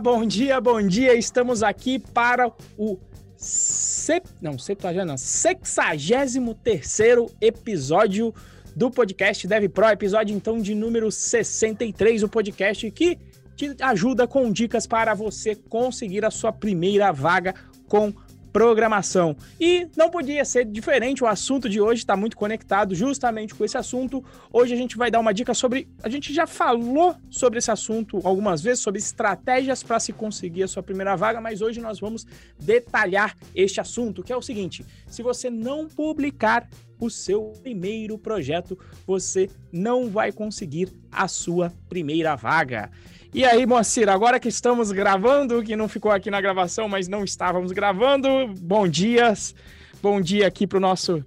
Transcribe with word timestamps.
bom 0.00 0.24
dia, 0.24 0.58
bom 0.60 0.80
dia. 0.80 1.14
Estamos 1.14 1.62
aqui 1.62 1.98
para 1.98 2.50
o 2.78 2.98
sep... 3.36 4.26
não, 4.40 4.58
septuagésimo, 4.58 5.06
não, 5.06 5.18
63 5.18 6.56
terceiro 6.64 7.30
episódio 7.38 8.34
do 8.74 8.90
podcast 8.90 9.46
Dev 9.46 9.68
Pro, 9.68 9.88
episódio 9.88 10.34
então 10.34 10.58
de 10.58 10.74
número 10.74 11.10
63, 11.12 12.22
o 12.22 12.28
podcast 12.28 12.90
que 12.90 13.18
te 13.54 13.76
ajuda 13.82 14.26
com 14.26 14.50
dicas 14.50 14.86
para 14.86 15.12
você 15.12 15.54
conseguir 15.54 16.24
a 16.24 16.30
sua 16.30 16.50
primeira 16.50 17.12
vaga 17.12 17.54
com 17.86 18.10
programação. 18.52 19.36
E 19.58 19.88
não 19.96 20.10
podia 20.10 20.44
ser 20.44 20.64
diferente, 20.64 21.22
o 21.22 21.26
assunto 21.26 21.68
de 21.68 21.80
hoje 21.80 22.00
está 22.00 22.16
muito 22.16 22.36
conectado 22.36 22.94
justamente 22.94 23.54
com 23.54 23.64
esse 23.64 23.76
assunto. 23.76 24.24
Hoje 24.52 24.74
a 24.74 24.76
gente 24.76 24.96
vai 24.96 25.10
dar 25.10 25.20
uma 25.20 25.32
dica 25.32 25.54
sobre. 25.54 25.88
A 26.02 26.08
gente 26.08 26.32
já 26.32 26.46
falou 26.46 27.14
sobre 27.28 27.58
esse 27.58 27.70
assunto 27.70 28.20
algumas 28.24 28.60
vezes, 28.60 28.80
sobre 28.80 28.98
estratégias 28.98 29.82
para 29.82 30.00
se 30.00 30.12
conseguir 30.12 30.62
a 30.62 30.68
sua 30.68 30.82
primeira 30.82 31.16
vaga, 31.16 31.40
mas 31.40 31.60
hoje 31.60 31.80
nós 31.80 32.00
vamos 32.00 32.26
detalhar 32.58 33.36
este 33.54 33.80
assunto, 33.80 34.22
que 34.22 34.32
é 34.32 34.36
o 34.36 34.42
seguinte: 34.42 34.84
se 35.06 35.22
você 35.22 35.48
não 35.48 35.88
publicar 35.88 36.68
o 37.00 37.08
seu 37.08 37.52
primeiro 37.62 38.18
projeto, 38.18 38.78
você 39.06 39.48
não 39.72 40.10
vai 40.10 40.30
conseguir 40.30 40.92
a 41.10 41.26
sua 41.26 41.72
primeira 41.88 42.36
vaga. 42.36 42.90
E 43.32 43.44
aí, 43.44 43.64
Moacir, 43.64 44.08
agora 44.08 44.40
que 44.40 44.48
estamos 44.48 44.90
gravando, 44.90 45.62
que 45.62 45.76
não 45.76 45.88
ficou 45.88 46.10
aqui 46.10 46.32
na 46.32 46.40
gravação, 46.40 46.88
mas 46.88 47.06
não 47.06 47.22
estávamos 47.22 47.70
gravando, 47.70 48.28
bom 48.60 48.88
dias, 48.88 49.54
bom 50.02 50.20
dia 50.20 50.48
aqui 50.48 50.66
para 50.66 50.78
o 50.78 50.80
nosso 50.80 51.24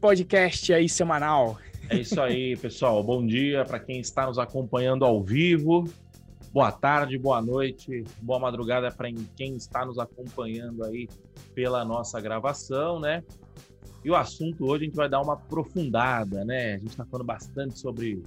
podcast 0.00 0.72
aí 0.72 0.88
semanal. 0.88 1.58
É 1.90 1.98
isso 1.98 2.18
aí, 2.22 2.56
pessoal. 2.56 3.04
Bom 3.04 3.26
dia 3.26 3.66
para 3.66 3.78
quem 3.78 4.00
está 4.00 4.26
nos 4.26 4.38
acompanhando 4.38 5.04
ao 5.04 5.22
vivo. 5.22 5.84
Boa 6.54 6.72
tarde, 6.72 7.18
boa 7.18 7.42
noite, 7.42 8.02
boa 8.22 8.38
madrugada 8.38 8.90
para 8.90 9.08
quem 9.36 9.54
está 9.54 9.84
nos 9.84 9.98
acompanhando 9.98 10.82
aí 10.84 11.06
pela 11.54 11.84
nossa 11.84 12.18
gravação, 12.18 12.98
né? 12.98 13.22
E 14.02 14.10
o 14.10 14.16
assunto 14.16 14.64
hoje 14.64 14.84
a 14.84 14.86
gente 14.86 14.96
vai 14.96 15.08
dar 15.08 15.20
uma 15.20 15.34
aprofundada, 15.34 16.46
né? 16.46 16.74
A 16.74 16.78
gente 16.78 16.88
está 16.92 17.04
falando 17.04 17.26
bastante 17.26 17.78
sobre 17.78 18.22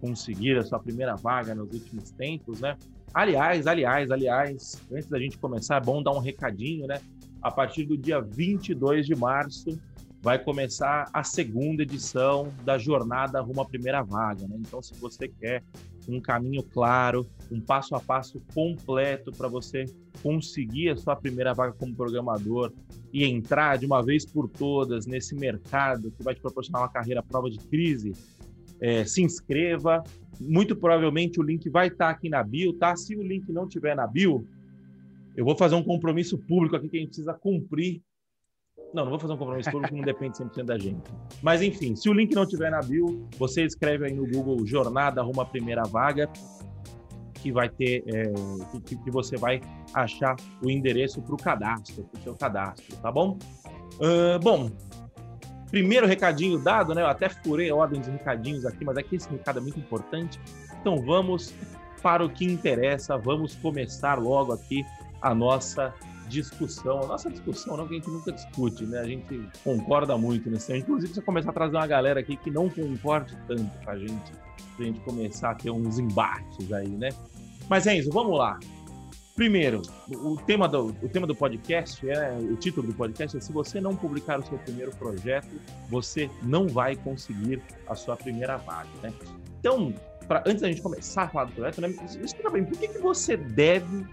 conseguir 0.00 0.56
a 0.58 0.64
sua 0.64 0.78
primeira 0.78 1.14
vaga 1.14 1.54
nos 1.54 1.72
últimos 1.72 2.10
tempos, 2.10 2.60
né? 2.60 2.76
Aliás, 3.12 3.66
aliás, 3.66 4.10
aliás, 4.10 4.82
antes 4.92 5.08
da 5.08 5.18
gente 5.18 5.38
começar, 5.38 5.76
é 5.76 5.84
bom 5.84 6.02
dar 6.02 6.12
um 6.12 6.18
recadinho, 6.18 6.86
né? 6.86 7.00
A 7.40 7.50
partir 7.50 7.84
do 7.84 7.96
dia 7.96 8.20
22 8.20 9.06
de 9.06 9.14
março 9.14 9.78
vai 10.20 10.38
começar 10.38 11.08
a 11.12 11.22
segunda 11.22 11.82
edição 11.82 12.52
da 12.64 12.76
jornada 12.76 13.40
rumo 13.40 13.60
à 13.60 13.64
primeira 13.64 14.02
vaga, 14.02 14.46
né? 14.48 14.56
Então, 14.58 14.82
se 14.82 14.94
você 14.94 15.28
quer 15.28 15.62
um 16.08 16.20
caminho 16.20 16.62
claro, 16.62 17.26
um 17.50 17.60
passo 17.60 17.94
a 17.94 18.00
passo 18.00 18.42
completo 18.54 19.30
para 19.30 19.46
você 19.46 19.84
conseguir 20.22 20.90
a 20.90 20.96
sua 20.96 21.14
primeira 21.14 21.54
vaga 21.54 21.72
como 21.72 21.94
programador 21.94 22.72
e 23.12 23.24
entrar 23.24 23.78
de 23.78 23.86
uma 23.86 24.02
vez 24.02 24.24
por 24.24 24.48
todas 24.48 25.06
nesse 25.06 25.34
mercado 25.34 26.10
que 26.10 26.22
vai 26.22 26.34
te 26.34 26.40
proporcionar 26.40 26.82
uma 26.82 26.88
carreira 26.88 27.20
à 27.20 27.22
prova 27.22 27.48
de 27.48 27.58
crise, 27.58 28.12
é, 28.80 29.04
se 29.04 29.22
inscreva. 29.22 30.02
Muito 30.40 30.76
provavelmente 30.76 31.40
o 31.40 31.42
link 31.42 31.68
vai 31.68 31.88
estar 31.88 32.06
tá 32.06 32.10
aqui 32.10 32.28
na 32.28 32.42
bio, 32.42 32.72
tá? 32.74 32.94
Se 32.96 33.16
o 33.16 33.22
link 33.22 33.50
não 33.50 33.68
tiver 33.68 33.94
na 33.96 34.06
bio, 34.06 34.46
eu 35.36 35.44
vou 35.44 35.56
fazer 35.56 35.74
um 35.74 35.82
compromisso 35.82 36.38
público 36.38 36.76
aqui 36.76 36.88
que 36.88 36.96
a 36.96 37.00
gente 37.00 37.10
precisa 37.10 37.34
cumprir. 37.34 38.02
Não, 38.94 39.04
não 39.04 39.10
vou 39.10 39.20
fazer 39.20 39.34
um 39.34 39.36
compromisso 39.36 39.70
público, 39.70 39.94
não 39.94 40.04
depende 40.04 40.38
100% 40.38 40.64
da 40.64 40.78
gente. 40.78 41.02
Mas 41.42 41.60
enfim, 41.60 41.94
se 41.94 42.08
o 42.08 42.12
link 42.12 42.34
não 42.34 42.46
tiver 42.46 42.70
na 42.70 42.80
bio, 42.80 43.28
você 43.38 43.64
escreve 43.64 44.06
aí 44.06 44.14
no 44.14 44.26
Google 44.26 44.64
Jornada 44.66 45.22
Rumo 45.22 45.40
à 45.40 45.44
Primeira 45.44 45.82
Vaga, 45.82 46.30
que 47.34 47.52
vai 47.52 47.68
ter, 47.68 48.02
é, 48.06 48.32
que, 48.84 48.96
que, 48.96 49.10
você 49.10 49.36
vai 49.36 49.60
achar 49.94 50.34
o 50.64 50.70
endereço 50.70 51.22
para 51.22 51.34
o 51.34 51.38
cadastro, 51.38 52.04
para 52.04 52.18
o 52.18 52.22
seu 52.22 52.34
cadastro, 52.34 52.96
tá 52.96 53.12
bom? 53.12 53.38
Uh, 54.00 54.38
bom, 54.42 54.70
Primeiro 55.70 56.06
recadinho 56.06 56.58
dado, 56.58 56.94
né? 56.94 57.02
Eu 57.02 57.06
até 57.06 57.28
furei 57.28 57.70
a 57.70 57.74
ordem 57.74 58.00
dos 58.00 58.08
recadinhos 58.08 58.64
aqui, 58.64 58.84
mas 58.84 58.96
aqui 58.96 59.16
esse 59.16 59.28
recado 59.28 59.58
é 59.58 59.62
muito 59.62 59.78
importante. 59.78 60.40
Então 60.80 61.00
vamos 61.02 61.54
para 62.02 62.24
o 62.24 62.30
que 62.30 62.44
interessa, 62.44 63.18
vamos 63.18 63.54
começar 63.56 64.18
logo 64.18 64.52
aqui 64.52 64.84
a 65.20 65.34
nossa 65.34 65.92
discussão. 66.28 67.02
A 67.02 67.06
nossa 67.06 67.30
discussão, 67.30 67.76
não 67.76 67.88
que 67.88 67.94
a 67.94 67.96
gente 67.96 68.10
nunca 68.10 68.32
discute, 68.32 68.84
né? 68.86 69.00
A 69.00 69.04
gente 69.04 69.48
concorda 69.64 70.16
muito 70.16 70.48
nesse 70.50 70.72
né? 70.72 70.78
Inclusive, 70.78 71.14
você 71.14 71.22
começar 71.22 71.50
a 71.50 71.52
trazer 71.52 71.76
uma 71.76 71.86
galera 71.86 72.20
aqui 72.20 72.36
que 72.36 72.50
não 72.50 72.68
concorde 72.68 73.36
tanto 73.46 73.70
com 73.84 73.90
a 73.90 73.98
gente, 73.98 74.32
pra 74.76 74.86
gente 74.86 75.00
começar 75.00 75.50
a 75.50 75.54
ter 75.54 75.70
uns 75.70 75.98
embates 75.98 76.72
aí, 76.72 76.88
né? 76.88 77.08
Mas, 77.68 77.86
Enzo, 77.86 78.10
vamos 78.12 78.38
lá. 78.38 78.58
Primeiro, 79.38 79.82
o 80.10 80.36
tema, 80.36 80.68
do, 80.68 80.86
o 81.00 81.08
tema 81.08 81.24
do 81.24 81.32
podcast 81.32 82.10
é 82.10 82.36
o 82.40 82.56
título 82.56 82.88
do 82.88 82.92
podcast 82.92 83.36
é 83.36 83.40
se 83.40 83.52
você 83.52 83.80
não 83.80 83.94
publicar 83.94 84.40
o 84.40 84.44
seu 84.44 84.58
primeiro 84.58 84.90
projeto, 84.96 85.46
você 85.88 86.28
não 86.42 86.66
vai 86.66 86.96
conseguir 86.96 87.62
a 87.86 87.94
sua 87.94 88.16
primeira 88.16 88.56
vaga, 88.56 88.88
né? 89.00 89.12
Então, 89.60 89.94
pra, 90.26 90.42
antes 90.44 90.60
da 90.60 90.66
gente 90.66 90.82
começar 90.82 91.22
a 91.22 91.28
falar 91.28 91.44
do 91.44 91.52
projeto, 91.52 91.80
né, 91.80 91.88
explica 92.20 92.50
bem, 92.50 92.64
por 92.64 92.76
que, 92.76 92.88
que 92.88 92.98
você 92.98 93.36
deve 93.36 94.04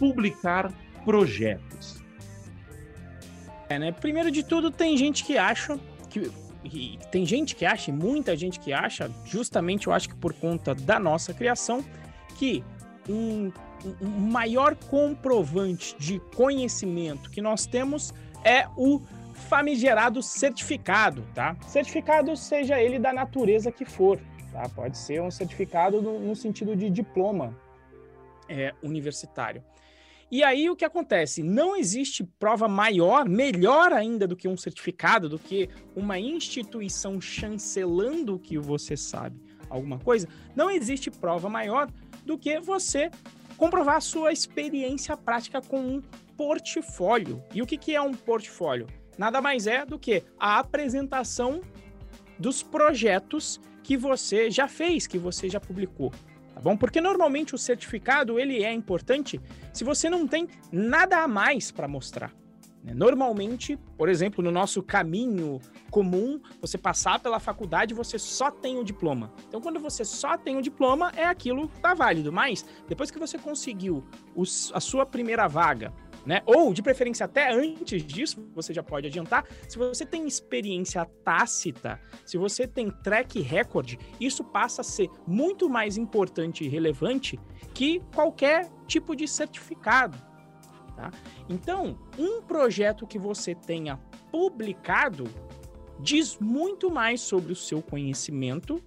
publicar 0.00 0.72
projetos? 1.04 2.02
É, 3.68 3.78
né? 3.78 3.92
Primeiro 3.92 4.32
de 4.32 4.42
tudo, 4.42 4.68
tem 4.68 4.96
gente 4.96 5.24
que 5.24 5.38
acha 5.38 5.78
que 6.10 6.28
e 6.64 6.98
tem 7.12 7.24
gente 7.24 7.54
que 7.54 7.64
acha, 7.64 7.92
e 7.92 7.94
muita 7.94 8.36
gente 8.36 8.58
que 8.58 8.72
acha, 8.72 9.08
justamente 9.26 9.86
eu 9.86 9.92
acho 9.92 10.08
que 10.08 10.16
por 10.16 10.32
conta 10.32 10.74
da 10.74 10.98
nossa 10.98 11.32
criação, 11.32 11.84
que 12.36 12.64
um 13.08 13.52
o 14.00 14.06
maior 14.06 14.74
comprovante 14.74 15.96
de 15.98 16.20
conhecimento 16.34 17.30
que 17.30 17.40
nós 17.40 17.66
temos 17.66 18.12
é 18.44 18.66
o 18.76 19.00
famigerado 19.48 20.22
certificado, 20.22 21.24
tá? 21.34 21.56
Certificado, 21.66 22.36
seja 22.36 22.80
ele 22.80 22.98
da 22.98 23.12
natureza 23.12 23.72
que 23.72 23.84
for, 23.84 24.20
tá? 24.52 24.68
Pode 24.68 24.96
ser 24.98 25.20
um 25.20 25.30
certificado 25.30 26.00
no, 26.00 26.20
no 26.20 26.36
sentido 26.36 26.76
de 26.76 26.88
diploma 26.90 27.56
é, 28.48 28.72
universitário. 28.82 29.62
E 30.30 30.42
aí 30.42 30.70
o 30.70 30.76
que 30.76 30.84
acontece? 30.84 31.42
Não 31.42 31.76
existe 31.76 32.24
prova 32.24 32.66
maior, 32.66 33.28
melhor 33.28 33.92
ainda 33.92 34.26
do 34.26 34.34
que 34.34 34.48
um 34.48 34.56
certificado, 34.56 35.28
do 35.28 35.38
que 35.38 35.68
uma 35.94 36.18
instituição 36.18 37.20
chancelando 37.20 38.38
que 38.38 38.56
você 38.56 38.96
sabe 38.96 39.38
alguma 39.68 39.98
coisa. 39.98 40.26
Não 40.56 40.70
existe 40.70 41.10
prova 41.10 41.50
maior 41.50 41.90
do 42.24 42.38
que 42.38 42.58
você 42.60 43.10
comprovar 43.62 43.94
a 43.94 44.00
sua 44.00 44.32
experiência 44.32 45.16
prática 45.16 45.62
com 45.62 45.78
um 45.78 46.02
portfólio. 46.36 47.40
E 47.54 47.62
o 47.62 47.66
que, 47.66 47.76
que 47.76 47.94
é 47.94 48.02
um 48.02 48.12
portfólio? 48.12 48.88
Nada 49.16 49.40
mais 49.40 49.68
é 49.68 49.86
do 49.86 50.00
que 50.00 50.24
a 50.36 50.58
apresentação 50.58 51.60
dos 52.36 52.60
projetos 52.60 53.60
que 53.84 53.96
você 53.96 54.50
já 54.50 54.66
fez, 54.66 55.06
que 55.06 55.16
você 55.16 55.48
já 55.48 55.60
publicou. 55.60 56.10
Tá 56.52 56.60
bom? 56.60 56.76
Porque 56.76 57.00
normalmente 57.00 57.54
o 57.54 57.58
certificado 57.58 58.36
ele 58.36 58.64
é 58.64 58.72
importante 58.72 59.40
se 59.72 59.84
você 59.84 60.10
não 60.10 60.26
tem 60.26 60.48
nada 60.72 61.18
a 61.18 61.28
mais 61.28 61.70
para 61.70 61.86
mostrar. 61.86 62.32
Né? 62.82 62.92
Normalmente, 62.94 63.78
por 63.96 64.08
exemplo, 64.08 64.42
no 64.42 64.50
nosso 64.50 64.82
caminho 64.82 65.60
comum, 65.90 66.40
você 66.60 66.76
passar 66.76 67.20
pela 67.20 67.38
faculdade, 67.38 67.94
você 67.94 68.18
só 68.18 68.50
tem 68.50 68.78
o 68.78 68.84
diploma. 68.84 69.32
Então, 69.48 69.60
quando 69.60 69.78
você 69.78 70.04
só 70.04 70.36
tem 70.36 70.56
o 70.56 70.62
diploma, 70.62 71.12
é 71.16 71.24
aquilo 71.24 71.68
que 71.68 71.76
está 71.76 71.94
válido. 71.94 72.32
Mas, 72.32 72.64
depois 72.88 73.10
que 73.10 73.18
você 73.18 73.38
conseguiu 73.38 74.04
a 74.72 74.80
sua 74.80 75.06
primeira 75.06 75.46
vaga, 75.46 75.92
né? 76.24 76.40
Ou, 76.46 76.72
de 76.72 76.82
preferência, 76.82 77.26
até 77.26 77.52
antes 77.52 78.04
disso, 78.04 78.48
você 78.54 78.72
já 78.72 78.82
pode 78.82 79.08
adiantar. 79.08 79.44
Se 79.68 79.76
você 79.76 80.06
tem 80.06 80.26
experiência 80.26 81.04
tácita, 81.24 82.00
se 82.24 82.38
você 82.38 82.66
tem 82.66 82.90
track 82.90 83.40
record, 83.40 83.96
isso 84.20 84.44
passa 84.44 84.82
a 84.82 84.84
ser 84.84 85.10
muito 85.26 85.68
mais 85.68 85.96
importante 85.96 86.64
e 86.64 86.68
relevante 86.68 87.40
que 87.74 88.00
qualquer 88.14 88.70
tipo 88.86 89.16
de 89.16 89.26
certificado. 89.26 90.16
Tá? 91.02 91.10
Então, 91.48 91.98
um 92.16 92.40
projeto 92.42 93.08
que 93.08 93.18
você 93.18 93.56
tenha 93.56 93.98
publicado 94.30 95.24
diz 95.98 96.38
muito 96.38 96.88
mais 96.88 97.20
sobre 97.20 97.52
o 97.52 97.56
seu 97.56 97.82
conhecimento 97.82 98.80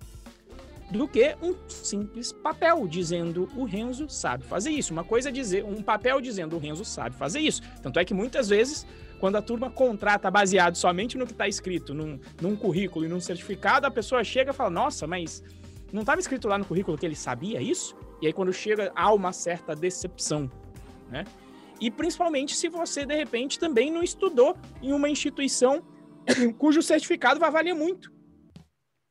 do 0.90 1.10
que 1.10 1.36
um 1.42 1.54
simples 1.68 2.32
papel 2.32 2.88
dizendo 2.88 3.50
o 3.54 3.66
Renzo 3.66 4.08
sabe 4.08 4.46
fazer 4.46 4.70
isso. 4.70 4.94
Uma 4.94 5.04
coisa 5.04 5.28
é 5.28 5.32
dizer 5.32 5.66
um 5.66 5.82
papel 5.82 6.22
dizendo 6.22 6.56
o 6.56 6.60
Renzo 6.60 6.86
sabe 6.86 7.18
fazer 7.18 7.40
isso. 7.40 7.62
Tanto 7.82 8.00
é 8.00 8.06
que 8.06 8.14
muitas 8.14 8.48
vezes, 8.48 8.88
quando 9.20 9.36
a 9.36 9.42
turma 9.42 9.70
contrata 9.70 10.32
baseado 10.32 10.78
somente 10.78 11.18
no 11.18 11.26
que 11.26 11.34
está 11.34 11.50
escrito 11.50 11.94
num, 11.94 12.18
num 12.42 12.56
currículo 12.56 13.04
e 13.04 13.10
num 13.10 13.20
certificado, 13.20 13.86
a 13.86 13.92
pessoa 13.92 14.24
chega 14.24 14.52
e 14.52 14.54
fala: 14.54 14.70
Nossa, 14.70 15.06
mas 15.06 15.44
não 15.92 16.02
estava 16.02 16.22
escrito 16.22 16.48
lá 16.48 16.58
no 16.58 16.64
currículo 16.64 16.98
que 16.98 17.06
ele 17.06 17.16
sabia 17.16 17.62
isso? 17.62 17.94
E 18.22 18.28
aí, 18.28 18.32
quando 18.32 18.54
chega, 18.54 18.90
há 18.96 19.14
uma 19.14 19.34
certa 19.34 19.76
decepção. 19.76 20.50
Né? 21.10 21.26
E 21.80 21.92
principalmente 21.92 22.56
se 22.56 22.70
você, 22.70 23.06
de 23.06 23.16
repente, 23.16 23.60
também 23.60 23.92
não 23.92 24.02
estudou 24.02 24.58
em 24.82 24.94
uma 24.94 25.10
instituição 25.10 25.84
cujo 26.58 26.82
certificado 26.82 27.40
vai 27.40 27.52
valer 27.52 27.74
muito. 27.74 28.14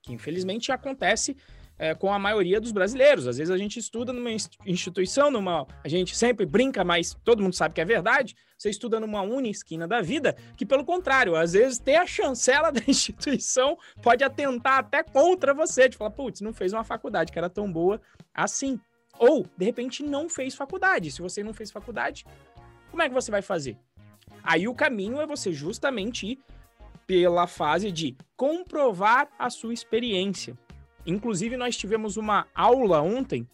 Que 0.03 0.13
infelizmente 0.13 0.73
acontece 0.73 1.37
é, 1.79 1.95
com 1.95 2.13
a 2.13 2.19
maioria 2.19 2.61
dos 2.61 2.73
brasileiros. 2.73 3.27
Às 3.27 3.39
vezes 3.39 3.51
a 3.51 3.57
gente 3.57 3.79
estuda 3.79 4.13
numa 4.13 4.31
instituição, 4.67 5.31
numa. 5.31 5.67
A 5.83 5.89
gente 5.89 6.17
sempre 6.17 6.47
brinca, 6.47 6.85
mas 6.85 7.17
todo 7.25 7.43
mundo 7.43 7.55
sabe 7.55 7.75
que 7.75 7.81
é 7.81 7.85
verdade. 7.85 8.35
Você 8.57 8.71
estuda 8.71 9.01
numa 9.01 9.23
uni 9.23 9.51
esquina 9.51 9.87
da 9.87 10.01
vida, 10.01 10.37
que 10.57 10.65
pelo 10.65 10.85
contrário, 10.85 11.37
às 11.37 11.53
vezes 11.53 11.79
ter 11.79 11.97
a 11.97 12.07
chancela 12.07 12.71
da 12.73 12.83
instituição 12.87 13.77
pode 14.03 14.23
atentar 14.25 14.79
até 14.79 15.03
contra 15.03 15.53
você, 15.53 15.89
de 15.89 15.97
falar, 15.97 16.11
putz, 16.11 16.41
não 16.41 16.53
fez 16.53 16.73
uma 16.73 16.85
faculdade 16.85 17.33
que 17.33 17.39
era 17.39 17.51
tão 17.51 17.71
boa 17.71 18.01
assim. 18.33 18.79
Ou, 19.19 19.47
de 19.57 19.65
repente, 19.65 20.03
não 20.03 20.29
fez 20.29 20.55
faculdade. 20.55 21.11
Se 21.11 21.23
você 21.23 21.43
não 21.43 21.55
fez 21.55 21.71
faculdade, 21.71 22.25
como 22.95 23.03
é 23.03 23.09
que 23.09 23.15
você 23.15 23.29
vai 23.29 23.43
fazer? 23.43 23.77
Aí 24.41 24.69
o 24.69 24.75
caminho 24.75 25.21
é 25.21 25.27
você 25.27 25.53
justamente 25.53 26.27
ir 26.29 26.39
pela 27.09 27.45
fase 27.49 27.91
de 27.91 28.17
comprovar 28.37 29.29
a 29.37 29.51
sua 29.51 29.75
experiência. 29.75 30.57
Inclusive, 31.05 31.57
nós 31.57 31.77
tivemos 31.77 32.17
uma 32.17 32.47
aula 32.55 33.03
ontem, 33.03 33.49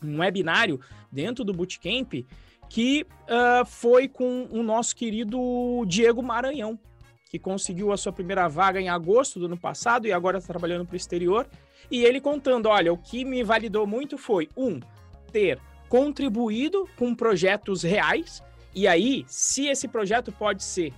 um 0.00 0.20
webinário 0.20 0.80
dentro 1.10 1.42
do 1.42 1.52
Bootcamp, 1.52 2.24
que 2.68 3.04
uh, 3.24 3.66
foi 3.66 4.06
com 4.06 4.46
o 4.48 4.62
nosso 4.62 4.94
querido 4.94 5.84
Diego 5.84 6.22
Maranhão, 6.22 6.78
que 7.28 7.38
conseguiu 7.38 7.90
a 7.90 7.96
sua 7.96 8.12
primeira 8.12 8.46
vaga 8.46 8.80
em 8.80 8.88
agosto 8.88 9.40
do 9.40 9.46
ano 9.46 9.58
passado 9.58 10.06
e 10.06 10.12
agora 10.12 10.38
está 10.38 10.52
trabalhando 10.52 10.86
para 10.86 10.94
o 10.94 10.96
exterior. 10.96 11.48
E 11.90 12.04
ele 12.04 12.20
contando: 12.20 12.68
olha, 12.68 12.92
o 12.92 12.96
que 12.96 13.24
me 13.24 13.42
validou 13.42 13.88
muito 13.88 14.16
foi, 14.16 14.48
um, 14.56 14.78
ter 15.32 15.58
contribuído 15.88 16.88
com 16.96 17.12
projetos 17.12 17.82
reais. 17.82 18.40
E 18.74 18.86
aí, 18.86 19.24
se 19.26 19.66
esse 19.66 19.88
projeto 19.88 20.30
pode 20.30 20.62
ser 20.62 20.92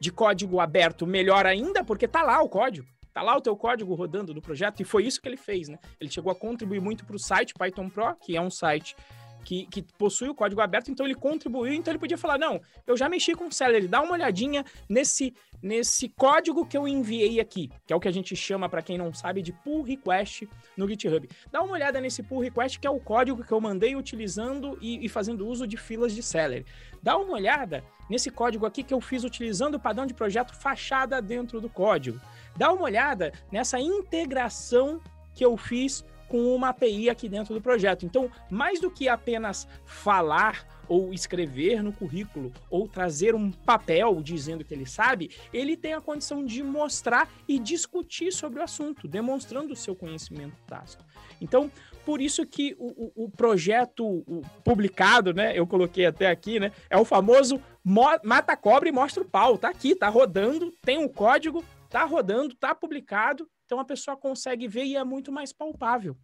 de 0.00 0.10
código 0.10 0.60
aberto, 0.60 1.06
melhor 1.06 1.46
ainda, 1.46 1.84
porque 1.84 2.08
tá 2.08 2.22
lá 2.22 2.40
o 2.40 2.48
código. 2.48 2.88
Tá 3.12 3.22
lá 3.22 3.36
o 3.36 3.40
teu 3.40 3.56
código 3.56 3.94
rodando 3.94 4.32
no 4.32 4.40
projeto, 4.40 4.80
e 4.80 4.84
foi 4.84 5.04
isso 5.04 5.20
que 5.20 5.28
ele 5.28 5.36
fez, 5.36 5.68
né? 5.68 5.78
Ele 6.00 6.10
chegou 6.10 6.30
a 6.30 6.34
contribuir 6.34 6.80
muito 6.80 7.04
para 7.04 7.16
o 7.16 7.18
site 7.18 7.54
Python 7.54 7.88
Pro, 7.88 8.14
que 8.16 8.36
é 8.36 8.40
um 8.40 8.50
site 8.50 8.96
que, 9.44 9.66
que, 9.66 9.82
possui 9.98 10.28
o 10.28 10.34
código 10.34 10.60
aberto, 10.60 10.90
então 10.90 11.06
ele 11.06 11.14
contribuiu, 11.14 11.74
então 11.74 11.92
ele 11.92 11.98
podia 11.98 12.18
falar, 12.18 12.38
não, 12.38 12.60
eu 12.86 12.96
já 12.96 13.08
mexi 13.08 13.34
com 13.34 13.46
o 13.46 13.52
Celery, 13.52 13.88
dá 13.88 14.00
uma 14.00 14.12
olhadinha 14.12 14.64
nesse, 14.88 15.34
nesse 15.62 16.08
código 16.08 16.66
que 16.66 16.76
eu 16.76 16.86
enviei 16.86 17.40
aqui, 17.40 17.70
que 17.86 17.92
é 17.92 17.96
o 17.96 18.00
que 18.00 18.08
a 18.08 18.12
gente 18.12 18.34
chama, 18.36 18.68
para 18.68 18.82
quem 18.82 18.96
não 18.96 19.12
sabe, 19.12 19.42
de 19.42 19.52
pull 19.52 19.82
request 19.82 20.48
no 20.76 20.88
GitHub. 20.88 21.28
Dá 21.50 21.62
uma 21.62 21.72
olhada 21.72 22.00
nesse 22.00 22.22
pull 22.22 22.40
request, 22.40 22.78
que 22.78 22.86
é 22.86 22.90
o 22.90 23.00
código 23.00 23.44
que 23.44 23.52
eu 23.52 23.60
mandei 23.60 23.96
utilizando 23.96 24.78
e, 24.80 25.04
e 25.04 25.08
fazendo 25.08 25.46
uso 25.46 25.66
de 25.66 25.76
filas 25.76 26.14
de 26.14 26.22
Celery. 26.22 26.64
Dá 27.02 27.16
uma 27.16 27.32
olhada 27.32 27.84
nesse 28.08 28.30
código 28.30 28.66
aqui 28.66 28.82
que 28.82 28.92
eu 28.92 29.00
fiz 29.00 29.24
utilizando 29.24 29.76
o 29.76 29.80
padrão 29.80 30.06
de 30.06 30.14
projeto 30.14 30.54
fachada 30.54 31.20
dentro 31.22 31.60
do 31.60 31.68
código. 31.68 32.20
Dá 32.56 32.72
uma 32.72 32.82
olhada 32.82 33.32
nessa 33.50 33.78
integração 33.78 35.00
que 35.34 35.44
eu 35.44 35.56
fiz 35.56 36.04
com 36.30 36.54
uma 36.54 36.68
API 36.68 37.10
aqui 37.10 37.28
dentro 37.28 37.52
do 37.52 37.60
projeto. 37.60 38.06
Então, 38.06 38.30
mais 38.48 38.80
do 38.80 38.90
que 38.90 39.08
apenas 39.08 39.66
falar 39.84 40.64
ou 40.88 41.12
escrever 41.12 41.82
no 41.82 41.92
currículo 41.92 42.52
ou 42.70 42.88
trazer 42.88 43.34
um 43.34 43.50
papel 43.50 44.20
dizendo 44.22 44.64
que 44.64 44.72
ele 44.72 44.86
sabe, 44.86 45.30
ele 45.52 45.76
tem 45.76 45.92
a 45.92 46.00
condição 46.00 46.44
de 46.44 46.62
mostrar 46.62 47.28
e 47.48 47.58
discutir 47.58 48.32
sobre 48.32 48.60
o 48.60 48.62
assunto, 48.62 49.08
demonstrando 49.08 49.72
o 49.72 49.76
seu 49.76 49.94
conhecimento 49.94 50.56
tácito. 50.66 51.04
Então, 51.40 51.70
por 52.04 52.20
isso 52.20 52.46
que 52.46 52.76
o, 52.78 53.22
o, 53.22 53.24
o 53.24 53.30
projeto 53.30 54.04
o 54.04 54.42
publicado, 54.64 55.34
né? 55.34 55.56
Eu 55.56 55.66
coloquei 55.66 56.06
até 56.06 56.28
aqui, 56.28 56.58
né? 56.58 56.72
É 56.88 56.96
o 56.96 57.04
famoso 57.04 57.60
mata 57.84 58.56
cobra 58.56 58.88
e 58.88 58.92
mostra 58.92 59.22
o 59.22 59.28
pau. 59.28 59.58
Tá 59.58 59.68
aqui, 59.68 59.94
tá 59.94 60.08
rodando, 60.08 60.72
tem 60.82 60.98
um 60.98 61.08
código, 61.08 61.64
tá 61.88 62.04
rodando, 62.04 62.54
tá 62.54 62.74
publicado, 62.74 63.48
então 63.70 63.78
a 63.78 63.84
pessoa 63.84 64.16
consegue 64.16 64.66
ver 64.66 64.82
e 64.82 64.96
é 64.96 65.04
muito 65.04 65.30
mais 65.30 65.52
palpável. 65.52 66.16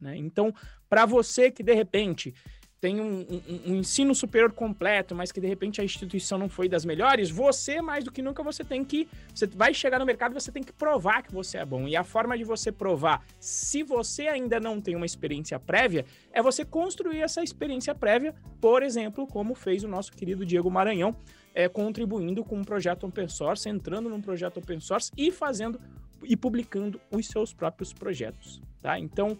Né? 0.00 0.16
Então, 0.16 0.50
para 0.88 1.04
você 1.04 1.50
que 1.50 1.62
de 1.62 1.74
repente 1.74 2.32
tem 2.80 2.98
um, 2.98 3.20
um, 3.20 3.72
um, 3.72 3.76
ensino 3.76 4.14
superior 4.14 4.50
completo, 4.50 5.14
mas 5.14 5.30
que 5.30 5.38
de 5.38 5.46
repente 5.46 5.78
a 5.78 5.84
instituição 5.84 6.38
não 6.38 6.48
foi 6.48 6.70
das 6.70 6.86
melhores, 6.86 7.28
você 7.28 7.82
mais 7.82 8.02
do 8.02 8.10
que 8.10 8.22
nunca 8.22 8.42
você 8.42 8.64
tem 8.64 8.82
que, 8.82 9.06
você 9.34 9.46
vai 9.46 9.74
chegar 9.74 9.98
no 9.98 10.06
mercado, 10.06 10.32
você 10.32 10.50
tem 10.50 10.62
que 10.62 10.72
provar 10.72 11.22
que 11.22 11.30
você 11.30 11.58
é 11.58 11.66
bom. 11.66 11.86
E 11.86 11.94
a 11.94 12.04
forma 12.04 12.36
de 12.38 12.44
você 12.44 12.72
provar, 12.72 13.22
se 13.38 13.82
você 13.82 14.28
ainda 14.28 14.58
não 14.58 14.80
tem 14.80 14.96
uma 14.96 15.04
experiência 15.04 15.58
prévia, 15.58 16.06
é 16.32 16.40
você 16.40 16.64
construir 16.64 17.20
essa 17.20 17.42
experiência 17.42 17.94
prévia, 17.94 18.34
por 18.58 18.82
exemplo, 18.82 19.26
como 19.26 19.54
fez 19.54 19.84
o 19.84 19.88
nosso 19.88 20.12
querido 20.12 20.46
Diego 20.46 20.70
Maranhão, 20.70 21.14
é, 21.56 21.70
contribuindo 21.70 22.44
com 22.44 22.58
um 22.58 22.62
projeto 22.62 23.06
open 23.06 23.26
source, 23.28 23.66
entrando 23.66 24.10
num 24.10 24.20
projeto 24.20 24.58
open 24.58 24.78
source 24.78 25.10
e 25.16 25.32
fazendo 25.32 25.80
e 26.22 26.36
publicando 26.36 27.00
os 27.10 27.26
seus 27.26 27.54
próprios 27.54 27.94
projetos, 27.94 28.60
tá? 28.82 28.98
Então, 28.98 29.38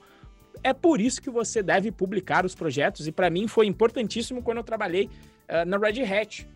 é 0.63 0.73
por 0.73 0.99
isso 0.99 1.21
que 1.21 1.29
você 1.29 1.63
deve 1.63 1.93
publicar 1.93 2.47
os 2.47 2.55
projetos, 2.55 3.07
e 3.07 3.13
para 3.13 3.29
mim 3.29 3.47
foi 3.47 3.67
importantíssimo 3.67 4.43
quando 4.43 4.59
eu 4.59 4.65
trabalhei 4.65 5.05
uh, 5.05 5.67
na 5.67 5.77
Red 5.77 6.03
Hat. 6.03 6.49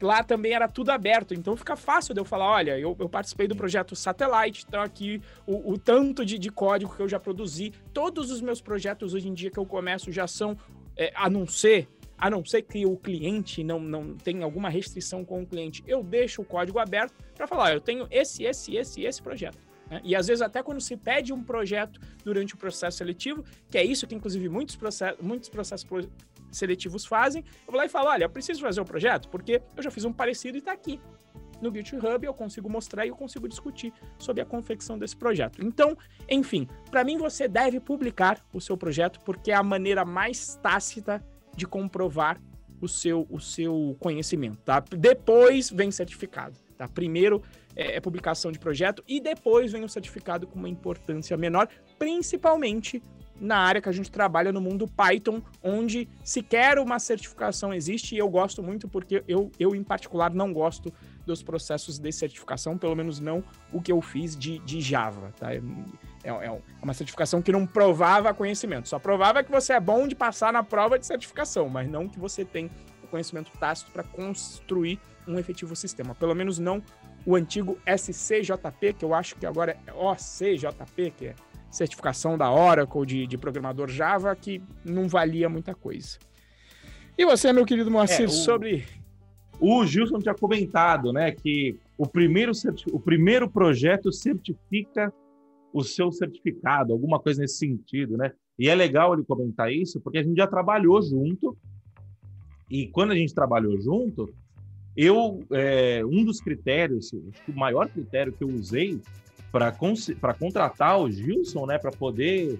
Lá 0.00 0.24
também 0.24 0.52
era 0.52 0.66
tudo 0.66 0.90
aberto, 0.90 1.34
então 1.34 1.56
fica 1.56 1.76
fácil 1.76 2.14
de 2.14 2.20
eu 2.20 2.24
falar: 2.24 2.50
olha, 2.50 2.78
eu, 2.78 2.96
eu 2.98 3.08
participei 3.08 3.46
do 3.46 3.54
projeto 3.54 3.94
Satellite, 3.94 4.64
então 4.66 4.80
aqui 4.80 5.20
o, 5.46 5.72
o 5.72 5.78
tanto 5.78 6.24
de, 6.24 6.38
de, 6.38 6.50
código 6.50 6.96
que 6.96 7.02
eu 7.02 7.08
já 7.08 7.20
produzi. 7.20 7.72
Todos 7.92 8.30
os 8.30 8.40
meus 8.40 8.60
projetos 8.60 9.12
hoje 9.12 9.28
em 9.28 9.34
dia 9.34 9.50
que 9.50 9.58
eu 9.58 9.66
começo 9.66 10.10
já 10.10 10.26
são, 10.26 10.56
é, 10.96 11.12
a 11.14 11.28
não 11.28 11.46
ser 11.46 11.86
a 12.22 12.30
não 12.30 12.44
ser 12.44 12.62
que 12.62 12.86
o 12.86 12.96
cliente 12.96 13.64
não, 13.64 13.80
não 13.80 14.14
tenha 14.14 14.44
alguma 14.44 14.68
restrição 14.68 15.24
com 15.24 15.42
o 15.42 15.46
cliente, 15.46 15.82
eu 15.88 16.04
deixo 16.04 16.40
o 16.40 16.44
código 16.44 16.78
aberto 16.78 17.12
para 17.34 17.48
falar: 17.48 17.74
eu 17.74 17.80
tenho 17.80 18.06
esse, 18.12 18.44
esse, 18.44 18.76
esse, 18.76 19.02
esse 19.02 19.20
projeto. 19.20 19.58
Né? 19.90 20.00
E 20.04 20.14
às 20.14 20.28
vezes, 20.28 20.40
até 20.40 20.62
quando 20.62 20.80
se 20.80 20.96
pede 20.96 21.32
um 21.32 21.42
projeto 21.42 22.00
durante 22.24 22.54
o 22.54 22.56
processo 22.56 22.98
seletivo, 22.98 23.44
que 23.68 23.76
é 23.76 23.82
isso 23.82 24.06
que, 24.06 24.14
inclusive, 24.14 24.48
muitos, 24.48 24.76
processos, 24.76 25.20
muitos 25.20 25.48
processos 25.48 25.84
seletivos 26.52 27.04
fazem, 27.04 27.42
eu 27.66 27.72
vou 27.72 27.76
lá 27.76 27.86
e 27.86 27.88
falo: 27.88 28.08
olha, 28.08 28.22
eu 28.26 28.30
preciso 28.30 28.60
fazer 28.60 28.80
um 28.80 28.84
projeto 28.84 29.28
porque 29.28 29.60
eu 29.76 29.82
já 29.82 29.90
fiz 29.90 30.04
um 30.04 30.12
parecido 30.12 30.56
e 30.56 30.60
está 30.60 30.70
aqui. 30.70 31.00
No 31.60 31.74
GitHub 31.74 32.24
eu 32.24 32.34
consigo 32.34 32.70
mostrar 32.70 33.04
e 33.04 33.08
eu 33.08 33.16
consigo 33.16 33.48
discutir 33.48 33.92
sobre 34.16 34.42
a 34.42 34.46
confecção 34.46 34.96
desse 34.96 35.16
projeto. 35.16 35.64
Então, 35.64 35.98
enfim, 36.28 36.68
para 36.88 37.02
mim 37.02 37.18
você 37.18 37.48
deve 37.48 37.80
publicar 37.80 38.44
o 38.52 38.60
seu 38.60 38.76
projeto 38.76 39.18
porque 39.24 39.50
é 39.50 39.54
a 39.54 39.62
maneira 39.62 40.04
mais 40.04 40.56
tácita 40.62 41.24
de 41.56 41.66
comprovar 41.66 42.40
o 42.80 42.88
seu, 42.88 43.26
o 43.30 43.40
seu 43.40 43.96
conhecimento, 44.00 44.58
tá? 44.64 44.80
Depois 44.80 45.70
vem 45.70 45.90
certificado, 45.90 46.58
tá? 46.76 46.88
Primeiro 46.88 47.42
é, 47.76 47.96
é, 47.96 48.00
publicação 48.00 48.50
de 48.50 48.58
projeto 48.58 49.02
e 49.06 49.20
depois 49.20 49.70
vem 49.70 49.84
o 49.84 49.88
certificado 49.88 50.46
com 50.46 50.58
uma 50.58 50.68
importância 50.68 51.36
menor, 51.36 51.68
principalmente 51.98 53.02
na 53.40 53.56
área 53.56 53.80
que 53.80 53.88
a 53.88 53.92
gente 53.92 54.10
trabalha 54.10 54.52
no 54.52 54.60
mundo 54.60 54.86
Python, 54.86 55.42
onde 55.62 56.08
sequer 56.22 56.78
uma 56.78 56.98
certificação 56.98 57.72
existe 57.74 58.14
e 58.14 58.18
eu 58.18 58.28
gosto 58.28 58.62
muito 58.62 58.88
porque 58.88 59.24
eu, 59.26 59.50
eu 59.58 59.74
em 59.74 59.82
particular, 59.82 60.32
não 60.32 60.52
gosto 60.52 60.92
dos 61.26 61.42
processos 61.42 61.98
de 61.98 62.12
certificação, 62.12 62.78
pelo 62.78 62.94
menos 62.94 63.20
não 63.20 63.42
o 63.72 63.80
que 63.80 63.90
eu 63.90 64.00
fiz 64.00 64.36
de, 64.36 64.58
de 64.60 64.80
Java, 64.80 65.32
tá? 65.38 65.48
É, 66.24 66.30
é, 66.30 66.46
é 66.46 66.60
uma 66.82 66.94
certificação 66.94 67.42
que 67.42 67.52
não 67.52 67.66
provava 67.66 68.32
conhecimento, 68.32 68.88
só 68.88 68.98
provava 68.98 69.42
que 69.42 69.50
você 69.50 69.72
é 69.72 69.80
bom 69.80 70.06
de 70.06 70.14
passar 70.14 70.52
na 70.52 70.62
prova 70.62 70.98
de 70.98 71.06
certificação, 71.06 71.68
mas 71.68 71.88
não 71.88 72.08
que 72.08 72.18
você 72.18 72.44
tem 72.44 72.70
o 73.02 73.06
conhecimento 73.06 73.50
tácito 73.58 73.90
para 73.90 74.02
construir 74.02 75.00
um 75.26 75.38
efetivo 75.38 75.74
sistema, 75.74 76.14
pelo 76.14 76.34
menos 76.34 76.58
não 76.58 76.82
o 77.24 77.36
antigo 77.36 77.78
SCJP, 77.86 78.94
que 78.94 79.04
eu 79.04 79.14
acho 79.14 79.36
que 79.36 79.46
agora 79.46 79.76
é 79.86 79.92
OCJP, 79.92 81.10
que 81.16 81.26
é 81.26 81.34
certificação 81.70 82.36
da 82.36 82.50
Oracle 82.50 83.06
de, 83.06 83.26
de 83.26 83.38
programador 83.38 83.88
Java, 83.88 84.34
que 84.34 84.60
não 84.84 85.08
valia 85.08 85.48
muita 85.48 85.74
coisa. 85.74 86.18
E 87.16 87.24
você, 87.24 87.52
meu 87.52 87.64
querido 87.64 87.90
Moacir, 87.90 88.22
é, 88.22 88.26
o, 88.26 88.30
sobre. 88.30 88.84
O 89.60 89.86
Gilson 89.86 90.18
tinha 90.18 90.34
comentado, 90.34 91.12
né, 91.12 91.30
que 91.30 91.78
o 91.96 92.06
primeiro, 92.06 92.52
o 92.92 92.98
primeiro 92.98 93.48
projeto 93.48 94.12
certifica 94.12 95.12
o 95.72 95.82
seu 95.82 96.12
certificado, 96.12 96.92
alguma 96.92 97.18
coisa 97.18 97.40
nesse 97.40 97.58
sentido, 97.58 98.16
né? 98.16 98.32
E 98.58 98.68
é 98.68 98.74
legal 98.74 99.14
ele 99.14 99.24
comentar 99.24 99.72
isso, 99.72 100.00
porque 100.00 100.18
a 100.18 100.22
gente 100.22 100.36
já 100.36 100.46
trabalhou 100.46 101.00
junto, 101.02 101.56
e 102.70 102.86
quando 102.88 103.12
a 103.12 103.16
gente 103.16 103.34
trabalhou 103.34 103.80
junto, 103.80 104.32
eu, 104.96 105.42
é, 105.52 106.04
um 106.04 106.24
dos 106.24 106.40
critérios, 106.40 107.12
o 107.12 107.52
maior 107.54 107.88
critério 107.88 108.32
que 108.32 108.44
eu 108.44 108.48
usei 108.48 109.00
para 109.50 110.34
contratar 110.34 111.00
o 111.00 111.10
Gilson, 111.10 111.66
né, 111.66 111.78
para 111.78 111.90
poder 111.90 112.58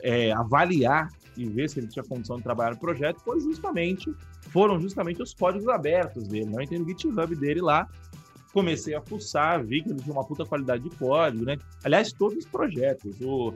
é, 0.00 0.32
avaliar 0.32 1.08
e 1.36 1.44
ver 1.44 1.68
se 1.68 1.78
ele 1.78 1.88
tinha 1.88 2.04
condição 2.04 2.36
de 2.36 2.42
trabalhar 2.42 2.72
no 2.72 2.78
projeto, 2.78 3.20
foi 3.20 3.40
justamente, 3.40 4.12
foram 4.50 4.80
justamente 4.80 5.22
os 5.22 5.34
códigos 5.34 5.68
abertos 5.68 6.26
dele. 6.28 6.46
Né? 6.46 6.56
Eu 6.58 6.62
entrei 6.62 6.84
GitHub 6.84 7.36
dele 7.36 7.60
lá, 7.60 7.88
comecei 8.56 8.94
a 8.94 9.02
fuçar, 9.02 9.62
vi 9.62 9.82
que 9.82 9.90
ele 9.90 10.00
tinha 10.00 10.14
uma 10.14 10.24
puta 10.24 10.42
qualidade 10.42 10.82
de 10.82 10.96
código, 10.96 11.44
né? 11.44 11.58
Aliás, 11.84 12.10
todos 12.10 12.38
os 12.38 12.46
projetos. 12.46 13.14
O, 13.20 13.52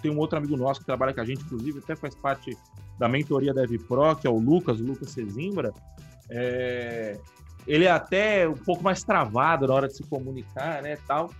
tem 0.00 0.10
um 0.10 0.16
outro 0.16 0.38
amigo 0.38 0.56
nosso 0.56 0.80
que 0.80 0.86
trabalha 0.86 1.12
com 1.12 1.20
a 1.20 1.26
gente, 1.26 1.44
inclusive, 1.44 1.78
até 1.78 1.94
faz 1.94 2.14
parte 2.14 2.56
da 2.98 3.06
mentoria 3.06 3.52
da 3.52 3.64
Pro, 3.86 4.16
que 4.16 4.26
é 4.26 4.30
o 4.30 4.38
Lucas, 4.38 4.80
o 4.80 4.82
Lucas 4.82 5.10
Cezimbra. 5.10 5.74
É, 6.30 7.18
ele 7.66 7.84
é 7.84 7.90
até 7.90 8.48
um 8.48 8.54
pouco 8.54 8.82
mais 8.82 9.04
travado 9.04 9.66
na 9.66 9.74
hora 9.74 9.88
de 9.88 9.98
se 9.98 10.04
comunicar, 10.04 10.82
né, 10.82 10.96
tal. 11.06 11.30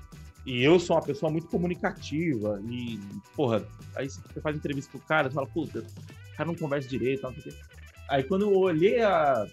e 0.44 0.62
eu 0.62 0.78
sou 0.78 0.96
uma 0.96 1.02
pessoa 1.02 1.32
muito 1.32 1.48
comunicativa. 1.48 2.60
E, 2.68 3.00
porra, 3.34 3.64
aí 3.96 4.10
você 4.10 4.42
faz 4.42 4.54
entrevista 4.54 4.92
com 4.92 4.98
o 4.98 5.06
cara, 5.06 5.30
você 5.30 5.36
fala, 5.36 5.46
puta, 5.46 5.78
o 5.78 6.36
cara 6.36 6.46
não 6.46 6.54
conversa 6.54 6.86
direito. 6.86 7.22
Não 7.22 7.32
sei 7.32 7.40
o 7.40 7.54
quê. 7.56 7.60
Aí 8.10 8.22
quando 8.24 8.42
eu 8.42 8.54
olhei 8.54 9.00
a. 9.00 9.46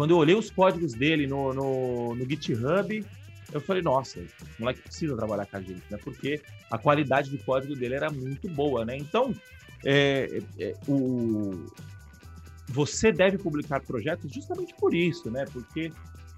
Quando 0.00 0.12
eu 0.12 0.16
olhei 0.16 0.34
os 0.34 0.50
códigos 0.50 0.94
dele 0.94 1.26
no, 1.26 1.52
no, 1.52 2.14
no 2.14 2.24
GitHub, 2.26 3.04
eu 3.52 3.60
falei, 3.60 3.82
nossa, 3.82 4.18
o 4.18 4.24
moleque 4.58 4.80
precisa 4.80 5.14
trabalhar 5.14 5.44
com 5.44 5.58
a 5.58 5.60
gente, 5.60 5.82
né? 5.90 5.98
Porque 6.02 6.40
a 6.70 6.78
qualidade 6.78 7.28
de 7.28 7.36
código 7.36 7.76
dele 7.76 7.96
era 7.96 8.08
muito 8.08 8.48
boa, 8.48 8.82
né? 8.82 8.96
Então, 8.96 9.34
é, 9.84 10.40
é, 10.58 10.74
o, 10.88 11.66
você 12.68 13.12
deve 13.12 13.36
publicar 13.36 13.82
projetos 13.82 14.32
justamente 14.32 14.74
por 14.74 14.94
isso, 14.94 15.30
né? 15.30 15.44
Porque 15.52 15.92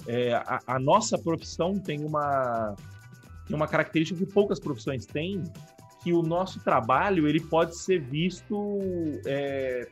é, 0.08 0.34
a, 0.34 0.60
a, 0.66 0.78
nossa 0.80 1.16
profissão 1.16 1.78
tem 1.78 2.04
uma, 2.04 2.74
tem 3.46 3.54
uma 3.54 3.68
característica 3.68 4.18
que 4.18 4.32
poucas 4.32 4.58
profissões 4.58 5.06
têm, 5.06 5.40
que 6.02 6.12
o 6.12 6.20
nosso 6.20 6.58
trabalho 6.58 7.28
ele 7.28 7.38
pode 7.38 7.76
ser 7.78 8.00
visto 8.00 8.82
é, 9.24 9.88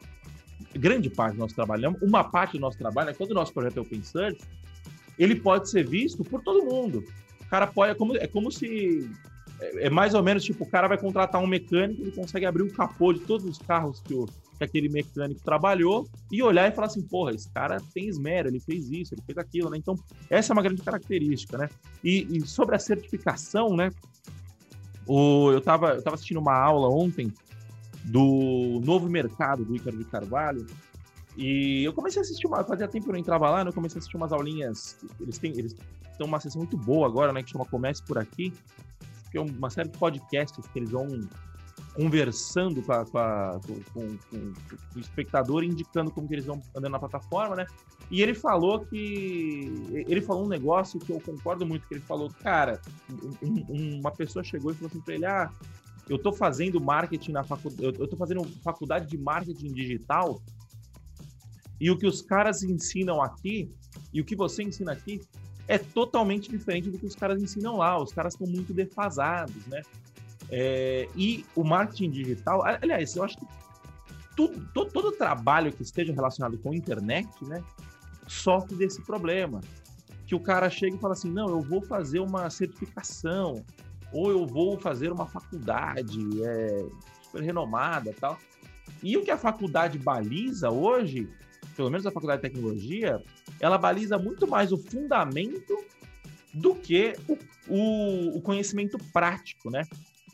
grande 0.75 1.11
parte 1.11 1.35
do 1.35 1.41
nosso 1.41 1.55
trabalho, 1.55 1.97
uma 2.01 2.25
parte 2.25 2.53
do 2.53 2.61
nosso 2.61 2.79
trabalho, 2.79 3.09
né? 3.09 3.15
quando 3.17 3.33
o 3.33 3.35
nosso 3.35 3.53
projeto 3.53 3.79
é 3.79 3.81
open 3.81 4.03
source, 4.03 4.41
ele 5.19 5.35
pode 5.35 5.69
ser 5.69 5.87
visto 5.87 6.25
por 6.25 6.43
todo 6.43 6.65
mundo. 6.65 7.05
O 7.41 7.47
cara 7.51 7.67
pode, 7.67 7.93
é 7.93 7.95
como, 7.95 8.17
é 8.17 8.27
como 8.27 8.51
se 8.51 9.11
é, 9.61 9.87
é 9.87 9.91
mais 9.91 10.15
ou 10.15 10.23
menos 10.23 10.43
tipo, 10.43 10.65
o 10.65 10.67
cara 10.67 10.89
vai 10.89 10.97
contratar 10.97 11.41
um 11.41 11.47
mecânico, 11.47 12.01
ele 12.01 12.13
consegue 12.13 12.47
abrir 12.47 12.63
o 12.63 12.73
capô 12.73 13.13
de 13.13 13.21
todos 13.21 13.47
os 13.47 13.59
carros 13.59 14.01
que, 14.01 14.15
o, 14.15 14.27
que 14.57 14.65
aquele 14.65 14.89
mecânico 14.89 15.41
trabalhou 15.43 16.09
e 16.31 16.43
olhar 16.43 16.71
e 16.71 16.75
falar 16.75 16.87
assim, 16.87 17.03
porra, 17.03 17.33
esse 17.33 17.51
cara 17.51 17.79
tem 17.93 18.09
esmero, 18.09 18.49
ele 18.49 18.61
fez 18.61 18.91
isso, 18.91 19.15
ele 19.15 19.23
fez 19.23 19.37
aquilo, 19.37 19.69
né? 19.69 19.77
Então, 19.77 19.95
essa 20.29 20.53
é 20.53 20.55
uma 20.55 20.63
grande 20.63 20.83
característica, 20.83 21.59
né? 21.59 21.69
E, 22.03 22.27
e 22.31 22.47
sobre 22.47 22.75
a 22.75 22.79
certificação, 22.79 23.77
né? 23.77 23.91
O, 25.07 25.51
eu 25.51 25.59
estava 25.59 25.95
eu 25.95 26.03
tava 26.03 26.15
assistindo 26.15 26.39
uma 26.39 26.55
aula 26.55 26.89
ontem 26.89 27.33
do 28.05 28.81
novo 28.85 29.09
mercado 29.09 29.65
do 29.65 29.75
Ícaro 29.75 29.97
de 29.97 30.05
Carvalho, 30.05 30.67
e 31.37 31.85
eu 31.85 31.93
comecei 31.93 32.21
a 32.21 32.23
assistir 32.23 32.47
uma. 32.47 32.65
Fazia 32.65 32.89
tempo 32.89 33.05
que 33.05 33.11
eu 33.11 33.15
não 33.15 33.21
entrava 33.21 33.49
lá, 33.49 33.65
né? 33.65 33.71
Eu 33.71 33.75
comecei 33.75 33.97
a 33.97 34.01
assistir 34.01 34.17
umas 34.17 34.33
aulinhas. 34.33 34.99
Eles 35.21 35.39
têm, 35.39 35.53
eles 35.57 35.75
têm 36.19 36.27
uma 36.27 36.41
sessão 36.41 36.61
muito 36.61 36.77
boa 36.77 37.07
agora, 37.07 37.33
né? 37.33 37.43
Que 37.43 37.51
chama 37.51 37.65
Comece 37.65 38.03
por 38.03 38.19
Aqui 38.19 38.53
que 39.31 39.39
é 39.39 39.41
uma 39.41 39.71
série 39.71 39.89
de 39.89 39.99
podcasts 39.99 40.67
que 40.67 40.79
eles 40.79 40.91
vão 40.91 41.07
conversando 41.95 42.83
com, 42.83 42.93
a, 42.93 43.05
com, 43.05 43.19
a, 43.19 43.61
com, 43.93 44.17
com, 44.31 44.53
o 44.97 44.99
espectador, 44.99 45.65
indicando 45.65 46.11
como 46.11 46.27
que 46.29 46.35
eles 46.35 46.47
vão 46.47 46.63
andando 46.75 46.93
na 46.93 46.99
plataforma, 46.99 47.57
né? 47.57 47.67
E 48.11 48.23
ele 48.23 48.35
falou 48.35 48.81
que 48.81 49.73
ele 50.09 50.21
falou 50.21 50.45
um 50.45 50.49
negócio 50.49 51.01
que 51.01 51.13
eu 51.13 51.21
concordo 51.21 51.67
muito 51.67 51.87
que 51.87 51.95
ele 51.95 52.01
falou, 52.01 52.31
cara, 52.43 52.81
um, 53.43 53.99
uma 54.01 54.11
pessoa 54.11 54.45
chegou 54.45 54.73
e 54.73 54.75
falou 54.75 54.91
assim 54.91 55.01
para 55.01 55.15
ele, 55.15 55.27
ah, 55.27 55.51
eu 56.11 56.19
tô 56.19 56.33
fazendo 56.33 56.81
marketing 56.81 57.31
na 57.31 57.45
faculdade, 57.45 57.99
eu 58.01 58.09
tô 58.09 58.17
fazendo 58.17 58.45
faculdade 58.65 59.07
de 59.07 59.17
marketing 59.17 59.73
digital 59.73 60.43
e 61.81 61.89
o 61.89 61.97
que 61.97 62.07
os 62.07 62.21
caras 62.21 62.65
ensinam 62.65 63.23
aqui 63.23 63.73
e 64.13 64.21
o 64.21 64.25
que 64.25 64.35
você 64.35 64.65
ensina 64.65 64.91
aqui 64.91 65.21
é 65.69 65.79
totalmente 65.79 66.51
diferente 66.51 66.91
do 66.91 66.99
que 66.99 67.07
os 67.07 67.15
caras 67.15 67.41
ensinam 67.41 67.77
lá. 67.77 67.97
Os 67.97 68.13
caras 68.13 68.35
estão 68.35 68.47
muito 68.47 68.75
defasados, 68.75 69.65
né? 69.67 69.83
É, 70.51 71.09
e 71.15 71.47
o 71.55 71.63
marketing 71.63 72.11
digital, 72.11 72.65
aliás, 72.65 73.15
eu 73.15 73.23
acho 73.23 73.39
que 73.39 73.47
tudo, 74.37 74.69
todo, 74.75 74.91
todo 74.91 75.13
trabalho 75.13 75.73
que 75.73 75.83
esteja 75.83 76.13
relacionado 76.13 76.59
com 76.59 76.75
internet, 76.75 77.29
né, 77.43 77.63
sofre 78.27 78.75
desse 78.75 79.01
problema. 79.03 79.61
Que 80.27 80.35
o 80.35 80.41
cara 80.41 80.69
chega 80.69 80.97
e 80.97 80.99
fala 80.99 81.13
assim: 81.13 81.31
não, 81.31 81.49
eu 81.49 81.61
vou 81.61 81.81
fazer 81.81 82.19
uma 82.19 82.51
certificação, 82.51 83.65
ou 84.13 84.31
eu 84.31 84.47
vou 84.47 84.79
fazer 84.79 85.13
uma 85.13 85.27
faculdade 85.27 86.21
é, 86.43 86.87
super 87.23 87.43
renomada 87.43 88.15
tal. 88.21 88.39
E 89.03 89.17
o 89.17 89.25
que 89.25 89.31
a 89.31 89.39
faculdade 89.39 89.99
baliza 89.99 90.71
hoje 90.71 91.29
pelo 91.77 91.91
menos 91.91 92.07
a 92.07 92.11
faculdade 92.11 92.43
de 92.43 92.49
tecnologia, 92.49 93.23
ela 93.59 93.79
baliza 93.79 94.19
muito 94.19 94.47
mais 94.47 94.73
o 94.73 94.77
fundamento 94.77 95.83
do 96.53 96.75
que 96.75 97.15
o, 97.29 97.39
o, 97.69 98.37
o 98.37 98.43
conhecimento 98.43 98.99
prático, 99.13 99.71
né? 99.71 99.83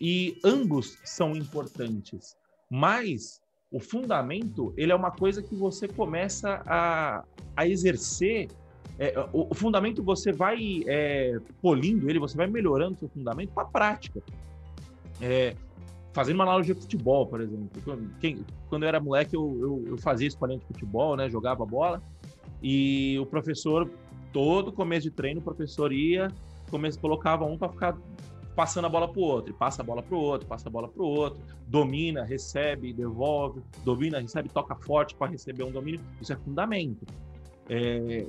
E 0.01 0.39
ambos 0.45 0.99
são 1.05 1.37
importantes, 1.37 2.37
mas 2.71 3.41
o 3.71 3.79
fundamento 3.79 4.75
ele 4.77 4.93
é 4.93 4.95
uma 4.95 5.11
coisa 5.11 5.43
que 5.43 5.55
você 5.55 5.87
começa 5.87 6.63
a, 6.67 7.25
a 7.57 7.67
exercer. 7.67 8.49
É, 8.99 9.19
o, 9.33 9.49
o, 9.51 9.55
fundamento 9.55 10.03
você 10.03 10.33
vai 10.33 10.83
é, 10.87 11.39
polindo 11.61 12.09
ele, 12.09 12.19
você 12.19 12.37
vai 12.37 12.47
melhorando 12.47 12.99
seu 12.99 13.09
fundamento 13.09 13.51
com 13.53 13.61
a 13.61 13.65
prática. 13.65 14.23
É, 15.21 15.55
fazendo 16.13 16.37
uma 16.37 16.45
analogia 16.45 16.75
com 16.75 16.81
futebol, 16.81 17.27
por 17.27 17.43
exemplo. 17.43 17.69
Quem, 18.21 18.45
quando 18.71 18.85
eu 18.85 18.89
era 18.89 18.99
moleque, 18.99 19.37
eu, 19.37 19.59
eu, 19.61 19.85
eu 19.89 19.99
fazia 19.99 20.27
escolinha 20.27 20.59
de 20.59 20.65
futebol, 20.65 21.15
né? 21.15 21.29
Jogava 21.29 21.65
bola. 21.67 22.03
E 22.63 23.19
o 23.21 23.27
professor, 23.27 23.91
todo 24.33 24.73
começo 24.73 25.03
de 25.03 25.11
treino, 25.11 25.41
o 25.41 25.45
professor 25.45 25.93
ia, 25.93 26.29
começo, 26.71 26.99
colocava 26.99 27.45
um 27.45 27.59
para 27.59 27.69
ficar 27.69 27.99
passando 28.57 28.87
a 28.87 28.89
bola 28.89 29.07
para 29.07 29.21
o 29.21 29.23
outro, 29.23 29.53
passa 29.53 29.83
a 29.83 29.85
bola 29.85 30.03
para 30.03 30.17
o 30.17 30.19
outro, 30.19 30.49
passa 30.49 30.71
a 30.71 30.73
bola 30.73 30.89
para 30.89 31.03
o 31.03 31.07
outro, 31.07 31.39
domina, 31.69 32.25
recebe, 32.25 32.95
devolve, 32.95 33.61
domina, 33.85 34.19
recebe, 34.19 34.49
toca 34.49 34.75
forte 34.75 35.15
para 35.15 35.31
receber 35.31 35.65
um 35.65 35.71
domínio. 35.71 36.01
Isso 36.19 36.33
é 36.33 36.37
fundamento. 36.37 37.05
É, 37.69 38.27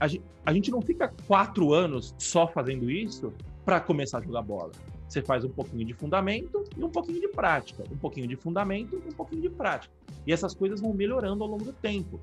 a, 0.00 0.08
gente, 0.08 0.24
a 0.44 0.52
gente 0.52 0.70
não 0.70 0.80
fica 0.80 1.12
quatro 1.26 1.72
anos 1.72 2.14
só 2.18 2.46
fazendo 2.46 2.90
isso 2.90 3.32
para 3.64 3.80
começar 3.80 4.18
a 4.18 4.22
jogar 4.22 4.42
bola. 4.42 4.72
Você 5.08 5.22
faz 5.22 5.44
um 5.44 5.48
pouquinho 5.48 5.84
de 5.86 5.94
fundamento 5.94 6.64
e 6.76 6.84
um 6.84 6.90
pouquinho 6.90 7.20
de 7.20 7.28
prática, 7.28 7.82
um 7.90 7.96
pouquinho 7.96 8.26
de 8.26 8.36
fundamento 8.36 9.00
e 9.04 9.08
um 9.08 9.12
pouquinho 9.12 9.42
de 9.42 9.50
prática. 9.50 9.92
E 10.26 10.32
essas 10.32 10.54
coisas 10.54 10.80
vão 10.80 10.92
melhorando 10.92 11.42
ao 11.42 11.50
longo 11.50 11.64
do 11.64 11.72
tempo. 11.72 12.20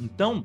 Então, 0.00 0.44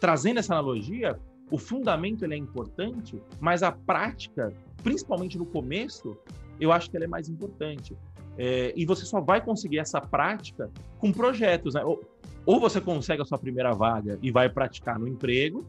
trazendo 0.00 0.38
essa 0.38 0.54
analogia, 0.54 1.18
o 1.50 1.58
fundamento 1.58 2.24
ele 2.24 2.34
é 2.34 2.36
importante, 2.36 3.20
mas 3.40 3.62
a 3.62 3.72
prática, 3.72 4.52
principalmente 4.82 5.36
no 5.36 5.46
começo, 5.46 6.16
eu 6.60 6.72
acho 6.72 6.90
que 6.90 6.96
ela 6.96 7.04
é 7.04 7.08
mais 7.08 7.28
importante. 7.28 7.96
É, 8.38 8.72
e 8.76 8.84
você 8.84 9.04
só 9.04 9.20
vai 9.20 9.40
conseguir 9.40 9.78
essa 9.78 10.00
prática 10.00 10.70
com 10.98 11.12
projetos. 11.12 11.74
Né? 11.74 11.84
Ou, 11.84 12.00
ou 12.44 12.60
você 12.60 12.80
consegue 12.80 13.22
a 13.22 13.24
sua 13.24 13.38
primeira 13.38 13.72
vaga 13.72 14.18
e 14.22 14.30
vai 14.30 14.48
praticar 14.48 14.98
no 14.98 15.08
emprego, 15.08 15.66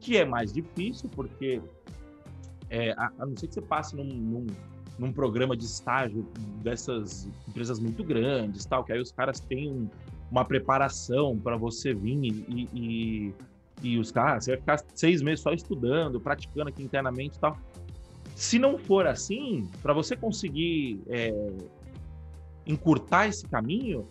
que 0.00 0.16
é 0.16 0.24
mais 0.24 0.52
difícil, 0.52 1.08
porque 1.10 1.60
é, 2.70 2.92
a, 2.92 3.12
a, 3.18 3.26
não 3.26 3.36
ser 3.36 3.48
que 3.48 3.54
você 3.54 3.62
passe 3.62 3.96
num, 3.96 4.04
num, 4.04 4.46
num, 4.98 5.12
programa 5.12 5.56
de 5.56 5.64
estágio 5.64 6.26
dessas 6.62 7.28
empresas 7.48 7.78
muito 7.78 8.02
grandes, 8.04 8.64
tal, 8.64 8.84
que 8.84 8.92
aí 8.92 9.00
os 9.00 9.12
caras 9.12 9.40
têm 9.40 9.90
uma 10.30 10.44
preparação 10.44 11.38
para 11.38 11.56
você 11.56 11.94
vir 11.94 12.22
e, 12.24 12.68
e, 12.74 13.34
e, 13.82 13.98
os 13.98 14.10
caras, 14.10 14.44
você 14.44 14.50
vai 14.52 14.60
ficar 14.60 14.84
seis 14.94 15.22
meses 15.22 15.40
só 15.40 15.52
estudando, 15.52 16.20
praticando 16.20 16.68
aqui 16.68 16.82
internamente 16.82 17.36
e 17.36 17.40
tal. 17.40 17.56
Se 18.34 18.58
não 18.58 18.78
for 18.78 19.06
assim, 19.06 19.68
para 19.82 19.92
você 19.92 20.14
conseguir 20.14 21.00
é, 21.08 21.32
encurtar 22.68 23.26
esse 23.26 23.46
caminho, 23.46 24.06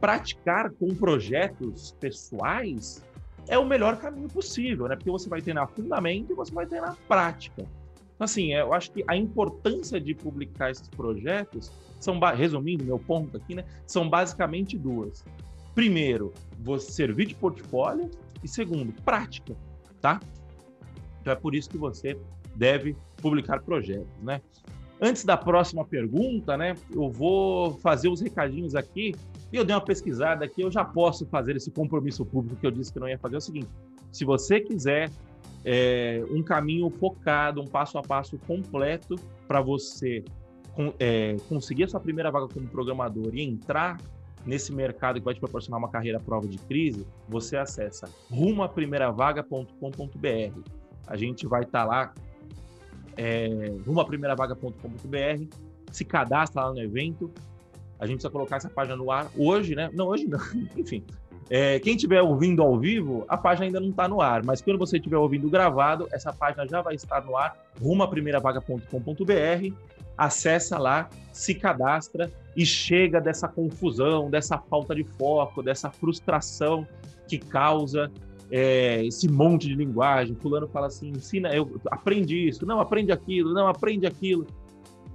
praticar 0.00 0.70
com 0.70 0.88
projetos 0.94 1.94
pessoais 2.00 3.04
é 3.46 3.58
o 3.58 3.64
melhor 3.64 3.98
caminho 3.98 4.28
possível, 4.28 4.88
né? 4.88 4.96
Porque 4.96 5.10
você 5.10 5.28
vai 5.28 5.40
ter 5.40 5.52
na 5.52 5.66
fundamento 5.66 6.32
e 6.32 6.34
você 6.34 6.52
vai 6.52 6.66
ter 6.66 6.80
na 6.80 6.96
prática. 7.06 7.64
Assim, 8.18 8.52
eu 8.52 8.72
acho 8.72 8.90
que 8.92 9.04
a 9.06 9.16
importância 9.16 10.00
de 10.00 10.14
publicar 10.14 10.70
esses 10.70 10.88
projetos 10.88 11.72
são, 11.98 12.18
resumindo 12.18 12.84
meu 12.84 12.98
ponto 12.98 13.36
aqui, 13.36 13.54
né, 13.54 13.64
são 13.86 14.08
basicamente 14.08 14.78
duas. 14.78 15.24
Primeiro, 15.74 16.32
você 16.60 16.92
servir 16.92 17.26
de 17.26 17.34
portfólio 17.34 18.10
e 18.42 18.48
segundo, 18.48 18.92
prática, 19.02 19.56
tá? 20.00 20.20
Então 21.20 21.32
é 21.32 21.36
por 21.36 21.54
isso 21.54 21.68
que 21.68 21.78
você 21.78 22.18
deve 22.54 22.96
publicar 23.16 23.60
projetos, 23.62 24.22
né? 24.22 24.40
Antes 25.04 25.24
da 25.24 25.36
próxima 25.36 25.84
pergunta, 25.84 26.56
né, 26.56 26.76
eu 26.94 27.10
vou 27.10 27.76
fazer 27.78 28.08
os 28.08 28.20
recadinhos 28.20 28.76
aqui. 28.76 29.12
E 29.52 29.56
eu 29.56 29.64
dei 29.64 29.74
uma 29.74 29.84
pesquisada 29.84 30.44
aqui, 30.44 30.62
eu 30.62 30.70
já 30.70 30.84
posso 30.84 31.26
fazer 31.26 31.56
esse 31.56 31.72
compromisso 31.72 32.24
público 32.24 32.54
que 32.54 32.64
eu 32.64 32.70
disse 32.70 32.92
que 32.92 33.00
não 33.00 33.08
ia 33.08 33.18
fazer. 33.18 33.34
É 33.34 33.38
o 33.38 33.40
seguinte: 33.40 33.66
se 34.12 34.24
você 34.24 34.60
quiser 34.60 35.10
é, 35.64 36.22
um 36.30 36.40
caminho 36.40 36.88
focado, 36.88 37.60
um 37.60 37.66
passo 37.66 37.98
a 37.98 38.02
passo 38.02 38.38
completo 38.46 39.16
para 39.48 39.60
você 39.60 40.24
é, 41.00 41.34
conseguir 41.48 41.82
a 41.82 41.88
sua 41.88 41.98
primeira 41.98 42.30
vaga 42.30 42.46
como 42.46 42.68
programador 42.68 43.34
e 43.34 43.42
entrar 43.42 44.00
nesse 44.46 44.72
mercado 44.72 45.18
que 45.18 45.24
vai 45.24 45.34
te 45.34 45.40
proporcionar 45.40 45.80
uma 45.80 45.90
carreira 45.90 46.18
à 46.18 46.20
prova 46.20 46.46
de 46.46 46.58
crise, 46.58 47.04
você 47.28 47.56
acessa 47.56 48.08
rumoaprimeiravaga.com.br. 48.30 50.70
A 51.08 51.16
gente 51.16 51.44
vai 51.46 51.62
estar 51.62 51.80
tá 51.80 51.84
lá, 51.84 52.14
é, 53.16 53.48
rumoaprimeiravaga.com.br, 53.86 55.56
se 55.90 56.04
cadastra 56.04 56.62
lá 56.62 56.72
no 56.72 56.80
evento. 56.80 57.30
A 57.98 58.06
gente 58.06 58.16
precisa 58.16 58.30
colocar 58.30 58.56
essa 58.56 58.68
página 58.68 58.96
no 58.96 59.10
ar 59.10 59.30
hoje, 59.36 59.74
né? 59.74 59.90
Não, 59.92 60.08
hoje 60.08 60.26
não. 60.26 60.38
Enfim, 60.76 61.04
É, 61.50 61.78
quem 61.80 61.94
estiver 61.94 62.22
ouvindo 62.22 62.62
ao 62.62 62.78
vivo, 62.78 63.24
a 63.28 63.36
página 63.36 63.66
ainda 63.66 63.78
não 63.78 63.90
está 63.90 64.08
no 64.08 64.20
ar, 64.20 64.42
mas 64.42 64.62
quando 64.62 64.78
você 64.78 64.96
estiver 64.96 65.18
ouvindo 65.18 65.50
gravado, 65.50 66.08
essa 66.10 66.32
página 66.32 66.66
já 66.66 66.80
vai 66.80 66.94
estar 66.94 67.22
no 67.24 67.36
ar, 67.36 67.56
rumo 67.80 68.06
vaga.com.br, 68.06 69.74
acessa 70.16 70.78
lá, 70.78 71.10
se 71.32 71.54
cadastra 71.54 72.30
e 72.56 72.64
chega 72.64 73.20
dessa 73.20 73.48
confusão, 73.48 74.30
dessa 74.30 74.56
falta 74.56 74.94
de 74.94 75.04
foco, 75.04 75.62
dessa 75.62 75.90
frustração 75.90 76.86
que 77.28 77.38
causa 77.38 78.10
é, 78.52 79.02
esse 79.06 79.26
monte 79.28 79.66
de 79.66 79.74
linguagem. 79.74 80.36
Fulano 80.36 80.68
fala 80.68 80.88
assim, 80.88 81.08
ensina, 81.08 81.54
eu 81.54 81.80
aprendi 81.90 82.48
isso, 82.48 82.66
não 82.66 82.80
aprende 82.80 83.10
aquilo, 83.10 83.54
não 83.54 83.66
aprende 83.66 84.06
aquilo. 84.06 84.46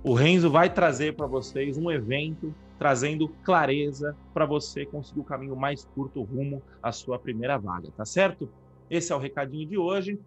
O 0.04 0.14
Renzo 0.16 0.50
vai 0.50 0.74
trazer 0.74 1.16
para 1.16 1.28
vocês 1.28 1.78
um 1.78 1.92
evento 1.92 2.54
trazendo 2.80 3.28
clareza 3.44 4.16
para 4.34 4.46
você 4.46 4.86
conseguir 4.86 5.20
o 5.20 5.24
caminho 5.24 5.56
mais 5.56 5.86
curto 5.86 6.22
rumo 6.24 6.64
à 6.82 6.92
sua 6.92 7.20
primeira 7.20 7.58
vaga, 7.58 7.90
tá 7.96 8.06
certo? 8.06 8.50
Esse 8.90 9.14
é 9.14 9.16
o 9.16 9.20
recadinho 9.20 9.68
de 9.68 9.78
hoje. 9.78 10.20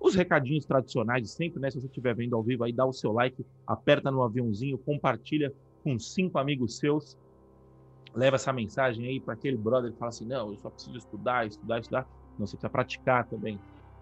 Os 0.00 0.14
recadinhos 0.14 0.64
tradicionais 0.64 1.30
sempre, 1.30 1.60
né? 1.60 1.70
Se 1.70 1.80
você 1.80 1.86
estiver 1.86 2.14
vendo 2.14 2.34
ao 2.34 2.42
vivo 2.42 2.64
aí, 2.64 2.72
dá 2.72 2.86
o 2.86 2.92
seu 2.92 3.12
like, 3.12 3.44
aperta 3.66 4.10
no 4.10 4.22
aviãozinho, 4.22 4.78
compartilha 4.78 5.52
com 5.82 5.98
cinco 5.98 6.38
amigos 6.38 6.78
seus. 6.78 7.16
Leva 8.14 8.36
essa 8.36 8.52
mensagem 8.52 9.06
aí 9.06 9.20
para 9.20 9.34
aquele 9.34 9.56
brother 9.56 9.92
que 9.92 9.98
fala 9.98 10.10
assim: 10.10 10.26
não, 10.26 10.50
eu 10.50 10.58
só 10.58 10.70
preciso 10.70 10.96
estudar, 10.96 11.46
estudar, 11.46 11.80
estudar. 11.80 12.06
Você 12.38 12.56
precisa 12.56 12.70
praticar 12.70 13.26
também. 13.26 13.58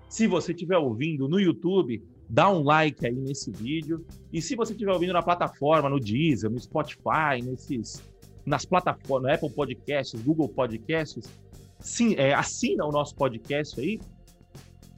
Se 0.09 0.27
você 0.27 0.53
estiver 0.53 0.77
ouvindo 0.77 1.29
no 1.29 1.41
YouTube, 1.41 2.03
dá 2.29 2.51
um 2.51 2.63
like 2.63 3.07
aí 3.07 3.15
nesse 3.15 3.51
vídeo. 3.51 4.05
E 4.33 4.41
se 4.41 4.55
você 4.55 4.73
estiver 4.73 4.93
ouvindo 4.93 5.13
na 5.13 5.23
plataforma, 5.23 5.89
no 5.89 5.99
Deezer, 5.99 6.51
no 6.51 6.59
Spotify, 6.59 7.43
nesses, 7.43 8.03
nas 8.45 8.65
plataformas, 8.65 9.31
no 9.31 9.35
Apple 9.35 9.51
Podcasts, 9.51 10.21
Google 10.23 10.49
Podcasts, 10.49 11.29
sim, 11.79 12.15
é, 12.17 12.35
assina 12.35 12.85
o 12.85 12.91
nosso 12.91 13.15
podcast 13.15 13.79
aí 13.81 14.01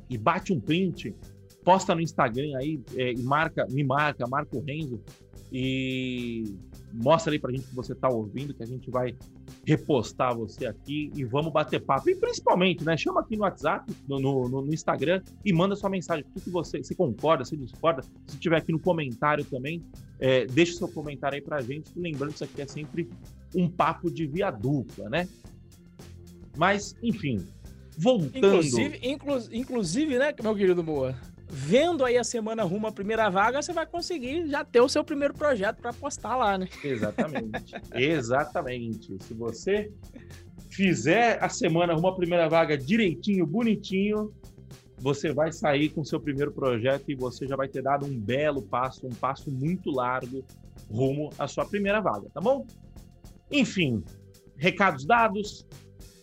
e 0.09 0.19
bate 0.19 0.53
um 0.53 0.61
print, 0.61 1.15
posta 1.65 1.95
no 1.95 2.01
Instagram 2.01 2.57
aí, 2.59 2.81
é, 2.97 3.13
e 3.13 3.23
marca, 3.23 3.67
me 3.71 3.83
marca, 3.83 4.27
marca 4.27 4.57
o 4.57 4.61
Renzo 4.61 5.01
e 5.53 6.57
mostra 6.95 7.33
aí 7.33 7.39
pra 7.39 7.51
gente 7.51 7.67
que 7.67 7.75
você 7.75 7.95
tá 7.95 8.09
ouvindo, 8.09 8.55
que 8.55 8.63
a 8.63 8.67
gente 8.67 8.91
vai 8.91 9.17
repostar 9.67 10.37
você 10.37 10.67
aqui 10.67 11.11
e 11.15 11.25
vamos 11.25 11.53
bater 11.53 11.81
papo. 11.81 12.09
E 12.09 12.15
principalmente, 12.15 12.85
né? 12.85 12.97
Chama 12.97 13.21
aqui 13.21 13.37
no 13.37 13.43
WhatsApp, 13.43 13.93
no, 14.09 14.21
no, 14.21 14.49
no 14.63 14.73
Instagram 14.73 15.21
e 15.45 15.53
manda 15.53 15.75
sua 15.75 15.91
mensagem. 15.91 16.25
O 16.37 16.41
que, 16.41 16.51
você, 16.51 16.83
você 16.83 16.95
concorda, 16.95 17.45
se 17.45 17.57
discorda? 17.57 18.03
Se 18.27 18.39
tiver 18.39 18.59
aqui 18.59 18.71
no 18.71 18.79
comentário 18.79 19.45
também, 19.45 19.83
é, 20.21 20.47
deixa 20.47 20.75
seu 20.75 20.89
comentário 20.89 21.37
aí 21.37 21.43
pra 21.43 21.61
gente. 21.61 21.91
Lembrando 21.97 22.31
que 22.31 22.37
isso 22.37 22.45
aqui 22.45 22.63
é 22.63 22.67
sempre 22.67 23.09
um 23.55 23.69
papo 23.69 24.11
de 24.11 24.27
via 24.27 24.51
dupla, 24.51 25.09
né? 25.09 25.29
Mas, 26.57 26.95
enfim, 27.03 27.45
voltando. 27.99 28.37
Inclusive, 28.37 29.01
inclu, 29.03 29.39
inclusive 29.53 30.19
né, 30.19 30.33
meu 30.41 30.55
querido 30.55 30.83
Boa? 30.83 31.15
Vendo 31.55 32.05
aí 32.05 32.19
a 32.19 32.25
semana 32.25 32.65
rumo 32.65 32.89
à 32.89 32.93
primeira 32.93 33.31
vaga, 33.31 33.63
você 33.63 33.73
vai 33.73 33.87
conseguir 33.87 34.49
já 34.49 34.65
ter 34.65 34.81
o 34.81 34.89
seu 34.89 35.05
primeiro 35.05 35.33
projeto 35.33 35.81
para 35.81 35.93
postar 35.93 36.37
lá, 36.37 36.59
né? 36.59 36.69
Exatamente. 36.83 37.75
Exatamente. 37.95 39.17
Se 39.23 39.35
você 39.35 39.93
fizer 40.69 41.39
a 41.41 41.49
semana 41.49 41.95
rumo 41.95 42.09
à 42.09 42.17
primeira 42.17 42.49
vaga 42.49 42.77
direitinho, 42.77 43.47
bonitinho, 43.47 44.35
você 44.99 45.33
vai 45.33 45.53
sair 45.53 45.91
com 45.91 46.01
o 46.01 46.05
seu 46.05 46.21
primeiro 46.21 46.51
projeto 46.51 47.05
e 47.09 47.15
você 47.15 47.47
já 47.47 47.55
vai 47.55 47.69
ter 47.69 47.83
dado 47.83 48.05
um 48.05 48.19
belo 48.19 48.61
passo, 48.61 49.07
um 49.07 49.15
passo 49.15 49.49
muito 49.49 49.93
largo 49.93 50.45
rumo 50.91 51.31
à 51.39 51.47
sua 51.47 51.65
primeira 51.65 52.01
vaga, 52.01 52.29
tá 52.35 52.41
bom? 52.41 52.67
Enfim, 53.51 54.03
recados 54.57 55.07
dados, 55.07 55.65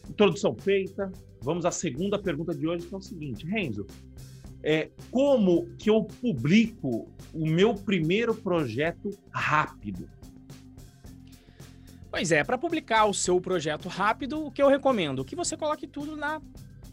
introdução 0.09 0.53
feita. 0.55 1.09
Vamos 1.41 1.65
à 1.65 1.71
segunda 1.71 2.19
pergunta 2.19 2.53
de 2.53 2.67
hoje, 2.67 2.85
que 2.85 2.93
é 2.93 2.97
o 2.97 3.01
seguinte, 3.01 3.45
Renzo, 3.45 3.87
é, 4.63 4.89
como 5.09 5.67
que 5.77 5.89
eu 5.89 6.03
publico 6.03 7.09
o 7.33 7.45
meu 7.47 7.73
primeiro 7.73 8.35
projeto 8.35 9.09
rápido? 9.31 10.09
Pois 12.09 12.31
é, 12.31 12.43
para 12.43 12.57
publicar 12.57 13.05
o 13.05 13.13
seu 13.13 13.39
projeto 13.39 13.87
rápido, 13.87 14.45
o 14.45 14.51
que 14.51 14.61
eu 14.61 14.67
recomendo? 14.67 15.23
Que 15.23 15.35
você 15.35 15.55
coloque 15.55 15.87
tudo 15.87 16.17
na 16.17 16.41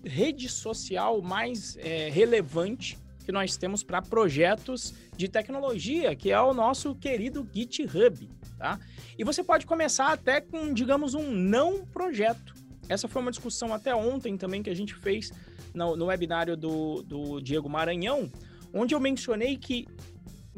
rede 0.04 0.48
social 0.48 1.20
mais 1.20 1.76
é, 1.78 2.08
relevante 2.08 2.96
que 3.24 3.32
nós 3.32 3.56
temos 3.56 3.82
para 3.82 4.00
projetos 4.00 4.94
de 5.14 5.28
tecnologia, 5.28 6.16
que 6.16 6.30
é 6.30 6.40
o 6.40 6.54
nosso 6.54 6.94
querido 6.94 7.46
GitHub, 7.52 8.26
tá? 8.56 8.78
E 9.18 9.24
você 9.24 9.44
pode 9.44 9.66
começar 9.66 10.12
até 10.12 10.40
com, 10.40 10.72
digamos, 10.72 11.12
um 11.12 11.30
não 11.30 11.84
projeto. 11.84 12.54
Essa 12.88 13.08
foi 13.08 13.20
uma 13.22 13.30
discussão 13.30 13.72
até 13.72 13.94
ontem 13.94 14.36
também 14.36 14.62
que 14.62 14.70
a 14.70 14.74
gente 14.74 14.94
fez 14.94 15.30
no, 15.74 15.96
no 15.96 16.06
webinário 16.06 16.56
do, 16.56 17.02
do 17.02 17.40
Diego 17.40 17.68
Maranhão, 17.68 18.30
onde 18.72 18.94
eu 18.94 19.00
mencionei 19.00 19.56
que 19.56 19.86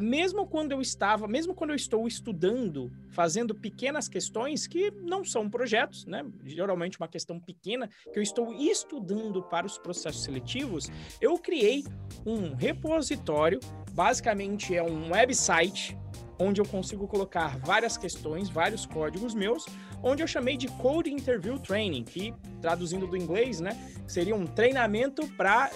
mesmo 0.01 0.47
quando 0.47 0.73
eu 0.73 0.81
estava, 0.81 1.29
mesmo 1.29 1.55
quando 1.55 1.71
eu 1.71 1.77
estou 1.77 2.09
estudando, 2.09 2.91
fazendo 3.11 3.55
pequenas 3.55 4.09
questões 4.09 4.67
que 4.67 4.91
não 4.91 5.25
são 5.25 5.49
projetos, 5.49 6.07
né? 6.07 6.25
Geralmente 6.45 6.99
uma 6.99 7.09
questão 7.09 7.39
pequena 7.39 7.89
que 8.11 8.19
eu 8.19 8.23
estou 8.23 8.53
estudando 8.55 9.43
para 9.43 9.67
os 9.67 9.79
processos 9.79 10.23
seletivos, 10.23 10.91
eu 11.21 11.37
criei 11.39 11.85
um 12.25 12.55
repositório, 12.55 13.61
basicamente 13.93 14.75
é 14.75 14.83
um 14.83 15.11
website 15.11 15.97
onde 16.41 16.61
eu 16.61 16.65
consigo 16.65 17.07
colocar 17.07 17.59
várias 17.59 17.99
questões, 17.99 18.49
vários 18.49 18.87
códigos 18.87 19.35
meus, 19.35 19.67
onde 20.03 20.23
eu 20.23 20.27
chamei 20.27 20.57
de 20.57 20.67
Code 20.69 21.13
Interview 21.13 21.59
Training, 21.59 22.03
que 22.03 22.35
traduzindo 22.63 23.07
do 23.07 23.17
inglês, 23.17 23.61
né, 23.61 23.77
seria 24.09 24.35
um 24.35 24.47
treinamento 24.47 25.29
para 25.37 25.71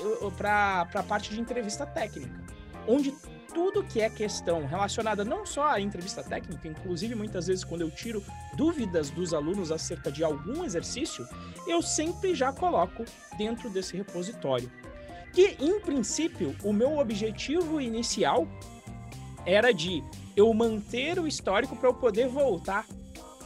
a 0.94 1.02
parte 1.02 1.30
de 1.30 1.40
entrevista 1.40 1.84
técnica, 1.84 2.42
onde 2.88 3.14
tudo 3.52 3.84
que 3.84 4.00
é 4.00 4.08
questão 4.10 4.66
relacionada 4.66 5.24
não 5.24 5.46
só 5.46 5.68
à 5.68 5.80
entrevista 5.80 6.24
técnica, 6.24 6.66
inclusive 6.66 7.14
muitas 7.14 7.46
vezes 7.46 7.62
quando 7.62 7.82
eu 7.82 7.90
tiro 7.90 8.24
dúvidas 8.56 9.10
dos 9.10 9.32
alunos 9.32 9.70
acerca 9.70 10.10
de 10.10 10.24
algum 10.24 10.64
exercício, 10.64 11.28
eu 11.68 11.80
sempre 11.82 12.34
já 12.34 12.52
coloco 12.52 13.04
dentro 13.38 13.70
desse 13.70 13.96
repositório. 13.96 14.68
Que, 15.32 15.56
em 15.60 15.78
princípio, 15.80 16.56
o 16.64 16.72
meu 16.72 16.98
objetivo 16.98 17.80
inicial 17.80 18.48
era 19.44 19.72
de 19.72 20.02
eu 20.36 20.52
manter 20.52 21.18
o 21.18 21.26
histórico 21.26 21.76
para 21.76 21.88
eu 21.88 21.94
poder 21.94 22.28
voltar 22.28 22.86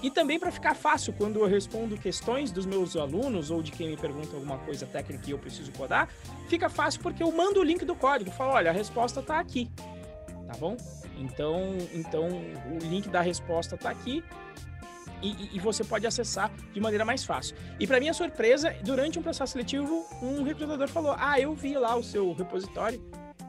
e 0.02 0.10
também 0.10 0.38
para 0.38 0.50
ficar 0.50 0.74
fácil 0.74 1.12
quando 1.12 1.40
eu 1.40 1.46
respondo 1.46 1.96
questões 1.96 2.52
dos 2.52 2.64
meus 2.64 2.96
alunos 2.96 3.50
ou 3.50 3.62
de 3.62 3.72
quem 3.72 3.88
me 3.88 3.96
pergunta 3.96 4.34
alguma 4.34 4.58
coisa 4.58 4.86
técnica 4.86 5.24
e 5.26 5.32
eu 5.32 5.38
preciso 5.38 5.72
codar, 5.72 6.08
fica 6.48 6.68
fácil 6.68 7.00
porque 7.00 7.22
eu 7.22 7.32
mando 7.32 7.60
o 7.60 7.64
link 7.64 7.84
do 7.84 7.94
código, 7.94 8.30
falo, 8.30 8.52
olha, 8.52 8.70
a 8.70 8.74
resposta 8.74 9.20
está 9.20 9.40
aqui, 9.40 9.70
tá 10.46 10.56
bom? 10.58 10.76
Então, 11.16 11.76
então 11.92 12.28
o 12.28 12.78
link 12.78 13.08
da 13.08 13.20
resposta 13.20 13.74
está 13.74 13.90
aqui 13.90 14.22
e, 15.20 15.56
e, 15.56 15.58
você 15.58 15.82
pode 15.82 16.06
acessar 16.06 16.48
de 16.72 16.80
maneira 16.80 17.04
mais 17.04 17.24
fácil. 17.24 17.56
E 17.80 17.88
para 17.88 17.98
minha 17.98 18.14
surpresa, 18.14 18.72
durante 18.84 19.18
um 19.18 19.22
processo 19.22 19.52
seletivo, 19.52 20.06
um 20.22 20.44
recrutador 20.44 20.86
falou: 20.86 21.16
Ah, 21.18 21.40
eu 21.40 21.54
vi 21.54 21.76
lá 21.76 21.96
o 21.96 22.04
seu 22.04 22.32
repositório 22.32 23.02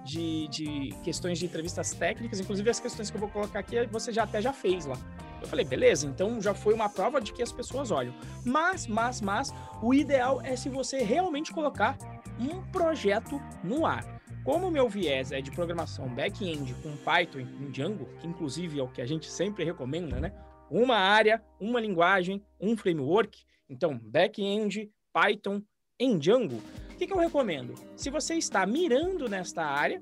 de, 0.10 0.48
de 0.48 0.96
questões 1.04 1.38
de 1.38 1.46
entrevistas 1.46 1.94
técnicas, 1.94 2.40
inclusive 2.40 2.68
as 2.70 2.80
questões 2.80 3.12
que 3.12 3.16
eu 3.16 3.22
vou 3.22 3.30
colocar 3.30 3.60
aqui, 3.60 3.86
você 3.88 4.12
já 4.12 4.24
até 4.24 4.42
já 4.42 4.52
fez 4.52 4.86
lá. 4.86 4.98
Eu 5.40 5.48
falei, 5.48 5.64
beleza, 5.64 6.08
então 6.08 6.42
já 6.42 6.54
foi 6.54 6.74
uma 6.74 6.90
prova 6.90 7.22
de 7.22 7.32
que 7.32 7.44
as 7.44 7.52
pessoas 7.52 7.92
olham. 7.92 8.14
Mas, 8.44 8.88
mas, 8.88 9.22
mas, 9.22 9.54
o 9.82 9.94
ideal 9.94 10.42
é 10.42 10.56
se 10.56 10.68
você 10.68 11.04
realmente 11.04 11.54
colocar 11.54 11.98
um 12.40 12.62
projeto 12.72 13.40
no 13.64 13.86
ar. 13.86 14.04
Como 14.44 14.68
o 14.68 14.72
meu 14.72 14.90
viés 14.90 15.32
é 15.32 15.42
de 15.42 15.52
programação 15.52 16.08
back-end 16.10 16.74
com 16.82 16.96
Python 16.98 17.40
e 17.40 17.70
Django, 17.70 18.10
que 18.20 18.28
inclusive 18.28 18.80
é 18.80 18.84
o 18.84 18.88
que 18.88 19.02
a 19.02 19.06
gente 19.06 19.30
sempre 19.30 19.64
recomenda, 19.64 20.20
né? 20.20 20.34
Uma 20.72 20.96
área, 20.96 21.42
uma 21.60 21.80
linguagem, 21.80 22.42
um 22.60 22.76
framework. 22.76 23.44
Então, 23.70 24.00
back-end, 24.02 24.90
Python 25.14 25.62
em 26.00 26.18
Django. 26.18 26.62
Que, 27.00 27.08
que 27.08 27.14
eu 27.14 27.18
recomendo? 27.18 27.76
Se 27.96 28.10
você 28.10 28.36
está 28.36 28.66
mirando 28.66 29.30
nesta 29.30 29.64
área, 29.64 30.02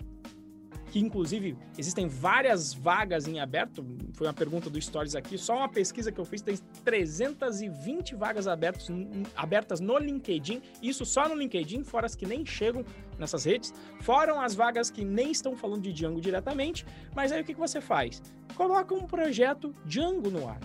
que 0.89 0.97
inclusive 0.97 1.55
existem 1.77 2.07
várias 2.07 2.73
vagas 2.73 3.27
em 3.27 3.39
aberto, 3.39 3.85
foi 4.13 4.25
uma 4.25 4.33
pergunta 4.33 4.67
do 4.67 4.81
Stories 4.81 5.13
aqui, 5.13 5.37
só 5.37 5.57
uma 5.57 5.69
pesquisa 5.69 6.11
que 6.11 6.19
eu 6.19 6.25
fiz 6.25 6.41
tem 6.41 6.57
320 6.83 8.15
vagas 8.15 8.47
abertas, 8.47 8.87
abertas 9.35 9.79
no 9.79 9.95
LinkedIn, 9.99 10.59
isso 10.81 11.05
só 11.05 11.29
no 11.29 11.35
LinkedIn, 11.35 11.83
fora 11.83 12.07
as 12.07 12.15
que 12.15 12.25
nem 12.25 12.43
chegam 12.43 12.83
nessas 13.19 13.45
redes, 13.45 13.71
foram 14.01 14.41
as 14.41 14.55
vagas 14.55 14.89
que 14.89 15.05
nem 15.05 15.29
estão 15.29 15.55
falando 15.55 15.83
de 15.83 15.93
Django 15.93 16.19
diretamente, 16.19 16.83
mas 17.15 17.31
aí 17.31 17.43
o 17.43 17.45
que, 17.45 17.53
que 17.53 17.59
você 17.59 17.79
faz? 17.79 18.23
Coloca 18.55 18.95
um 18.95 19.05
projeto 19.05 19.71
Django 19.85 20.31
no 20.31 20.49
ar. 20.49 20.59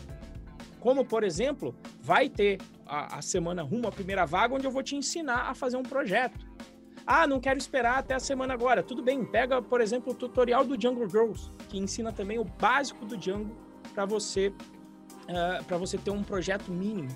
Como, 0.83 1.05
por 1.05 1.23
exemplo, 1.23 1.75
vai 2.01 2.29
ter 2.29 2.59
a, 2.85 3.19
a 3.19 3.23
semana 3.23 3.63
rumo 3.63 3.87
à 3.87 3.93
primeira 3.93 4.27
vaga, 4.27 4.55
onde 4.55 4.67
eu 4.67 4.71
vou 4.71 4.83
te 4.83 4.97
ensinar 4.97 5.49
a 5.49 5.55
fazer 5.55 5.77
um 5.77 5.83
projeto 5.83 6.45
ah, 7.07 7.27
não 7.27 7.41
quero 7.41 7.59
esperar 7.59 7.99
até 7.99 8.15
a 8.15 8.21
semana 8.21 8.55
agora. 8.55 8.83
Tudo 8.83 9.03
bem, 9.03 9.25
pega, 9.25 9.61
por 9.61 9.81
exemplo, 9.81 10.13
o 10.13 10.15
tutorial 10.15 10.65
do 10.65 10.77
Django 10.77 11.09
Girls, 11.09 11.51
que 11.69 11.79
ensina 11.79 12.13
também 12.13 12.39
o 12.39 12.45
básico 12.45 13.05
do 13.05 13.17
Django 13.17 13.57
para 13.93 14.05
você, 14.05 14.49
uh, 14.49 14.55
ah, 15.29 15.65
para 15.67 15.77
você 15.79 15.99
ter 15.99 16.11
um 16.11 16.23
projeto 16.23 16.71
mínimo. 16.71 17.09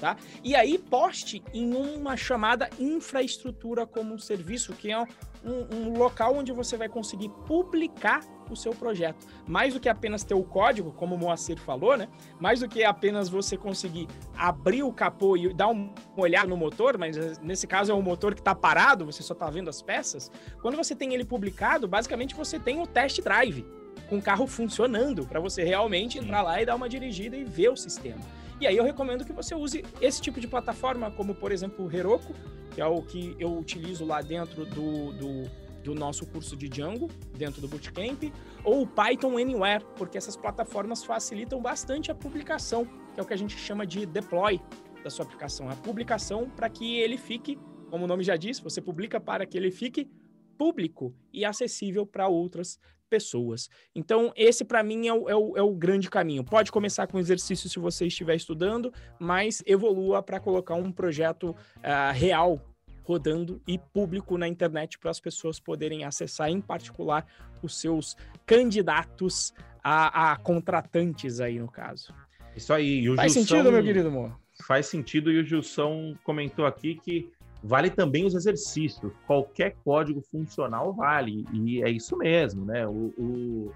Tá? 0.00 0.16
E 0.42 0.56
aí 0.56 0.76
poste 0.76 1.42
em 1.52 1.74
uma 1.74 2.16
chamada 2.16 2.68
infraestrutura 2.78 3.86
como 3.86 4.12
um 4.12 4.18
serviço, 4.18 4.72
que 4.72 4.90
é 4.90 5.06
um, 5.44 5.76
um, 5.76 5.98
local 5.98 6.34
onde 6.36 6.52
você 6.52 6.76
vai 6.76 6.88
conseguir 6.88 7.28
publicar 7.46 8.22
o 8.50 8.56
seu 8.56 8.72
projeto. 8.72 9.26
Mais 9.46 9.74
do 9.74 9.80
que 9.80 9.88
apenas 9.88 10.24
ter 10.24 10.34
o 10.34 10.42
código, 10.42 10.92
como 10.92 11.14
o 11.14 11.18
Moacir 11.18 11.58
falou, 11.58 11.96
né? 11.96 12.08
Mais 12.38 12.60
do 12.60 12.68
que 12.68 12.84
apenas 12.84 13.28
você 13.28 13.56
conseguir 13.56 14.08
abrir 14.36 14.82
o 14.82 14.92
capô 14.92 15.36
e 15.36 15.52
dar 15.52 15.68
uma 15.68 15.90
olhada 16.16 16.48
no 16.48 16.56
motor, 16.56 16.98
mas 16.98 17.16
nesse 17.40 17.66
caso 17.66 17.92
é 17.92 17.94
um 17.94 18.02
motor 18.02 18.34
que 18.34 18.40
está 18.40 18.54
parado, 18.54 19.04
você 19.04 19.22
só 19.22 19.34
está 19.34 19.48
vendo 19.50 19.68
as 19.68 19.82
peças. 19.82 20.30
Quando 20.60 20.76
você 20.76 20.94
tem 20.94 21.14
ele 21.14 21.24
publicado, 21.24 21.86
basicamente 21.86 22.34
você 22.34 22.58
tem 22.58 22.80
o 22.80 22.86
test 22.86 23.20
drive 23.22 23.64
com 24.08 24.18
o 24.18 24.22
carro 24.22 24.46
funcionando 24.46 25.26
para 25.26 25.40
você 25.40 25.64
realmente 25.64 26.18
entrar 26.18 26.42
lá 26.42 26.60
e 26.60 26.66
dar 26.66 26.74
uma 26.74 26.88
dirigida 26.88 27.36
e 27.36 27.44
ver 27.44 27.70
o 27.70 27.76
sistema. 27.76 28.20
E 28.60 28.66
aí 28.66 28.76
eu 28.76 28.84
recomendo 28.84 29.24
que 29.24 29.32
você 29.32 29.54
use 29.54 29.84
esse 30.00 30.20
tipo 30.20 30.40
de 30.40 30.46
plataforma, 30.46 31.10
como 31.10 31.34
por 31.34 31.50
exemplo 31.50 31.86
o 31.86 31.92
Heroku, 31.92 32.32
que 32.72 32.80
é 32.80 32.86
o 32.86 33.02
que 33.02 33.36
eu 33.38 33.56
utilizo 33.56 34.04
lá 34.04 34.22
dentro 34.22 34.64
do, 34.64 35.12
do, 35.12 35.50
do 35.82 35.94
nosso 35.94 36.26
curso 36.26 36.56
de 36.56 36.68
Django, 36.68 37.08
dentro 37.36 37.60
do 37.60 37.68
Bootcamp, 37.68 38.32
ou 38.64 38.82
o 38.82 38.86
Python 38.86 39.36
Anywhere, 39.38 39.84
porque 39.96 40.16
essas 40.16 40.36
plataformas 40.36 41.04
facilitam 41.04 41.60
bastante 41.60 42.10
a 42.10 42.14
publicação, 42.14 42.86
que 43.12 43.20
é 43.20 43.22
o 43.22 43.26
que 43.26 43.34
a 43.34 43.38
gente 43.38 43.56
chama 43.56 43.86
de 43.86 44.06
deploy 44.06 44.60
da 45.02 45.10
sua 45.10 45.24
aplicação, 45.24 45.68
a 45.68 45.76
publicação 45.76 46.48
para 46.48 46.68
que 46.70 46.96
ele 46.96 47.18
fique, 47.18 47.58
como 47.90 48.04
o 48.04 48.08
nome 48.08 48.24
já 48.24 48.36
diz, 48.36 48.58
você 48.58 48.80
publica 48.80 49.20
para 49.20 49.44
que 49.44 49.58
ele 49.58 49.70
fique 49.70 50.10
público 50.56 51.14
e 51.32 51.44
acessível 51.44 52.06
para 52.06 52.28
outras 52.28 52.78
pessoas. 53.14 53.70
Então, 53.94 54.32
esse 54.34 54.64
para 54.64 54.82
mim 54.82 55.06
é 55.06 55.14
o, 55.14 55.28
é, 55.28 55.36
o, 55.36 55.56
é 55.56 55.62
o, 55.62 55.72
grande 55.72 56.10
caminho. 56.10 56.42
Pode 56.42 56.72
começar 56.72 57.06
com 57.06 57.16
exercício 57.16 57.70
se 57.70 57.78
você 57.78 58.06
estiver 58.06 58.34
estudando, 58.34 58.92
mas 59.20 59.62
evolua 59.64 60.20
para 60.20 60.40
colocar 60.40 60.74
um 60.74 60.90
projeto 60.90 61.50
uh, 61.50 62.12
real 62.12 62.60
rodando 63.04 63.62
e 63.68 63.78
público 63.78 64.36
na 64.36 64.48
internet 64.48 64.98
para 64.98 65.12
as 65.12 65.20
pessoas 65.20 65.60
poderem 65.60 66.02
acessar, 66.02 66.50
em 66.50 66.60
particular, 66.60 67.24
os 67.62 67.78
seus 67.78 68.16
candidatos 68.44 69.54
a, 69.80 70.32
a 70.32 70.36
contratantes 70.36 71.38
aí, 71.38 71.60
no 71.60 71.70
caso. 71.70 72.12
Isso 72.56 72.72
aí. 72.72 73.06
Faz 73.14 73.32
Gilson... 73.32 73.48
sentido, 73.48 73.70
meu 73.70 73.82
querido 73.82 74.08
amor? 74.08 74.36
Faz 74.66 74.86
sentido, 74.86 75.30
e 75.30 75.38
o 75.38 75.44
Gilson 75.44 76.16
comentou 76.24 76.66
aqui 76.66 76.96
que 76.96 77.30
vale 77.64 77.88
também 77.88 78.26
os 78.26 78.34
exercícios. 78.34 79.10
Qualquer 79.26 79.74
código 79.82 80.20
funcional 80.20 80.92
vale, 80.92 81.46
e 81.52 81.82
é 81.82 81.90
isso 81.90 82.16
mesmo, 82.16 82.66
né? 82.66 82.86
O, 82.86 83.12
o, 83.18 83.72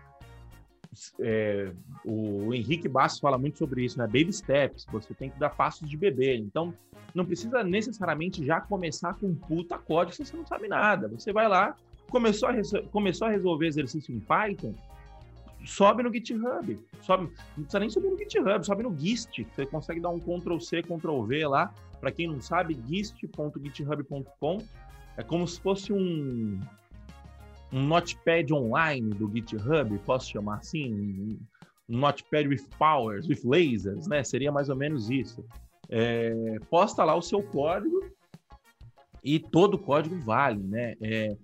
é, 1.20 1.72
o 2.04 2.52
Henrique 2.52 2.86
Bastos 2.86 3.20
fala 3.20 3.38
muito 3.38 3.56
sobre 3.56 3.84
isso, 3.84 3.98
né? 3.98 4.04
Baby 4.04 4.32
steps, 4.32 4.86
você 4.92 5.14
tem 5.14 5.30
que 5.30 5.38
dar 5.38 5.50
passos 5.50 5.88
de 5.88 5.96
bebê. 5.96 6.36
Então, 6.36 6.74
não 7.14 7.24
precisa 7.24 7.64
necessariamente 7.64 8.44
já 8.44 8.60
começar 8.60 9.14
com 9.14 9.28
um 9.28 9.34
puta 9.34 9.78
código 9.78 10.14
se 10.14 10.24
você 10.24 10.36
não 10.36 10.46
sabe 10.46 10.68
nada. 10.68 11.08
Você 11.08 11.32
vai 11.32 11.48
lá, 11.48 11.74
começou 12.10 12.50
a, 12.50 12.52
começou 12.92 13.26
a 13.26 13.30
resolver 13.30 13.66
exercício 13.66 14.14
em 14.14 14.20
Python, 14.20 14.74
sobe 15.64 16.02
no 16.02 16.12
GitHub. 16.12 16.78
Sobe, 17.00 17.22
não 17.56 17.64
precisa 17.64 17.80
nem 17.80 17.88
subir 17.88 18.10
no 18.10 18.18
GitHub, 18.18 18.66
sobe 18.66 18.82
no 18.82 18.94
Gist. 18.94 19.30
Você 19.54 19.64
consegue 19.64 19.98
dar 19.98 20.10
um 20.10 20.20
Ctrl 20.20 20.58
C, 20.58 20.82
Ctrl 20.82 21.22
V 21.22 21.46
lá. 21.46 21.72
Para 22.00 22.12
quem 22.12 22.26
não 22.26 22.40
sabe, 22.40 22.78
gist.github.com 22.86 24.58
é 25.16 25.22
como 25.22 25.46
se 25.46 25.60
fosse 25.60 25.92
um, 25.92 26.60
um 27.72 27.82
notepad 27.82 28.52
online 28.52 29.10
do 29.10 29.30
GitHub, 29.30 29.98
posso 30.06 30.30
chamar 30.30 30.58
assim? 30.58 30.94
Um, 30.94 31.38
notepad 31.88 32.46
with 32.48 32.64
powers, 32.78 33.26
with 33.26 33.40
lasers, 33.44 34.06
né? 34.06 34.22
Seria 34.22 34.52
mais 34.52 34.68
ou 34.68 34.76
menos 34.76 35.10
isso. 35.10 35.44
É, 35.88 36.58
posta 36.70 37.02
lá 37.02 37.14
o 37.14 37.22
seu 37.22 37.42
código 37.42 38.04
e 39.24 39.38
todo 39.38 39.78
código 39.78 40.16
vale, 40.20 40.62
né? 40.62 40.94
É, 41.00 41.36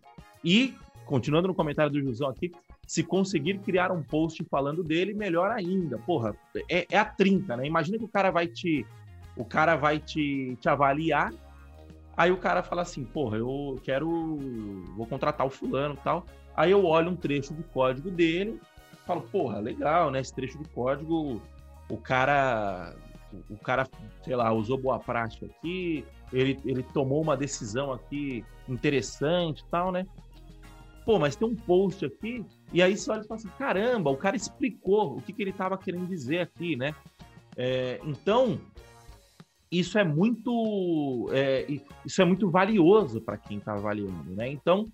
e, 0.45 0.75
continuando 1.07 1.49
no 1.49 1.55
comentário 1.55 1.90
do 1.90 2.01
Jusão 2.01 2.29
aqui, 2.29 2.53
se 2.87 3.03
conseguir 3.03 3.59
criar 3.61 3.90
um 3.90 4.03
post 4.03 4.45
falando 4.45 4.85
dele, 4.85 5.14
melhor 5.14 5.51
ainda. 5.51 5.99
Porra, 5.99 6.37
é, 6.71 6.87
é 6.90 6.99
a 6.99 7.05
trinca, 7.05 7.57
né? 7.57 7.67
Imagina 7.67 7.99
que 7.99 8.05
o 8.05 8.09
cara 8.09 8.31
vai 8.31 8.47
te. 8.47 8.87
O 9.37 9.44
cara 9.44 9.77
vai 9.77 9.99
te, 9.99 10.57
te 10.61 10.68
avaliar. 10.68 11.33
Aí 12.16 12.31
o 12.31 12.37
cara 12.37 12.62
fala 12.62 12.83
assim, 12.83 13.05
porra, 13.05 13.38
eu 13.38 13.81
quero. 13.83 14.09
Vou 14.97 15.07
contratar 15.07 15.47
o 15.47 15.51
fulano 15.51 15.94
e 15.94 16.05
tal. 16.05 16.27
Aí 16.57 16.70
eu 16.70 16.85
olho 16.85 17.11
um 17.11 17.16
trecho 17.16 17.53
do 17.53 17.64
código 17.64 18.11
dele, 18.11 18.61
falo, 19.05 19.23
porra, 19.23 19.59
legal, 19.59 20.11
né? 20.11 20.20
Esse 20.20 20.35
trecho 20.35 20.59
de 20.59 20.68
código, 20.68 21.40
o 21.88 21.97
cara. 21.97 22.94
O 23.51 23.57
cara, 23.57 23.88
sei 24.23 24.37
lá, 24.37 24.53
usou 24.53 24.79
boa 24.79 25.01
prática 25.01 25.47
aqui, 25.47 26.05
ele, 26.33 26.57
ele 26.64 26.85
tomou 26.85 27.20
uma 27.20 27.37
decisão 27.37 27.92
aqui 27.92 28.44
interessante 28.68 29.62
e 29.62 29.64
tal, 29.68 29.90
né? 29.90 30.07
Pô, 31.05 31.18
mas 31.18 31.35
tem 31.35 31.49
um 31.49 31.57
post 31.57 32.07
aqui 32.07 32.47
e 32.73 32.81
aí 32.81 32.97
você 32.97 33.11
olha 33.11 33.23
e 33.23 33.27
fala 33.27 33.40
assim, 33.40 33.51
caramba, 33.59 34.09
o 34.09 34.16
cara 34.16 34.37
explicou 34.37 35.16
o 35.16 35.20
que, 35.20 35.33
que 35.33 35.42
ele 35.42 35.51
estava 35.51 35.77
querendo 35.77 36.07
dizer 36.07 36.40
aqui, 36.40 36.77
né? 36.77 36.94
É, 37.57 38.01
então, 38.05 38.61
isso 39.79 39.99
é 39.99 40.05
muito, 40.05 41.29
é, 41.33 41.67
isso 42.05 42.21
é 42.21 42.25
muito 42.25 42.51
valioso 42.51 43.21
para 43.21 43.37
quem 43.37 43.59
está 43.59 43.75
avaliando, 43.75 44.35
né? 44.35 44.49
Então, 44.49 44.91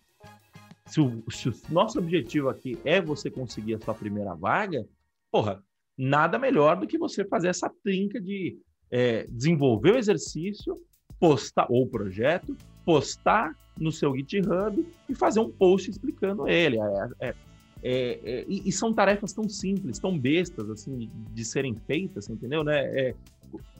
se 0.86 1.00
o, 1.00 1.22
se 1.30 1.48
o, 1.48 1.54
nosso 1.68 1.98
objetivo 1.98 2.48
aqui 2.48 2.78
é 2.84 3.00
você 3.00 3.30
conseguir 3.30 3.74
a 3.74 3.80
sua 3.80 3.94
primeira 3.94 4.34
vaga, 4.34 4.86
porra, 5.30 5.62
nada 5.96 6.38
melhor 6.38 6.76
do 6.76 6.86
que 6.86 6.98
você 6.98 7.24
fazer 7.24 7.48
essa 7.48 7.70
trinca 7.84 8.20
de 8.20 8.58
é, 8.90 9.26
desenvolver 9.28 9.92
o 9.92 9.98
exercício, 9.98 10.80
postar 11.18 11.66
ou 11.68 11.86
projeto, 11.86 12.56
postar 12.84 13.54
no 13.78 13.92
seu 13.92 14.14
GitHub 14.16 14.86
e 15.08 15.14
fazer 15.14 15.40
um 15.40 15.50
post 15.50 15.90
explicando 15.90 16.48
ele. 16.48 16.78
É, 16.78 17.28
é, 17.28 17.34
é, 17.82 18.20
é, 18.24 18.44
e, 18.48 18.68
e, 18.68 18.72
são 18.72 18.92
tarefas 18.92 19.32
tão 19.32 19.48
simples, 19.48 19.98
tão 19.98 20.18
bestas, 20.18 20.68
assim, 20.68 21.10
de 21.32 21.44
serem 21.44 21.74
feitas, 21.86 22.28
entendeu? 22.28 22.62
Né? 22.62 23.14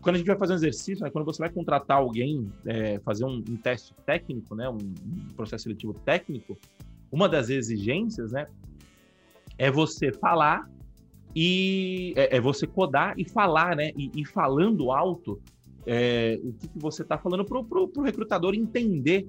Quando 0.01 0.17
a 0.17 0.19
gente 0.19 0.27
vai 0.27 0.37
fazer 0.37 0.53
um 0.53 0.57
exercício, 0.57 1.05
né, 1.05 1.11
quando 1.11 1.25
você 1.25 1.39
vai 1.39 1.51
contratar 1.51 1.99
alguém, 1.99 2.51
é, 2.67 2.99
fazer 3.01 3.25
um, 3.25 3.43
um, 3.49 3.57
teste 3.57 3.95
técnico, 4.07 4.55
né, 4.55 4.69
um, 4.69 4.77
um, 4.77 5.35
processo 5.37 5.65
seletivo 5.65 5.95
técnico, 5.95 6.57
uma 7.13 7.29
das 7.29 7.51
exigências, 7.51 8.33
né, 8.33 8.47
é 9.59 9.71
você 9.71 10.13
falar 10.13 10.69
e 11.35 12.13
é, 12.17 12.37
é 12.37 12.41
você 12.41 12.67
codar 12.67 13.15
e 13.19 13.29
falar, 13.29 13.77
né, 13.77 13.93
e, 13.97 14.11
e 14.15 14.25
falando 14.25 14.91
alto 14.91 15.41
é, 15.87 16.39
o 16.43 16.53
que, 16.53 16.69
que 16.69 16.79
você 16.79 17.03
está 17.03 17.17
falando 17.19 17.45
para 17.45 17.59
o 17.59 18.03
recrutador 18.03 18.55
entender 18.55 19.27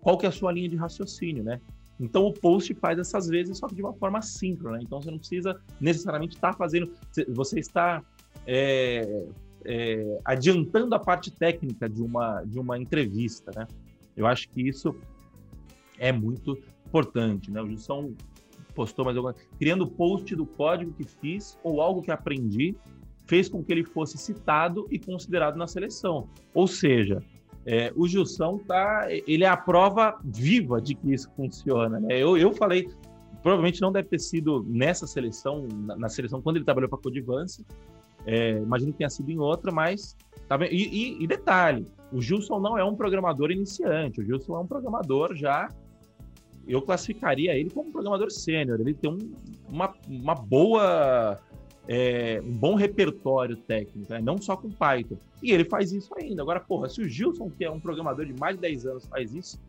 qual 0.00 0.18
que 0.18 0.26
é 0.26 0.28
a 0.28 0.32
sua 0.32 0.52
linha 0.52 0.68
de 0.68 0.76
raciocínio, 0.76 1.42
né? 1.44 1.60
Então 2.00 2.26
o 2.26 2.32
post 2.32 2.74
faz 2.74 2.98
essas 2.98 3.28
vezes, 3.28 3.58
só 3.58 3.68
que 3.68 3.76
de 3.76 3.82
uma 3.82 3.94
forma 3.94 4.20
síncrona. 4.20 4.78
Né? 4.78 4.82
Então 4.84 5.00
você 5.00 5.10
não 5.10 5.18
precisa 5.18 5.60
necessariamente 5.80 6.34
estar 6.34 6.50
tá 6.50 6.58
fazendo. 6.58 6.92
Você 7.28 7.60
está 7.60 8.02
é, 8.44 9.26
é, 9.64 10.18
adiantando 10.24 10.94
a 10.94 10.98
parte 10.98 11.30
técnica 11.30 11.88
de 11.88 12.02
uma, 12.02 12.42
de 12.42 12.58
uma 12.58 12.78
entrevista, 12.78 13.50
né? 13.54 13.66
Eu 14.16 14.26
acho 14.26 14.48
que 14.50 14.60
isso 14.60 14.94
é 15.98 16.12
muito 16.12 16.58
importante, 16.86 17.50
né? 17.50 17.60
O 17.62 17.66
Gilson 17.66 18.12
postou 18.74 19.04
mais 19.04 19.16
alguma 19.16 19.34
criando 19.58 19.86
post 19.86 20.34
do 20.34 20.46
código 20.46 20.92
que 20.92 21.04
fiz 21.04 21.58
ou 21.62 21.80
algo 21.80 22.02
que 22.02 22.10
aprendi 22.10 22.74
fez 23.26 23.48
com 23.48 23.62
que 23.62 23.72
ele 23.72 23.84
fosse 23.84 24.18
citado 24.18 24.86
e 24.90 24.98
considerado 24.98 25.56
na 25.56 25.66
seleção. 25.66 26.28
Ou 26.52 26.66
seja, 26.66 27.22
é, 27.64 27.92
o 27.96 28.06
Gilson 28.06 28.58
tá, 28.58 29.06
ele 29.08 29.44
é 29.44 29.48
a 29.48 29.56
prova 29.56 30.18
viva 30.24 30.80
de 30.80 30.94
que 30.94 31.12
isso 31.12 31.30
funciona. 31.36 32.00
Né? 32.00 32.18
Eu, 32.18 32.36
eu 32.36 32.52
falei, 32.52 32.88
provavelmente 33.42 33.80
não 33.80 33.92
deve 33.92 34.08
ter 34.08 34.18
sido 34.18 34.64
nessa 34.68 35.06
seleção, 35.06 35.66
na, 35.72 35.96
na 35.96 36.08
seleção 36.08 36.42
quando 36.42 36.56
ele 36.56 36.64
trabalhou 36.64 36.88
para 36.88 36.98
a 36.98 37.02
Codivance, 37.02 37.64
é, 38.26 38.58
imagino 38.58 38.92
que 38.92 38.98
tenha 38.98 39.10
sido 39.10 39.30
em 39.30 39.38
outra, 39.38 39.72
mas 39.72 40.16
tá 40.48 40.58
e, 40.70 40.76
e, 40.76 41.22
e, 41.22 41.26
detalhe, 41.26 41.86
o 42.12 42.20
Gilson 42.20 42.60
não 42.60 42.78
é 42.78 42.84
um 42.84 42.94
programador 42.94 43.50
iniciante, 43.50 44.20
o 44.20 44.24
Gilson 44.24 44.56
é 44.56 44.60
um 44.60 44.66
programador 44.66 45.34
já, 45.34 45.68
eu 46.66 46.80
classificaria 46.82 47.56
ele 47.56 47.70
como 47.70 47.88
um 47.88 47.92
programador 47.92 48.30
sênior. 48.30 48.80
Ele 48.80 48.94
tem 48.94 49.10
um, 49.10 49.18
uma, 49.68 49.92
uma 50.08 50.34
boa 50.34 51.40
é, 51.88 52.40
um 52.44 52.52
bom 52.52 52.74
repertório 52.74 53.56
técnico, 53.56 54.12
né? 54.12 54.20
não 54.20 54.38
só 54.38 54.56
com 54.56 54.70
Python. 54.70 55.16
E 55.42 55.50
ele 55.50 55.64
faz 55.64 55.92
isso 55.92 56.14
ainda. 56.16 56.42
Agora, 56.42 56.60
porra, 56.60 56.88
se 56.88 57.00
o 57.00 57.08
Gilson, 57.08 57.50
que 57.50 57.64
é 57.64 57.70
um 57.70 57.80
programador 57.80 58.24
de 58.24 58.32
mais 58.38 58.56
de 58.56 58.62
10 58.62 58.86
anos, 58.86 59.06
faz 59.06 59.34
isso, 59.34 59.60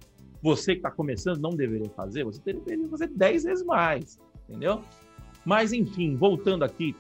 você 0.41 0.73
que 0.73 0.79
está 0.79 0.91
começando 0.91 1.39
não 1.39 1.51
deveria 1.51 1.89
fazer, 1.89 2.23
você 2.23 2.39
deveria 2.43 2.87
fazer 2.89 3.07
10 3.07 3.43
vezes 3.43 3.65
mais, 3.65 4.19
entendeu? 4.47 4.81
Mas, 5.45 5.73
enfim, 5.73 6.15
voltando 6.15 6.63
aqui 6.63 6.95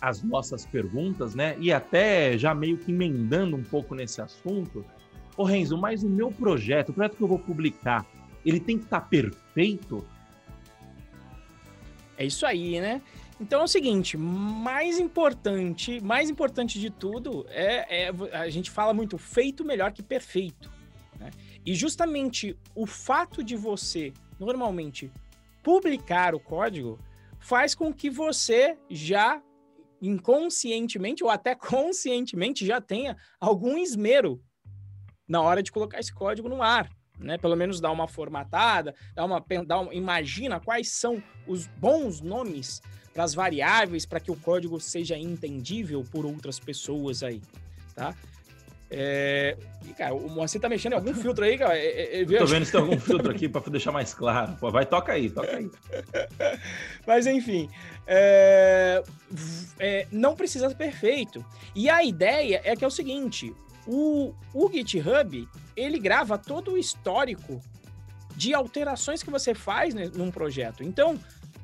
às 0.00 0.22
nossas 0.22 0.64
perguntas, 0.64 1.34
né? 1.34 1.56
E 1.58 1.72
até 1.72 2.38
já 2.38 2.54
meio 2.54 2.78
que 2.78 2.90
emendando 2.90 3.56
um 3.56 3.62
pouco 3.62 3.94
nesse 3.94 4.20
assunto. 4.20 4.84
Ô 5.36 5.44
Renzo, 5.44 5.76
mas 5.76 6.02
o 6.02 6.08
meu 6.08 6.32
projeto, 6.32 6.90
o 6.90 6.92
projeto 6.92 7.16
que 7.16 7.22
eu 7.22 7.28
vou 7.28 7.38
publicar, 7.38 8.06
ele 8.44 8.58
tem 8.58 8.78
que 8.78 8.84
estar 8.84 9.00
tá 9.00 9.06
perfeito? 9.06 10.06
É 12.16 12.24
isso 12.24 12.46
aí, 12.46 12.80
né? 12.80 13.02
Então 13.40 13.62
é 13.62 13.64
o 13.64 13.68
seguinte, 13.68 14.18
mais 14.18 14.98
importante, 14.98 15.98
mais 16.02 16.28
importante 16.28 16.78
de 16.78 16.90
tudo 16.90 17.46
é, 17.48 18.08
é 18.08 18.10
a 18.32 18.50
gente 18.50 18.70
fala 18.70 18.92
muito 18.92 19.16
feito 19.16 19.64
melhor 19.64 19.92
que 19.92 20.02
perfeito. 20.02 20.70
Né? 21.18 21.30
E 21.64 21.74
justamente 21.74 22.56
o 22.74 22.86
fato 22.86 23.42
de 23.42 23.56
você 23.56 24.12
normalmente 24.38 25.10
publicar 25.62 26.34
o 26.34 26.40
código 26.40 26.98
faz 27.38 27.74
com 27.74 27.92
que 27.92 28.10
você 28.10 28.76
já 28.90 29.42
inconscientemente 30.00 31.22
ou 31.22 31.30
até 31.30 31.54
conscientemente 31.56 32.66
já 32.66 32.80
tenha 32.80 33.16
algum 33.38 33.76
esmero 33.78 34.42
na 35.28 35.40
hora 35.40 35.62
de 35.62 35.70
colocar 35.70 36.00
esse 36.00 36.12
código 36.12 36.48
no 36.48 36.62
ar, 36.62 36.90
né? 37.18 37.38
Pelo 37.38 37.56
menos 37.56 37.80
dar 37.80 37.92
uma 37.92 38.08
formatada, 38.08 38.94
dar 39.14 39.24
uma, 39.24 39.44
dar 39.64 39.80
uma 39.80 39.94
imagina 39.94 40.58
quais 40.58 40.90
são 40.90 41.22
os 41.46 41.66
bons 41.66 42.20
nomes 42.20 42.80
para 43.12 43.24
as 43.24 43.34
variáveis 43.34 44.06
para 44.06 44.20
que 44.20 44.30
o 44.30 44.36
código 44.36 44.80
seja 44.80 45.16
entendível 45.16 46.04
por 46.10 46.24
outras 46.24 46.58
pessoas 46.58 47.22
aí, 47.22 47.40
tá? 47.94 48.14
É... 48.90 49.56
E, 49.88 49.94
cara, 49.94 50.14
o 50.14 50.28
Moacir 50.28 50.60
tá 50.60 50.68
mexendo 50.68 50.92
em 50.92 50.96
algum 50.96 51.14
filtro 51.14 51.44
aí, 51.44 51.56
cara. 51.56 51.78
É, 51.78 52.22
é, 52.22 52.24
Tô 52.24 52.46
vendo 52.46 52.64
se 52.64 52.72
tem 52.72 52.80
algum 52.80 52.98
filtro 53.00 53.30
aqui 53.30 53.48
para 53.48 53.62
deixar 53.70 53.92
mais 53.92 54.12
claro. 54.12 54.56
Pô, 54.58 54.70
vai, 54.70 54.84
toca 54.84 55.12
aí, 55.12 55.30
toca 55.30 55.56
aí. 55.56 55.70
Mas, 57.06 57.26
enfim, 57.26 57.68
é... 58.06 59.02
É, 59.78 60.06
não 60.10 60.34
precisa 60.34 60.68
ser 60.68 60.74
perfeito. 60.74 61.44
E 61.74 61.88
a 61.88 62.02
ideia 62.02 62.60
é 62.64 62.74
que 62.74 62.84
é 62.84 62.86
o 62.86 62.90
seguinte, 62.90 63.54
o, 63.86 64.34
o 64.52 64.70
GitHub, 64.70 65.48
ele 65.76 65.98
grava 65.98 66.36
todo 66.36 66.72
o 66.72 66.78
histórico 66.78 67.60
de 68.36 68.54
alterações 68.54 69.22
que 69.22 69.30
você 69.30 69.54
faz 69.54 69.94
né, 69.94 70.10
num 70.14 70.30
projeto. 70.30 70.82
Então, 70.82 71.18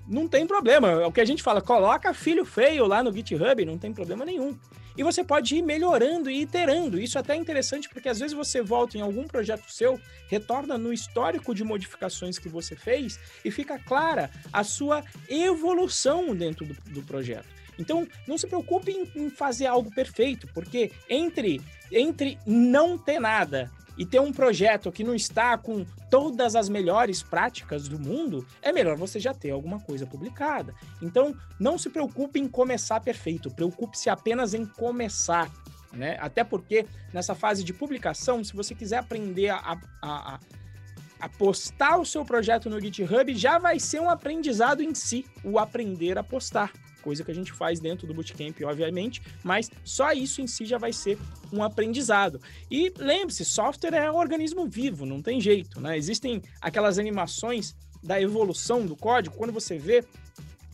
não 0.07 0.29
tem 0.29 0.47
problema. 0.47 0.89
É 0.89 1.07
o 1.07 1.13
que 1.13 1.21
a 1.21 1.25
gente 1.25 1.43
fala, 1.43 1.61
coloca 1.61 2.13
filho 2.15 2.45
feio 2.45 2.87
lá 2.87 3.03
no 3.03 3.13
GitHub, 3.13 3.65
não 3.65 3.79
tem 3.79 3.93
problema 3.93 4.25
nenhum. 4.25 4.57
E 4.97 5.03
você 5.03 5.23
pode 5.23 5.57
ir 5.57 5.63
melhorando 5.63 6.31
e 6.31 6.43
iterando. 6.43 6.99
Isso 6.99 7.19
até 7.19 7.35
é 7.35 7.37
interessante 7.37 7.89
porque 7.89 8.09
às 8.09 8.19
vezes 8.19 8.35
você 8.35 8.63
volta 8.63 8.97
em 8.97 9.01
algum 9.01 9.27
projeto 9.27 9.71
seu, 9.71 10.01
retorna 10.29 10.79
no 10.79 10.93
histórico 10.93 11.55
de 11.55 11.63
modificações 11.63 12.39
que 12.39 12.49
você 12.49 12.75
fez 12.75 13.19
e 13.45 13.51
fica 13.51 13.79
clara 13.79 14.31
a 14.53 14.65
sua 14.65 15.05
evolução 15.29 16.35
dentro 16.35 16.65
do, 16.65 16.75
do 16.91 17.03
projeto. 17.03 17.47
Então, 17.79 18.09
não 18.27 18.39
se 18.39 18.47
preocupe 18.47 18.91
em, 18.91 19.11
em 19.15 19.31
fazer 19.31 19.67
algo 19.67 19.95
perfeito, 19.95 20.49
porque 20.55 20.91
entre, 21.09 21.61
entre 21.93 22.39
não 22.47 22.97
ter 22.97 23.21
nada 23.21 23.71
e 23.97 24.05
ter 24.05 24.21
um 24.21 24.33
projeto 24.33 24.93
que 24.93 25.05
não 25.05 25.15
está 25.15 25.57
com 25.57 25.85
todas 26.11 26.55
as 26.55 26.69
melhores 26.69 27.23
práticas 27.23 27.89
do 27.89 27.99
mundo, 27.99 28.47
é 28.63 28.73
melhor 28.73 28.97
você 28.97 29.19
já 29.19 29.33
ter 29.33 29.51
alguma 29.51 29.81
coisa 29.81 30.07
publicada. 30.07 30.75
Então, 31.01 31.35
não 31.59 31.79
se 31.79 31.91
preocupe 31.91 32.39
em 32.39 32.49
começar 32.49 33.01
perfeito, 33.01 33.51
preocupe-se 33.51 34.09
apenas 34.09 34.55
em 34.55 34.67
começar. 34.67 35.51
Né? 35.93 36.17
Até 36.21 36.45
porque 36.45 36.87
nessa 37.13 37.35
fase 37.35 37.65
de 37.65 37.73
publicação, 37.73 38.45
se 38.45 38.55
você 38.55 38.75
quiser 38.75 38.99
aprender 38.99 39.49
a, 39.49 39.57
a, 39.57 39.79
a, 40.03 40.41
a 41.21 41.29
postar 41.29 41.99
o 41.99 42.05
seu 42.05 42.25
projeto 42.25 42.69
no 42.69 42.81
GitHub, 42.81 43.35
já 43.35 43.59
vai 43.59 43.81
ser 43.81 44.01
um 44.01 44.11
aprendizado 44.11 44.83
em 44.83 44.95
si, 44.95 45.25
o 45.43 45.59
aprender 45.59 46.19
a 46.19 46.23
postar 46.23 46.71
coisa 47.07 47.23
que 47.23 47.31
a 47.31 47.35
gente 47.35 47.53
faz 47.53 47.79
dentro 47.79 48.05
do 48.05 48.13
bootcamp, 48.13 48.61
obviamente, 48.65 49.23
mas 49.45 49.71
só 49.85 50.13
isso 50.13 50.41
em 50.43 50.49
si 50.49 50.65
já 50.67 50.77
vai 50.77 50.93
ser 50.93 51.17
um 51.53 51.63
aprendizado. 51.63 52.41
E 52.69 52.93
lembre-se, 52.99 53.45
software 53.45 53.95
é 53.95 54.11
um 54.11 54.17
organismo 54.17 54.67
vivo, 54.67 55.07
não 55.07 55.23
tem 55.23 55.41
jeito, 55.41 55.81
né? 55.81 55.97
Existem 55.97 56.43
aquelas 56.61 56.99
animações 56.99 57.77
da 58.03 58.21
evolução 58.21 58.85
do 58.85 58.97
código, 58.97 59.37
quando 59.37 59.53
você 59.53 59.79
vê 59.79 60.05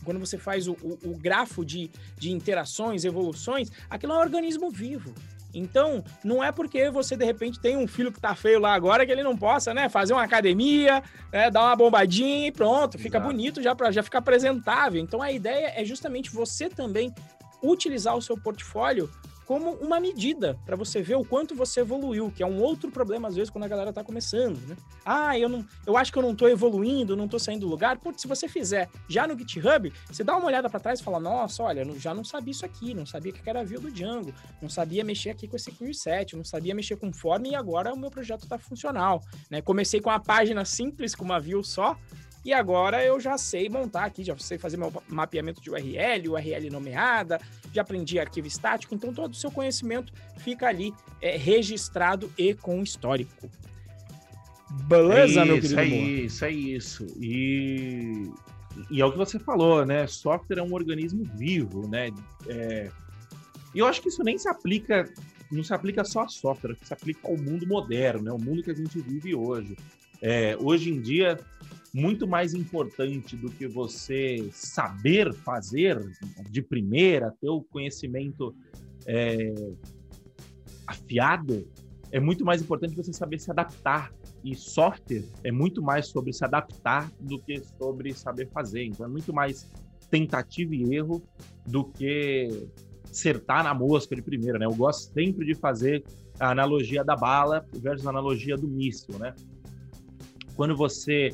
quando 0.03 0.19
você 0.19 0.37
faz 0.37 0.67
o, 0.67 0.73
o, 0.81 0.99
o 1.11 1.17
grafo 1.17 1.63
de, 1.63 1.89
de 2.17 2.29
interações, 2.29 3.05
evoluções, 3.05 3.71
aquilo 3.89 4.11
é 4.11 4.17
um 4.17 4.19
organismo 4.19 4.69
vivo. 4.69 5.13
Então, 5.53 6.03
não 6.23 6.43
é 6.43 6.51
porque 6.51 6.89
você 6.89 7.15
de 7.15 7.23
repente 7.23 7.59
tem 7.59 7.77
um 7.77 7.87
filho 7.87 8.11
que 8.11 8.19
tá 8.19 8.33
feio 8.33 8.59
lá 8.59 8.73
agora 8.73 9.05
que 9.05 9.11
ele 9.11 9.23
não 9.23 9.37
possa, 9.37 9.73
né, 9.73 9.87
fazer 9.87 10.13
uma 10.13 10.23
academia, 10.23 11.03
né, 11.31 11.51
dar 11.51 11.61
uma 11.61 11.75
bombadinha 11.75 12.47
e 12.47 12.51
pronto, 12.51 12.97
fica 12.97 13.17
Exato. 13.17 13.31
bonito 13.31 13.61
já 13.61 13.75
para 13.75 13.91
já 13.91 14.01
ficar 14.01 14.19
apresentável. 14.19 14.99
Então, 14.99 15.21
a 15.21 15.31
ideia 15.31 15.73
é 15.75 15.85
justamente 15.85 16.31
você 16.31 16.69
também 16.69 17.13
utilizar 17.61 18.15
o 18.15 18.21
seu 18.21 18.37
portfólio 18.37 19.09
como 19.45 19.71
uma 19.75 19.99
medida 19.99 20.57
para 20.65 20.75
você 20.75 21.01
ver 21.01 21.15
o 21.15 21.25
quanto 21.25 21.55
você 21.55 21.81
evoluiu, 21.81 22.31
que 22.31 22.43
é 22.43 22.45
um 22.45 22.61
outro 22.61 22.91
problema 22.91 23.27
às 23.27 23.35
vezes 23.35 23.49
quando 23.49 23.65
a 23.65 23.67
galera 23.67 23.89
está 23.89 24.03
começando, 24.03 24.57
né? 24.67 24.75
Ah, 25.05 25.37
eu 25.37 25.49
não, 25.49 25.65
eu 25.85 25.97
acho 25.97 26.11
que 26.11 26.17
eu 26.17 26.23
não 26.23 26.31
estou 26.31 26.49
evoluindo, 26.49 27.15
não 27.15 27.25
estou 27.25 27.39
saindo 27.39 27.61
do 27.61 27.67
lugar. 27.67 27.97
Putz, 27.97 28.21
se 28.21 28.27
você 28.27 28.47
fizer 28.47 28.89
já 29.07 29.27
no 29.27 29.37
GitHub, 29.37 29.91
você 30.09 30.23
dá 30.23 30.35
uma 30.35 30.47
olhada 30.47 30.69
para 30.69 30.79
trás 30.79 30.99
e 30.99 31.03
fala: 31.03 31.19
"Nossa, 31.19 31.63
olha, 31.63 31.85
já 31.99 32.13
não 32.13 32.23
sabia 32.23 32.51
isso 32.51 32.65
aqui, 32.65 32.93
não 32.93 33.05
sabia 33.05 33.31
que 33.31 33.49
era 33.49 33.63
view 33.63 33.79
do 33.79 33.91
Django, 33.91 34.33
não 34.61 34.69
sabia 34.69 35.03
mexer 35.03 35.31
aqui 35.31 35.47
com 35.47 35.55
esse 35.55 35.71
query 35.71 35.93
set, 35.93 36.35
não 36.35 36.43
sabia 36.43 36.73
mexer 36.73 36.95
com 36.95 37.11
form 37.11 37.45
e 37.45 37.55
agora 37.55 37.93
o 37.93 37.97
meu 37.97 38.09
projeto 38.09 38.43
está 38.43 38.57
funcional", 38.57 39.21
né? 39.49 39.61
Comecei 39.61 39.99
com 39.99 40.09
uma 40.09 40.19
página 40.19 40.63
simples 40.65 41.15
com 41.15 41.23
uma 41.25 41.39
view 41.39 41.63
só, 41.63 41.97
e 42.45 42.53
agora 42.53 43.03
eu 43.03 43.19
já 43.19 43.37
sei 43.37 43.69
montar 43.69 44.05
aqui, 44.05 44.23
já 44.23 44.37
sei 44.37 44.57
fazer 44.57 44.77
meu 44.77 44.91
mapeamento 45.07 45.61
de 45.61 45.69
URL, 45.69 46.29
URL 46.29 46.69
nomeada, 46.69 47.39
já 47.71 47.81
aprendi 47.81 48.19
arquivo 48.19 48.47
estático, 48.47 48.93
então 48.93 49.13
todo 49.13 49.31
o 49.31 49.35
seu 49.35 49.49
conhecimento 49.49 50.11
fica 50.37 50.67
ali 50.67 50.93
é, 51.21 51.37
registrado 51.37 52.31
e 52.37 52.53
com 52.53 52.83
histórico. 52.83 53.49
Beleza, 54.87 55.41
é 55.41 55.43
isso, 55.43 55.45
meu 55.45 55.61
querido? 55.61 55.79
É 55.79 55.85
isso, 55.85 56.45
é 56.45 56.51
isso. 56.51 57.07
E, 57.19 58.31
e 58.89 59.01
é 59.01 59.05
o 59.05 59.11
que 59.11 59.17
você 59.17 59.39
falou, 59.39 59.85
né? 59.85 60.07
Software 60.07 60.59
é 60.59 60.63
um 60.63 60.73
organismo 60.73 61.23
vivo, 61.35 61.87
né? 61.87 62.11
É... 62.47 62.89
E 63.73 63.79
eu 63.79 63.87
acho 63.87 64.01
que 64.01 64.09
isso 64.09 64.23
nem 64.23 64.37
se 64.37 64.49
aplica, 64.49 65.11
não 65.51 65.63
se 65.63 65.73
aplica 65.73 66.03
só 66.03 66.21
a 66.21 66.27
software, 66.27 66.75
se 66.81 66.93
aplica 66.93 67.27
ao 67.27 67.37
mundo 67.37 67.67
moderno, 67.67 68.23
né? 68.23 68.31
O 68.31 68.39
mundo 68.39 68.63
que 68.63 68.71
a 68.71 68.75
gente 68.75 68.99
vive 68.99 69.35
hoje. 69.35 69.77
É, 70.21 70.57
hoje 70.59 70.89
em 70.89 71.01
dia, 71.01 71.39
muito 71.93 72.27
mais 72.27 72.53
importante 72.53 73.37
do 73.37 73.51
que 73.51 73.67
você 73.67 74.49
saber 74.51 75.31
fazer 75.33 75.99
de 76.49 76.61
primeira, 76.61 77.31
ter 77.39 77.49
o 77.49 77.61
conhecimento 77.61 78.55
é, 79.05 79.53
afiado, 80.87 81.67
é 82.11 82.19
muito 82.19 82.43
mais 82.43 82.61
importante 82.61 82.95
você 82.95 83.13
saber 83.13 83.39
se 83.39 83.51
adaptar. 83.51 84.11
E 84.43 84.55
software 84.55 85.23
é 85.43 85.51
muito 85.51 85.81
mais 85.81 86.07
sobre 86.07 86.33
se 86.33 86.43
adaptar 86.43 87.09
do 87.19 87.39
que 87.39 87.63
sobre 87.77 88.13
saber 88.13 88.49
fazer. 88.49 88.83
Então 88.83 89.05
é 89.05 89.09
muito 89.09 89.33
mais 89.33 89.71
tentativa 90.11 90.75
e 90.75 90.95
erro 90.95 91.23
do 91.65 91.85
que 91.85 92.67
acertar 93.09 93.63
na 93.63 93.73
mosca 93.73 94.15
de 94.15 94.21
primeira, 94.21 94.59
né? 94.59 94.65
Eu 94.65 94.75
gosto 94.75 95.13
sempre 95.13 95.45
de 95.45 95.55
fazer 95.55 96.03
a 96.39 96.51
analogia 96.51 97.03
da 97.03 97.15
bala 97.15 97.65
versus 97.73 98.05
a 98.05 98.09
analogia 98.09 98.57
do 98.57 98.67
míssil, 98.67 99.17
né? 99.17 99.33
Quando 100.55 100.75
você 100.75 101.31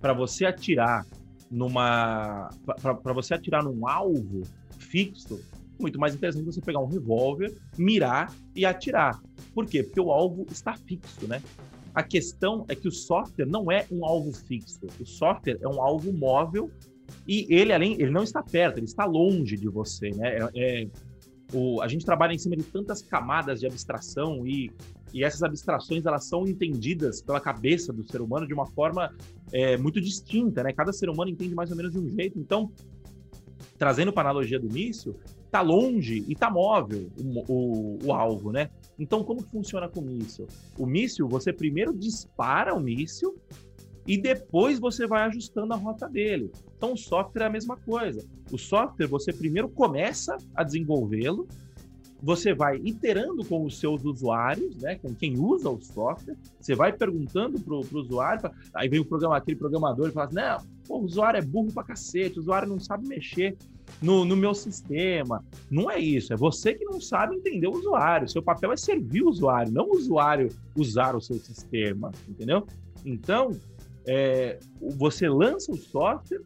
para 0.00 0.12
você 0.12 0.46
atirar 0.46 1.06
numa 1.50 2.50
para 2.64 3.12
você 3.12 3.34
atirar 3.34 3.62
num 3.62 3.86
alvo 3.86 4.42
fixo, 4.78 5.40
muito 5.78 5.98
mais 5.98 6.14
interessante 6.14 6.44
você 6.44 6.60
pegar 6.60 6.80
um 6.80 6.86
revólver, 6.86 7.52
mirar 7.76 8.32
e 8.54 8.64
atirar. 8.64 9.20
Por 9.54 9.66
quê? 9.66 9.82
Porque 9.82 10.00
o 10.00 10.12
alvo 10.12 10.46
está 10.50 10.74
fixo, 10.76 11.26
né? 11.26 11.42
A 11.94 12.02
questão 12.02 12.64
é 12.68 12.74
que 12.74 12.86
o 12.86 12.92
software 12.92 13.46
não 13.46 13.70
é 13.70 13.84
um 13.90 14.04
alvo 14.04 14.32
fixo. 14.32 14.80
O 15.00 15.06
software 15.06 15.58
é 15.60 15.68
um 15.68 15.82
alvo 15.82 16.12
móvel 16.12 16.70
e 17.26 17.46
ele 17.52 17.72
além 17.72 17.94
ele 17.94 18.10
não 18.10 18.22
está 18.22 18.42
perto, 18.42 18.78
ele 18.78 18.86
está 18.86 19.04
longe 19.04 19.56
de 19.56 19.68
você, 19.68 20.10
né? 20.10 20.36
É, 20.36 20.50
é, 20.54 20.88
o, 21.52 21.80
a 21.80 21.88
gente 21.88 22.04
trabalha 22.04 22.32
em 22.32 22.38
cima 22.38 22.56
de 22.56 22.62
tantas 22.64 23.02
camadas 23.02 23.60
de 23.60 23.66
abstração 23.66 24.46
e 24.46 24.70
e 25.12 25.24
essas 25.24 25.42
abstrações 25.42 26.06
elas 26.06 26.26
são 26.26 26.46
entendidas 26.46 27.20
pela 27.20 27.40
cabeça 27.40 27.92
do 27.92 28.04
ser 28.04 28.20
humano 28.20 28.46
de 28.46 28.54
uma 28.54 28.66
forma 28.66 29.12
é, 29.52 29.76
muito 29.76 30.00
distinta, 30.00 30.62
né? 30.62 30.72
Cada 30.72 30.92
ser 30.92 31.08
humano 31.10 31.30
entende 31.30 31.54
mais 31.54 31.70
ou 31.70 31.76
menos 31.76 31.92
de 31.92 31.98
um 31.98 32.08
jeito. 32.08 32.38
Então, 32.38 32.70
trazendo 33.76 34.12
para 34.12 34.28
a 34.28 34.30
analogia 34.30 34.58
do 34.58 34.72
míssil, 34.72 35.18
tá 35.50 35.60
longe 35.60 36.24
e 36.28 36.34
tá 36.34 36.48
móvel 36.48 37.10
o, 37.18 37.52
o, 37.52 37.98
o, 38.06 38.12
alvo, 38.12 38.52
né? 38.52 38.70
Então, 38.98 39.24
como 39.24 39.42
funciona 39.42 39.88
com 39.88 40.00
o 40.00 40.04
míssil? 40.04 40.46
O 40.78 40.86
míssil, 40.86 41.26
você 41.26 41.52
primeiro 41.52 41.92
dispara 41.92 42.74
o 42.74 42.80
míssil 42.80 43.34
e 44.06 44.16
depois 44.16 44.78
você 44.78 45.06
vai 45.06 45.22
ajustando 45.22 45.72
a 45.72 45.76
rota 45.76 46.08
dele. 46.08 46.52
Então, 46.80 46.94
o 46.94 46.96
software 46.96 47.42
é 47.42 47.46
a 47.46 47.50
mesma 47.50 47.76
coisa. 47.76 48.26
O 48.50 48.56
software, 48.56 49.06
você 49.06 49.34
primeiro 49.34 49.68
começa 49.68 50.34
a 50.54 50.64
desenvolvê-lo, 50.64 51.46
você 52.22 52.54
vai 52.54 52.80
iterando 52.82 53.44
com 53.44 53.66
os 53.66 53.78
seus 53.78 54.02
usuários, 54.02 54.74
né, 54.76 54.94
com 54.94 55.14
quem 55.14 55.38
usa 55.38 55.68
o 55.68 55.78
software, 55.78 56.38
você 56.58 56.74
vai 56.74 56.90
perguntando 56.90 57.60
para 57.60 57.74
o 57.74 58.00
usuário, 58.00 58.50
aí 58.74 58.88
vem 58.88 58.98
o 58.98 59.04
programa, 59.04 59.36
aquele 59.36 59.58
programador 59.58 60.08
e 60.08 60.12
fala 60.12 60.26
assim, 60.26 60.36
não, 60.36 60.58
pô, 60.88 60.98
o 61.00 61.04
usuário 61.04 61.36
é 61.36 61.42
burro 61.42 61.70
pra 61.70 61.84
cacete, 61.84 62.38
o 62.38 62.40
usuário 62.40 62.66
não 62.66 62.80
sabe 62.80 63.06
mexer 63.06 63.58
no, 64.00 64.24
no 64.24 64.34
meu 64.34 64.54
sistema. 64.54 65.44
Não 65.70 65.90
é 65.90 65.98
isso, 65.98 66.32
é 66.32 66.36
você 66.36 66.72
que 66.72 66.84
não 66.86 66.98
sabe 66.98 67.36
entender 67.36 67.66
o 67.66 67.72
usuário. 67.72 68.26
Seu 68.26 68.42
papel 68.42 68.72
é 68.72 68.76
servir 68.78 69.22
o 69.22 69.28
usuário, 69.28 69.70
não 69.70 69.84
o 69.84 69.96
usuário 69.96 70.48
usar 70.74 71.14
o 71.14 71.20
seu 71.20 71.36
sistema, 71.36 72.10
entendeu? 72.26 72.66
Então, 73.04 73.50
é, 74.06 74.58
você 74.80 75.28
lança 75.28 75.70
o 75.70 75.76
software, 75.76 76.42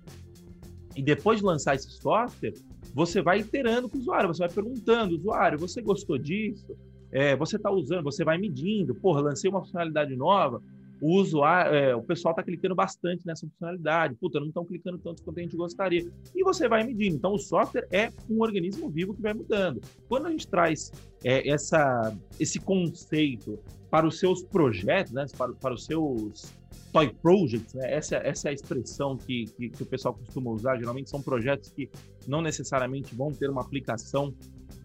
E 0.96 1.02
depois 1.02 1.40
de 1.40 1.44
lançar 1.44 1.74
esse 1.74 1.90
software, 1.90 2.54
você 2.94 3.20
vai 3.20 3.40
iterando 3.40 3.88
com 3.88 3.96
o 3.96 4.00
usuário, 4.00 4.28
você 4.28 4.40
vai 4.46 4.48
perguntando, 4.48 5.16
usuário, 5.16 5.58
você 5.58 5.82
gostou 5.82 6.16
disso? 6.16 6.76
É, 7.10 7.36
você 7.36 7.56
está 7.56 7.70
usando, 7.70 8.04
você 8.04 8.24
vai 8.24 8.38
medindo, 8.38 8.94
porra, 8.94 9.20
lancei 9.20 9.48
uma 9.48 9.60
funcionalidade 9.60 10.16
nova, 10.16 10.60
o 11.00 11.20
usuário, 11.20 11.74
é, 11.74 11.94
o 11.94 12.02
pessoal 12.02 12.32
está 12.32 12.42
clicando 12.42 12.74
bastante 12.74 13.26
nessa 13.26 13.46
funcionalidade, 13.46 14.14
puta, 14.14 14.40
não 14.40 14.48
estão 14.48 14.64
clicando 14.64 14.98
tanto 14.98 15.22
quanto 15.22 15.38
a 15.38 15.42
gente 15.42 15.56
gostaria. 15.56 16.06
E 16.34 16.42
você 16.42 16.68
vai 16.68 16.84
medindo. 16.84 17.16
Então, 17.16 17.34
o 17.34 17.38
software 17.38 17.86
é 17.90 18.10
um 18.30 18.40
organismo 18.40 18.88
vivo 18.88 19.14
que 19.14 19.22
vai 19.22 19.34
mudando. 19.34 19.80
Quando 20.08 20.26
a 20.26 20.30
gente 20.30 20.46
traz 20.48 20.92
é, 21.24 21.48
essa, 21.48 22.16
esse 22.38 22.58
conceito 22.58 23.58
para 23.90 24.06
os 24.06 24.18
seus 24.18 24.42
projetos, 24.42 25.12
né, 25.12 25.26
para, 25.36 25.52
para 25.52 25.74
os 25.74 25.84
seus 25.84 26.52
toy 26.92 27.12
projects, 27.22 27.74
né? 27.74 27.92
essa, 27.92 28.16
essa 28.16 28.48
é 28.48 28.50
a 28.50 28.54
expressão 28.54 29.16
que, 29.16 29.46
que, 29.56 29.68
que, 29.68 29.82
o 29.82 29.86
pessoal 29.86 30.14
costuma 30.14 30.52
usar. 30.52 30.78
Geralmente 30.78 31.10
são 31.10 31.20
projetos 31.20 31.70
que 31.70 31.90
não 32.26 32.40
necessariamente 32.40 33.14
vão 33.14 33.32
ter 33.32 33.50
uma 33.50 33.62
aplicação, 33.62 34.32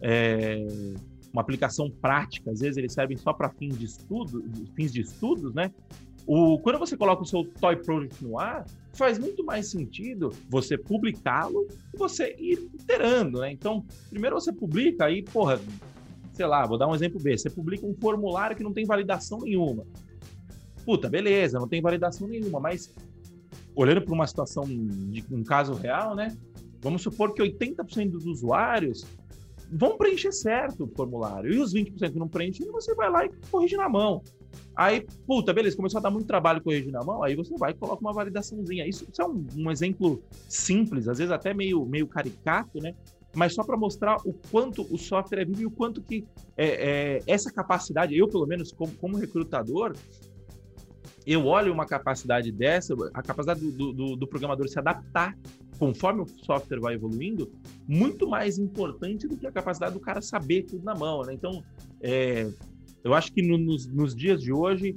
é, 0.02 0.66
uma 1.32 1.42
aplicação 1.42 1.90
prática. 1.90 2.50
Às 2.50 2.60
vezes 2.60 2.76
eles 2.76 2.92
servem 2.92 3.16
só 3.16 3.32
para 3.32 3.50
fins 3.50 3.78
de 3.78 3.84
estudo, 3.84 4.44
fins 4.74 4.92
de 4.92 5.00
estudos, 5.00 5.54
né? 5.54 5.70
O, 6.26 6.58
quando 6.58 6.78
você 6.78 6.96
coloca 6.96 7.22
o 7.22 7.26
seu 7.26 7.44
toy 7.44 7.76
project 7.76 8.22
no 8.22 8.38
ar, 8.38 8.64
faz 8.92 9.18
muito 9.18 9.44
mais 9.44 9.70
sentido 9.70 10.30
você 10.48 10.76
publicá-lo 10.76 11.66
e 11.92 11.96
você 11.96 12.36
ir 12.38 12.70
iterando, 12.74 13.40
né? 13.40 13.50
Então, 13.50 13.84
primeiro 14.10 14.38
você 14.38 14.52
publica 14.52 15.06
aí, 15.06 15.22
porra, 15.22 15.60
sei 16.32 16.46
lá, 16.46 16.66
vou 16.66 16.78
dar 16.78 16.88
um 16.88 16.94
exemplo 16.94 17.20
B. 17.20 17.36
Você 17.36 17.50
publica 17.50 17.86
um 17.86 17.94
formulário 17.94 18.56
que 18.56 18.62
não 18.62 18.72
tem 18.72 18.84
validação 18.84 19.40
nenhuma. 19.40 19.84
Puta, 20.84 21.08
beleza, 21.08 21.58
não 21.58 21.68
tem 21.68 21.80
validação 21.80 22.28
nenhuma, 22.28 22.60
mas 22.60 22.92
olhando 23.74 24.02
para 24.02 24.14
uma 24.14 24.26
situação 24.26 24.64
de 24.64 25.24
um 25.30 25.42
caso 25.42 25.74
real, 25.74 26.14
né? 26.14 26.36
Vamos 26.80 27.02
supor 27.02 27.34
que 27.34 27.42
80% 27.42 28.10
dos 28.10 28.26
usuários 28.26 29.06
vão 29.70 29.96
preencher 29.96 30.32
certo 30.32 30.84
o 30.84 30.88
formulário. 30.88 31.52
E 31.52 31.58
os 31.58 31.72
20% 31.72 32.12
que 32.12 32.18
não 32.18 32.28
preenchem, 32.28 32.70
você 32.70 32.94
vai 32.94 33.10
lá 33.10 33.24
e 33.24 33.30
corrige 33.50 33.76
na 33.76 33.88
mão. 33.88 34.22
Aí, 34.74 35.06
puta, 35.26 35.52
beleza, 35.52 35.76
começou 35.76 35.98
a 35.98 36.02
dar 36.02 36.10
muito 36.10 36.26
trabalho 36.26 36.62
corrigir 36.62 36.90
na 36.90 37.04
mão, 37.04 37.22
aí 37.22 37.36
você 37.36 37.54
vai 37.56 37.72
e 37.72 37.74
coloca 37.74 38.00
uma 38.00 38.12
validaçãozinha. 38.12 38.86
Isso, 38.86 39.06
isso 39.10 39.20
é 39.20 39.26
um, 39.26 39.46
um, 39.56 39.70
exemplo 39.70 40.22
simples, 40.48 41.06
às 41.06 41.18
vezes 41.18 41.30
até 41.30 41.52
meio, 41.52 41.84
meio 41.84 42.06
caricato, 42.06 42.80
né? 42.80 42.94
Mas 43.34 43.54
só 43.54 43.62
para 43.62 43.76
mostrar 43.76 44.16
o 44.24 44.32
quanto 44.50 44.82
o 44.92 44.98
software 44.98 45.42
é 45.42 45.44
vivo 45.44 45.62
e 45.62 45.66
o 45.66 45.70
quanto 45.70 46.02
que 46.02 46.26
é, 46.56 46.66
é, 46.66 47.22
essa 47.26 47.52
capacidade, 47.52 48.16
eu 48.16 48.26
pelo 48.26 48.46
menos 48.46 48.72
como, 48.72 48.92
como 48.94 49.16
recrutador, 49.16 49.94
eu 51.26 51.46
olho 51.46 51.72
uma 51.72 51.86
capacidade 51.86 52.50
dessa, 52.50 52.94
a 53.14 53.22
capacidade 53.22 53.60
do, 53.60 53.92
do, 53.92 54.16
do, 54.16 54.26
programador 54.26 54.66
se 54.68 54.78
adaptar 54.78 55.36
conforme 55.78 56.22
o 56.22 56.26
software 56.26 56.80
vai 56.80 56.94
evoluindo, 56.94 57.52
muito 57.90 58.28
mais 58.28 58.56
importante 58.56 59.26
do 59.26 59.36
que 59.36 59.44
a 59.48 59.50
capacidade 59.50 59.94
do 59.94 60.00
cara 60.00 60.22
saber 60.22 60.62
tudo 60.62 60.84
na 60.84 60.94
mão. 60.94 61.22
Né? 61.22 61.34
Então, 61.34 61.60
é, 62.00 62.48
eu 63.02 63.12
acho 63.12 63.32
que 63.32 63.42
no, 63.42 63.58
nos, 63.58 63.84
nos, 63.88 64.14
dias 64.14 64.40
de 64.40 64.52
hoje, 64.52 64.96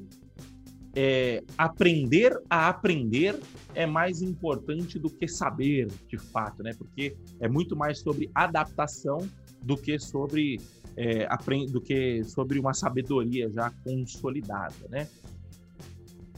é, 0.96 1.42
aprender 1.58 2.40
a 2.48 2.70
aprender 2.70 3.40
é 3.74 3.88
mais 3.88 4.22
importante 4.22 5.00
do 5.00 5.10
que 5.10 5.28
saber 5.28 5.88
de 6.08 6.20
fato, 6.20 6.62
né? 6.62 6.72
Porque 6.78 7.18
é 7.40 7.50
muito 7.50 7.76
mais 7.76 7.98
sobre 7.98 8.30
adaptação 8.36 9.28
do 9.64 9.76
que 9.76 9.98
sobre 9.98 10.62
é, 10.96 11.28
do 11.72 11.82
que 11.82 12.24
sobre 12.24 12.60
uma 12.60 12.76
sabedoria 12.76 13.50
já 13.50 13.72
consolidada, 13.84 14.88
né? 14.92 15.08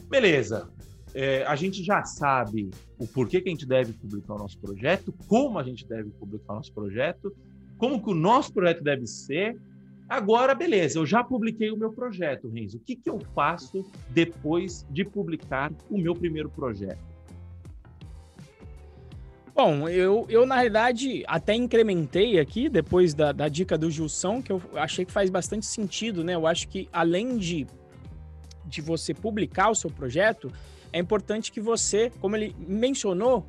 Beleza. 0.10 0.70
É, 1.18 1.46
a 1.46 1.56
gente 1.56 1.82
já 1.82 2.04
sabe 2.04 2.70
o 3.00 3.08
porquê 3.08 3.40
que 3.40 3.48
a 3.48 3.52
gente 3.52 3.66
deve 3.66 3.94
publicar 3.94 4.34
o 4.34 4.38
nosso 4.38 4.60
projeto, 4.60 5.14
como 5.30 5.58
a 5.58 5.64
gente 5.64 5.88
deve 5.88 6.10
publicar 6.10 6.52
o 6.52 6.56
nosso 6.58 6.74
projeto, 6.74 7.34
como 7.78 8.04
que 8.04 8.10
o 8.10 8.14
nosso 8.14 8.52
projeto 8.52 8.84
deve 8.84 9.08
ser. 9.08 9.58
Agora, 10.10 10.54
beleza, 10.54 11.00
eu 11.00 11.06
já 11.06 11.24
publiquei 11.24 11.72
o 11.72 11.78
meu 11.78 11.94
projeto, 11.94 12.50
Renzo. 12.50 12.76
O 12.76 12.80
que, 12.82 12.98
que 12.98 13.10
eu 13.10 13.18
faço 13.34 13.90
depois 14.10 14.86
de 14.90 15.06
publicar 15.06 15.72
o 15.90 15.98
meu 15.98 16.14
primeiro 16.14 16.50
projeto? 16.50 17.00
Bom, 19.56 19.88
eu, 19.88 20.26
eu 20.28 20.46
na 20.46 20.56
realidade 20.56 21.24
até 21.28 21.56
incrementei 21.56 22.40
aqui, 22.42 22.68
depois 22.68 23.14
da, 23.14 23.32
da 23.32 23.48
dica 23.48 23.78
do 23.78 23.90
Gilson, 23.90 24.42
que 24.42 24.52
eu 24.52 24.62
achei 24.74 25.06
que 25.06 25.14
faz 25.14 25.30
bastante 25.30 25.66
sentido, 25.66 26.26
né? 26.26 26.36
Eu 26.36 26.46
acho 26.46 26.68
que 26.68 26.90
além 26.92 27.38
de 27.38 27.66
de 28.66 28.82
você 28.82 29.14
publicar 29.14 29.70
o 29.70 29.76
seu 29.76 29.92
projeto, 29.92 30.52
é 30.96 31.00
importante 31.00 31.52
que 31.52 31.60
você, 31.60 32.10
como 32.22 32.38
ele 32.38 32.56
mencionou, 32.58 33.46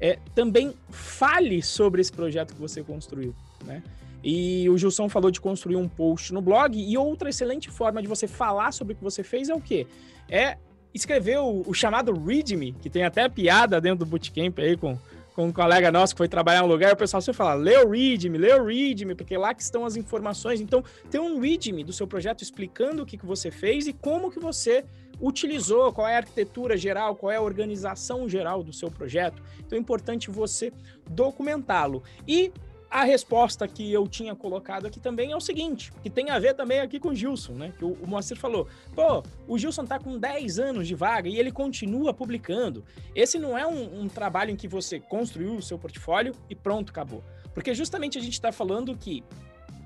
é, 0.00 0.20
também 0.36 0.72
fale 0.88 1.60
sobre 1.60 2.00
esse 2.00 2.12
projeto 2.12 2.54
que 2.54 2.60
você 2.60 2.80
construiu, 2.80 3.34
né? 3.64 3.82
E 4.22 4.68
o 4.70 4.78
Gilson 4.78 5.08
falou 5.08 5.32
de 5.32 5.40
construir 5.40 5.74
um 5.74 5.88
post 5.88 6.32
no 6.32 6.40
blog, 6.40 6.78
e 6.78 6.96
outra 6.96 7.28
excelente 7.28 7.70
forma 7.70 8.00
de 8.00 8.06
você 8.06 8.28
falar 8.28 8.70
sobre 8.72 8.94
o 8.94 8.96
que 8.96 9.02
você 9.02 9.24
fez 9.24 9.48
é 9.48 9.54
o 9.54 9.60
quê? 9.60 9.84
É 10.28 10.58
escrever 10.94 11.38
o, 11.40 11.64
o 11.66 11.74
chamado 11.74 12.12
README, 12.12 12.72
que 12.80 12.88
tem 12.88 13.02
até 13.02 13.28
piada 13.28 13.80
dentro 13.80 13.98
do 13.98 14.06
Bootcamp 14.06 14.56
aí 14.60 14.76
com 14.76 14.96
com 15.36 15.48
um 15.48 15.52
colega 15.52 15.92
nosso 15.92 16.14
que 16.14 16.18
foi 16.18 16.28
trabalhar 16.28 16.62
no 16.62 16.68
lugar, 16.68 16.94
o 16.94 16.96
pessoal 16.96 17.20
sempre 17.20 17.36
fala, 17.36 17.52
lê 17.52 17.76
o 17.76 17.90
README, 17.90 18.38
lê 18.38 18.54
o 18.54 18.64
README, 18.64 19.14
porque 19.14 19.36
lá 19.36 19.52
que 19.52 19.62
estão 19.62 19.84
as 19.84 19.94
informações. 19.94 20.62
Então, 20.62 20.82
tem 21.10 21.20
um 21.20 21.38
README 21.38 21.84
do 21.84 21.92
seu 21.92 22.06
projeto 22.06 22.40
explicando 22.40 23.02
o 23.02 23.06
que, 23.06 23.18
que 23.18 23.26
você 23.26 23.50
fez 23.50 23.86
e 23.86 23.92
como 23.92 24.30
que 24.30 24.40
você 24.40 24.82
utilizou, 25.20 25.92
qual 25.92 26.08
é 26.08 26.14
a 26.14 26.18
arquitetura 26.18 26.76
geral, 26.76 27.16
qual 27.16 27.32
é 27.32 27.36
a 27.36 27.42
organização 27.42 28.28
geral 28.28 28.62
do 28.62 28.72
seu 28.72 28.90
projeto. 28.90 29.42
Então, 29.58 29.76
é 29.76 29.80
importante 29.80 30.30
você 30.30 30.72
documentá-lo. 31.08 32.02
E 32.26 32.52
a 32.90 33.04
resposta 33.04 33.66
que 33.66 33.92
eu 33.92 34.06
tinha 34.06 34.34
colocado 34.34 34.86
aqui 34.86 35.00
também 35.00 35.32
é 35.32 35.36
o 35.36 35.40
seguinte, 35.40 35.92
que 36.02 36.08
tem 36.08 36.30
a 36.30 36.38
ver 36.38 36.54
também 36.54 36.80
aqui 36.80 37.00
com 37.00 37.08
o 37.08 37.14
Gilson, 37.14 37.52
né? 37.52 37.72
Que 37.76 37.84
o, 37.84 37.92
o 37.92 38.06
Moacir 38.06 38.36
falou, 38.36 38.68
pô, 38.94 39.22
o 39.46 39.58
Gilson 39.58 39.84
tá 39.84 39.98
com 39.98 40.18
10 40.18 40.58
anos 40.58 40.86
de 40.86 40.94
vaga 40.94 41.28
e 41.28 41.38
ele 41.38 41.50
continua 41.50 42.14
publicando. 42.14 42.84
Esse 43.14 43.38
não 43.38 43.58
é 43.58 43.66
um, 43.66 44.02
um 44.02 44.08
trabalho 44.08 44.50
em 44.50 44.56
que 44.56 44.68
você 44.68 45.00
construiu 45.00 45.56
o 45.56 45.62
seu 45.62 45.78
portfólio 45.78 46.34
e 46.48 46.54
pronto, 46.54 46.90
acabou. 46.90 47.22
Porque 47.52 47.74
justamente 47.74 48.18
a 48.18 48.20
gente 48.20 48.34
está 48.34 48.52
falando 48.52 48.96
que 48.96 49.24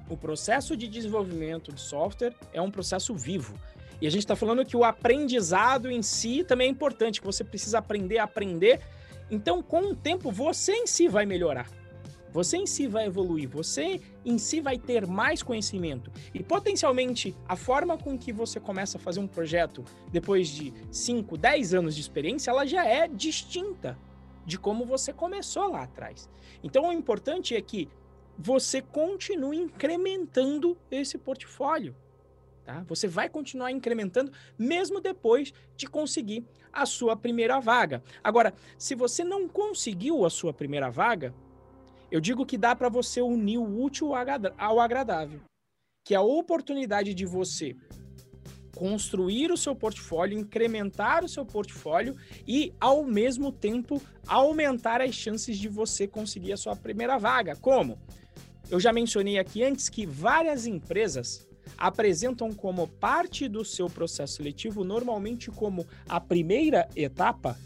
o 0.09 0.17
processo 0.17 0.77
de 0.77 0.89
desenvolvimento 0.89 1.73
de 1.73 1.81
software 1.81 2.35
é 2.53 2.61
um 2.61 2.71
processo 2.71 3.15
vivo. 3.15 3.55
E 4.01 4.07
a 4.07 4.11
gente 4.11 4.23
está 4.23 4.35
falando 4.35 4.65
que 4.65 4.77
o 4.77 4.85
aprendizado 4.85 5.91
em 5.91 6.03
si 6.03 6.43
também 6.43 6.69
é 6.69 6.71
importante, 6.71 7.21
que 7.21 7.27
você 7.27 7.45
precisa 7.45 7.79
aprender 7.79 8.19
a 8.19 8.25
aprender. 8.25 8.81
Então, 9.31 9.63
com 9.63 9.91
o 9.91 9.95
tempo, 9.95 10.31
você 10.33 10.73
em 10.73 10.87
si 10.87 11.07
vai 11.07 11.27
melhorar. 11.27 11.69
Você 12.33 12.57
em 12.57 12.67
si 12.67 12.87
vai 12.87 13.07
evoluir, 13.07 13.49
você 13.49 14.01
em 14.25 14.39
si 14.39 14.61
vai 14.61 14.79
ter 14.79 15.07
mais 15.07 15.43
conhecimento. 15.43 16.13
E 16.33 16.43
potencialmente 16.43 17.37
a 17.49 17.57
forma 17.57 17.99
com 17.99 18.17
que 18.17 18.33
você 18.33 18.61
começa 18.61 18.99
a 18.99 19.01
fazer 19.01 19.21
um 19.21 19.27
projeto 19.27 19.85
depois 20.13 20.49
de 20.49 20.73
5, 20.93 21.37
10 21.37 21.75
anos 21.75 21.95
de 21.95 22.01
experiência, 22.01 22.51
ela 22.51 22.65
já 22.65 22.87
é 22.87 23.09
distinta 23.09 23.99
de 24.47 24.59
como 24.59 24.85
você 24.85 25.13
começou 25.13 25.73
lá 25.73 25.83
atrás. 25.83 26.31
Então 26.63 26.89
o 26.89 26.93
importante 26.93 27.57
é 27.57 27.61
que 27.61 27.89
você 28.39 28.81
continue 28.81 29.57
incrementando 29.57 30.79
esse 30.91 31.19
portfólio. 31.19 31.95
Tá? 32.71 32.85
Você 32.87 33.09
vai 33.09 33.29
continuar 33.29 33.73
incrementando 33.73 34.31
mesmo 34.57 35.01
depois 35.01 35.53
de 35.77 35.89
conseguir 35.89 36.47
a 36.73 36.87
sua 36.87 37.17
primeira 37.17 37.59
vaga. 37.59 38.01
Agora, 38.23 38.55
se 38.79 38.95
você 38.95 39.25
não 39.25 39.49
conseguiu 39.49 40.25
a 40.25 40.31
sua 40.31 40.53
primeira 40.53 40.89
vaga, 40.89 41.35
eu 42.13 42.21
digo 42.21 42.47
que 42.47 42.57
dá 42.57 42.77
para 42.77 42.89
você 42.89 43.21
unir 43.21 43.59
o 43.59 43.83
útil 43.83 44.13
ao 44.57 44.79
agradável, 44.79 45.41
que 46.05 46.15
é 46.15 46.17
a 46.17 46.23
oportunidade 46.23 47.13
de 47.13 47.27
você 47.27 47.75
construir 48.77 49.51
o 49.51 49.57
seu 49.57 49.75
portfólio, 49.75 50.39
incrementar 50.39 51.25
o 51.25 51.29
seu 51.29 51.45
portfólio 51.45 52.17
e, 52.47 52.73
ao 52.79 53.03
mesmo 53.03 53.51
tempo, 53.51 54.01
aumentar 54.29 55.01
as 55.01 55.13
chances 55.13 55.59
de 55.59 55.69
você 55.69 56.07
conseguir 56.07 56.53
a 56.53 56.57
sua 56.57 56.77
primeira 56.77 57.19
vaga. 57.19 57.57
Como? 57.57 57.99
Eu 58.71 58.79
já 58.79 58.93
mencionei 58.93 59.41
aqui 59.41 59.65
antes 59.65 59.89
que 59.89 60.07
várias 60.07 60.67
empresas 60.67 61.50
apresentam 61.77 62.53
como 62.53 62.87
parte 62.87 63.49
do 63.49 63.65
seu 63.65 63.89
processo 63.89 64.35
seletivo, 64.35 64.85
normalmente 64.85 65.51
como 65.51 65.87
a 66.09 66.21
primeira 66.21 66.89
etapa, 66.95 67.59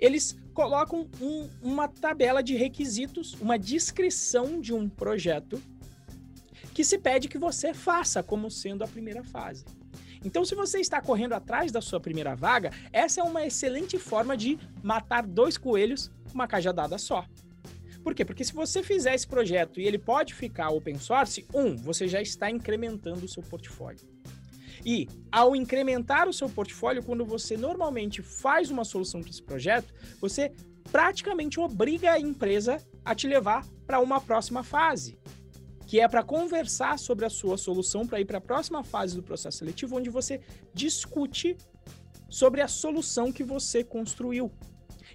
eles 0.00 0.36
colocam 0.52 1.08
um, 1.20 1.48
uma 1.62 1.88
tabela 1.88 2.42
de 2.42 2.56
requisitos, 2.56 3.34
uma 3.40 3.58
descrição 3.58 4.60
de 4.60 4.72
um 4.72 4.88
projeto 4.88 5.62
que 6.72 6.84
se 6.84 6.98
pede 6.98 7.28
que 7.28 7.38
você 7.38 7.72
faça 7.72 8.22
como 8.22 8.50
sendo 8.50 8.84
a 8.84 8.88
primeira 8.88 9.22
fase. 9.24 9.64
Então, 10.24 10.44
se 10.44 10.54
você 10.54 10.80
está 10.80 11.00
correndo 11.00 11.34
atrás 11.34 11.70
da 11.70 11.80
sua 11.80 12.00
primeira 12.00 12.34
vaga, 12.34 12.70
essa 12.92 13.20
é 13.20 13.24
uma 13.24 13.46
excelente 13.46 13.98
forma 13.98 14.36
de 14.36 14.58
matar 14.82 15.26
dois 15.26 15.56
coelhos 15.56 16.10
com 16.24 16.34
uma 16.34 16.48
cajadada 16.48 16.98
só. 16.98 17.24
Por 18.06 18.14
quê? 18.14 18.24
Porque 18.24 18.44
se 18.44 18.52
você 18.52 18.84
fizer 18.84 19.16
esse 19.16 19.26
projeto 19.26 19.80
e 19.80 19.84
ele 19.84 19.98
pode 19.98 20.32
ficar 20.32 20.70
open 20.70 20.96
source, 20.96 21.44
um, 21.52 21.74
você 21.74 22.06
já 22.06 22.22
está 22.22 22.48
incrementando 22.48 23.24
o 23.24 23.28
seu 23.28 23.42
portfólio. 23.42 24.08
E 24.84 25.08
ao 25.32 25.56
incrementar 25.56 26.28
o 26.28 26.32
seu 26.32 26.48
portfólio, 26.48 27.02
quando 27.02 27.24
você 27.24 27.56
normalmente 27.56 28.22
faz 28.22 28.70
uma 28.70 28.84
solução 28.84 29.20
para 29.20 29.30
esse 29.30 29.42
projeto, 29.42 29.92
você 30.20 30.52
praticamente 30.92 31.58
obriga 31.58 32.12
a 32.12 32.20
empresa 32.20 32.78
a 33.04 33.12
te 33.12 33.26
levar 33.26 33.66
para 33.84 33.98
uma 33.98 34.20
próxima 34.20 34.62
fase, 34.62 35.18
que 35.84 35.98
é 35.98 36.06
para 36.06 36.22
conversar 36.22 37.00
sobre 37.00 37.24
a 37.24 37.28
sua 37.28 37.58
solução 37.58 38.06
para 38.06 38.20
ir 38.20 38.24
para 38.24 38.38
a 38.38 38.40
próxima 38.40 38.84
fase 38.84 39.16
do 39.16 39.22
processo 39.24 39.58
seletivo, 39.58 39.96
onde 39.96 40.10
você 40.10 40.40
discute 40.72 41.56
sobre 42.28 42.60
a 42.60 42.68
solução 42.68 43.32
que 43.32 43.42
você 43.42 43.82
construiu. 43.82 44.52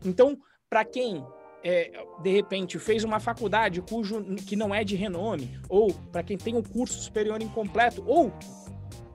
Então, 0.04 0.38
para 0.70 0.84
quem 0.84 1.26
é, 1.64 2.06
de 2.22 2.32
repente 2.32 2.80
fez 2.80 3.04
uma 3.04 3.20
faculdade 3.20 3.82
cujo 3.82 4.24
que 4.48 4.56
não 4.56 4.74
é 4.74 4.84
de 4.84 4.96
renome, 4.96 5.60
ou 5.70 5.94
para 6.12 6.24
quem 6.24 6.38
tem 6.38 6.56
um 6.56 6.64
curso 6.64 7.00
superior 7.00 7.42
incompleto, 7.42 8.04
ou 8.06 8.32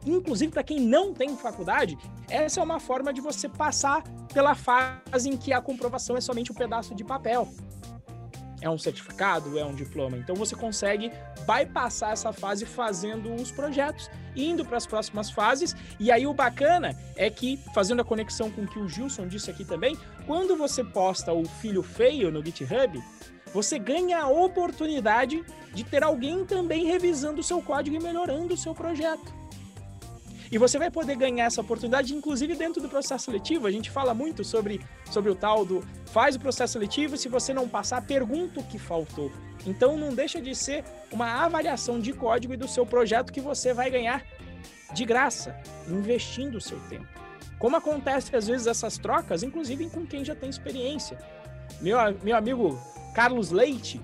inclusive 0.07 0.53
para 0.53 0.63
quem 0.63 0.79
não 0.81 1.13
tem 1.13 1.37
faculdade, 1.37 1.99
essa 2.29 2.61
é 2.61 2.63
uma 2.63 2.79
forma 2.79 3.13
de 3.13 3.21
você 3.21 3.49
passar 3.49 4.03
pela 4.33 4.55
fase 4.55 5.29
em 5.29 5.37
que 5.37 5.53
a 5.53 5.61
comprovação 5.61 6.17
é 6.17 6.21
somente 6.21 6.53
um 6.53 6.55
pedaço 6.55 6.95
de 6.95 7.05
papel. 7.05 7.49
É 8.67 8.71
um 8.71 8.77
certificado, 8.77 9.57
é 9.57 9.65
um 9.65 9.73
diploma. 9.73 10.17
Então 10.17 10.35
você 10.35 10.57
consegue 10.57 11.13
bypassar 11.47 12.11
essa 12.11 12.33
fase 12.33 12.67
fazendo 12.67 13.33
os 13.33 13.53
projetos, 13.53 14.11
indo 14.35 14.65
para 14.65 14.77
as 14.77 14.85
próximas 14.85 15.31
fases. 15.31 15.77
E 16.01 16.11
aí 16.11 16.27
o 16.27 16.35
bacana 16.35 16.99
é 17.15 17.31
que, 17.31 17.61
fazendo 17.73 18.03
a 18.03 18.05
conexão 18.05 18.51
com 18.51 18.63
o 18.63 18.67
que 18.67 18.81
o 18.81 18.89
Gilson 18.89 19.29
disse 19.29 19.53
aqui 19.53 19.65
também, 19.65 19.97
quando 20.27 20.57
você 20.57 20.83
posta 20.83 21.33
o 21.33 21.45
filho 21.45 21.81
feio 21.81 22.33
no 22.33 22.45
GitHub, 22.45 23.01
você 23.55 23.79
ganha 23.79 24.19
a 24.19 24.29
oportunidade 24.29 25.45
de 25.73 25.85
ter 25.85 26.03
alguém 26.03 26.45
também 26.45 26.87
revisando 26.87 27.43
o 27.43 27.45
seu 27.45 27.63
código 27.63 27.95
e 27.95 28.01
melhorando 28.01 28.55
o 28.55 28.57
seu 28.57 28.75
projeto. 28.75 29.46
E 30.51 30.59
você 30.59 30.79
vai 30.79 30.91
poder 30.91 31.17
ganhar 31.17 31.47
essa 31.47 31.61
oportunidade, 31.61 32.15
inclusive 32.15 32.55
dentro 32.55 32.81
do 32.81 32.89
processo 32.89 33.25
seletivo. 33.27 33.67
A 33.67 33.71
gente 33.71 33.91
fala 33.91 34.15
muito 34.15 34.45
sobre, 34.45 34.81
sobre 35.11 35.31
o 35.31 35.35
tal 35.35 35.65
do 35.65 35.85
faz 36.07 36.37
o 36.37 36.41
processo 36.41 36.75
seletivo, 36.75 37.17
se 37.17 37.29
você 37.29 37.53
não 37.53 37.69
passar, 37.69 38.07
pergunta 38.07 38.61
o 38.61 38.65
que 38.65 38.79
faltou. 38.79 39.31
Então 39.67 39.97
não 39.97 40.15
deixa 40.15 40.41
de 40.41 40.55
ser 40.55 40.85
uma 41.11 41.45
avaliação 41.45 41.99
de 41.99 42.13
código 42.13 42.55
e 42.55 42.57
do 42.57 42.69
seu 42.69 42.87
projeto 42.87 43.33
que 43.33 43.41
você 43.41 43.75
vai 43.75 43.91
ganhar 43.91 44.25
de 44.95 45.05
graça, 45.05 45.57
investindo 45.89 46.57
o 46.57 46.61
seu 46.61 46.79
tempo. 46.89 47.07
Como 47.59 47.77
acontece 47.77 48.35
às 48.37 48.47
vezes 48.47 48.67
essas 48.67 48.99
trocas, 48.99 49.43
inclusive 49.43 49.91
com 49.91 50.07
quem 50.07 50.25
já 50.25 50.35
tem 50.35 50.49
experiência. 50.49 51.19
Meu, 51.81 51.99
meu 52.23 52.37
amigo 52.37 52.79
Carlos 53.15 53.51
Leite 53.51 54.01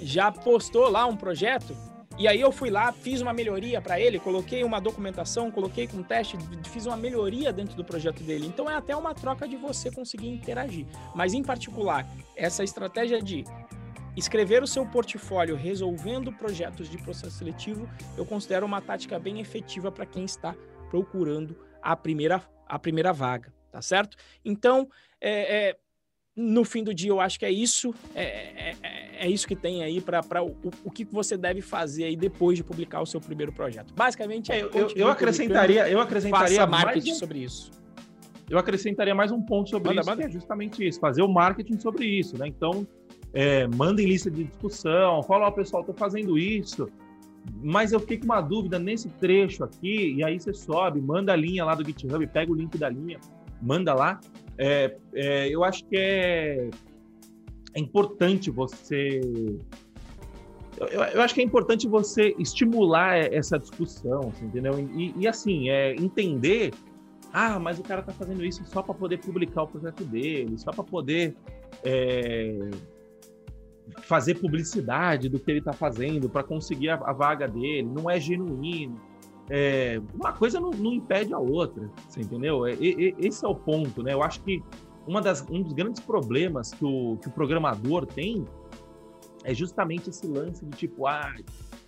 já 0.00 0.30
postou 0.30 0.88
lá 0.88 1.06
um 1.06 1.16
projeto 1.16 1.76
e 2.18 2.26
aí 2.26 2.40
eu 2.40 2.50
fui 2.50 2.68
lá, 2.68 2.90
fiz 2.90 3.20
uma 3.20 3.32
melhoria 3.32 3.80
para 3.80 4.00
ele, 4.00 4.18
coloquei 4.18 4.64
uma 4.64 4.80
documentação, 4.80 5.52
coloquei 5.52 5.86
com 5.86 6.02
teste, 6.02 6.36
fiz 6.64 6.84
uma 6.84 6.96
melhoria 6.96 7.52
dentro 7.52 7.76
do 7.76 7.84
projeto 7.84 8.24
dele. 8.24 8.44
Então 8.46 8.68
é 8.68 8.74
até 8.74 8.96
uma 8.96 9.14
troca 9.14 9.46
de 9.46 9.56
você 9.56 9.88
conseguir 9.88 10.28
interagir. 10.28 10.84
Mas 11.14 11.32
em 11.32 11.44
particular, 11.44 12.04
essa 12.34 12.64
estratégia 12.64 13.22
de 13.22 13.44
escrever 14.16 14.64
o 14.64 14.66
seu 14.66 14.84
portfólio 14.84 15.54
resolvendo 15.54 16.32
projetos 16.32 16.90
de 16.90 16.98
processo 16.98 17.38
seletivo, 17.38 17.88
eu 18.16 18.26
considero 18.26 18.66
uma 18.66 18.80
tática 18.80 19.16
bem 19.16 19.38
efetiva 19.38 19.92
para 19.92 20.04
quem 20.04 20.24
está 20.24 20.56
procurando 20.90 21.56
a 21.80 21.94
primeira, 21.94 22.42
a 22.66 22.80
primeira 22.80 23.12
vaga, 23.12 23.54
tá 23.70 23.80
certo? 23.80 24.16
Então, 24.44 24.90
é, 25.20 25.68
é 25.68 25.76
no 26.38 26.64
fim 26.64 26.84
do 26.84 26.94
dia, 26.94 27.10
eu 27.10 27.20
acho 27.20 27.36
que 27.36 27.44
é 27.44 27.50
isso, 27.50 27.92
é, 28.14 28.22
é, 28.22 28.76
é, 28.80 29.26
é 29.26 29.28
isso 29.28 29.46
que 29.46 29.56
tem 29.56 29.82
aí 29.82 30.00
para 30.00 30.40
o, 30.40 30.54
o 30.84 30.90
que 30.90 31.04
você 31.04 31.36
deve 31.36 31.60
fazer 31.60 32.04
aí 32.04 32.16
depois 32.16 32.56
de 32.56 32.62
publicar 32.62 33.02
o 33.02 33.06
seu 33.06 33.20
primeiro 33.20 33.52
projeto. 33.52 33.92
Basicamente, 33.92 34.52
é, 34.52 34.62
eu, 34.62 34.88
eu 34.94 35.08
acrescentaria, 35.08 35.88
eu 35.88 36.00
acrescentaria 36.00 36.64
marketing 36.64 37.08
mais... 37.08 37.18
sobre 37.18 37.38
isso. 37.40 37.72
Eu 38.48 38.56
acrescentaria 38.56 39.14
mais 39.14 39.32
um 39.32 39.42
ponto 39.42 39.68
sobre 39.68 39.88
manda, 39.88 40.00
isso, 40.00 40.10
manda. 40.10 40.22
é 40.24 40.30
justamente 40.30 40.86
isso, 40.86 41.00
fazer 41.00 41.22
o 41.22 41.28
marketing 41.28 41.80
sobre 41.80 42.06
isso, 42.06 42.38
né? 42.38 42.46
Então, 42.46 42.86
é, 43.34 43.66
mandem 43.66 44.06
lista 44.06 44.30
de 44.30 44.44
discussão, 44.44 45.20
fala, 45.24 45.46
ó, 45.46 45.48
oh, 45.48 45.52
pessoal, 45.52 45.82
tô 45.82 45.92
fazendo 45.92 46.38
isso, 46.38 46.88
mas 47.60 47.92
eu 47.92 47.98
fiquei 47.98 48.18
com 48.18 48.26
uma 48.26 48.40
dúvida 48.40 48.78
nesse 48.78 49.08
trecho 49.08 49.64
aqui, 49.64 50.14
e 50.14 50.24
aí 50.24 50.38
você 50.38 50.54
sobe, 50.54 51.00
manda 51.00 51.32
a 51.32 51.36
linha 51.36 51.64
lá 51.64 51.74
do 51.74 51.84
GitHub, 51.84 52.24
pega 52.28 52.52
o 52.52 52.54
link 52.54 52.78
da 52.78 52.88
linha, 52.88 53.18
manda 53.60 53.92
lá, 53.92 54.20
é, 54.58 54.96
é, 55.14 55.48
eu 55.48 55.62
acho 55.62 55.84
que 55.84 55.96
é, 55.96 56.68
é 57.74 57.80
importante 57.80 58.50
você. 58.50 59.20
Eu, 60.76 60.86
eu, 60.86 61.22
acho 61.22 61.34
que 61.34 61.40
é 61.40 61.44
importante 61.44 61.88
você 61.88 62.34
estimular 62.38 63.16
essa 63.16 63.58
discussão, 63.58 64.32
entendeu? 64.42 64.78
E, 64.94 65.14
e, 65.16 65.28
assim, 65.28 65.70
é, 65.70 65.94
entender. 65.94 66.74
Ah, 67.32 67.58
mas 67.58 67.78
o 67.78 67.82
cara 67.82 68.02
tá 68.02 68.12
fazendo 68.12 68.44
isso 68.44 68.64
só 68.66 68.82
para 68.82 68.94
poder 68.94 69.18
publicar 69.18 69.62
o 69.62 69.68
projeto 69.68 70.02
dele, 70.04 70.56
só 70.58 70.72
para 70.72 70.82
poder 70.82 71.36
é, 71.84 72.70
fazer 74.02 74.36
publicidade 74.36 75.28
do 75.28 75.38
que 75.38 75.50
ele 75.50 75.58
está 75.58 75.72
fazendo, 75.72 76.28
para 76.28 76.42
conseguir 76.42 76.88
a, 76.88 76.94
a, 76.94 77.12
vaga 77.12 77.46
dele. 77.46 77.82
Não 77.82 78.08
é 78.08 78.18
genuíno 78.18 78.98
é, 79.50 80.00
uma 80.14 80.32
coisa 80.32 80.60
não, 80.60 80.70
não, 80.70 80.92
impede 80.92 81.32
a 81.32 81.38
outra, 81.38 81.90
você 82.08 82.20
entendeu? 82.20 82.66
É, 82.66 82.72
é, 82.72 83.14
esse 83.18 83.44
é 83.44 83.48
o 83.48 83.54
ponto, 83.54 84.02
né? 84.02 84.12
Eu 84.12 84.22
acho 84.22 84.42
que 84.42 84.62
uma 85.06 85.22
das, 85.22 85.44
um 85.48 85.62
dos 85.62 85.72
grandes 85.72 86.00
problemas 86.00 86.72
que 86.72 86.84
o, 86.84 87.16
que 87.16 87.28
o 87.28 87.30
programador 87.30 88.04
tem 88.04 88.44
é 89.44 89.54
justamente 89.54 90.10
esse 90.10 90.26
lance 90.26 90.64
de 90.66 90.76
tipo, 90.76 91.06
ah, 91.06 91.34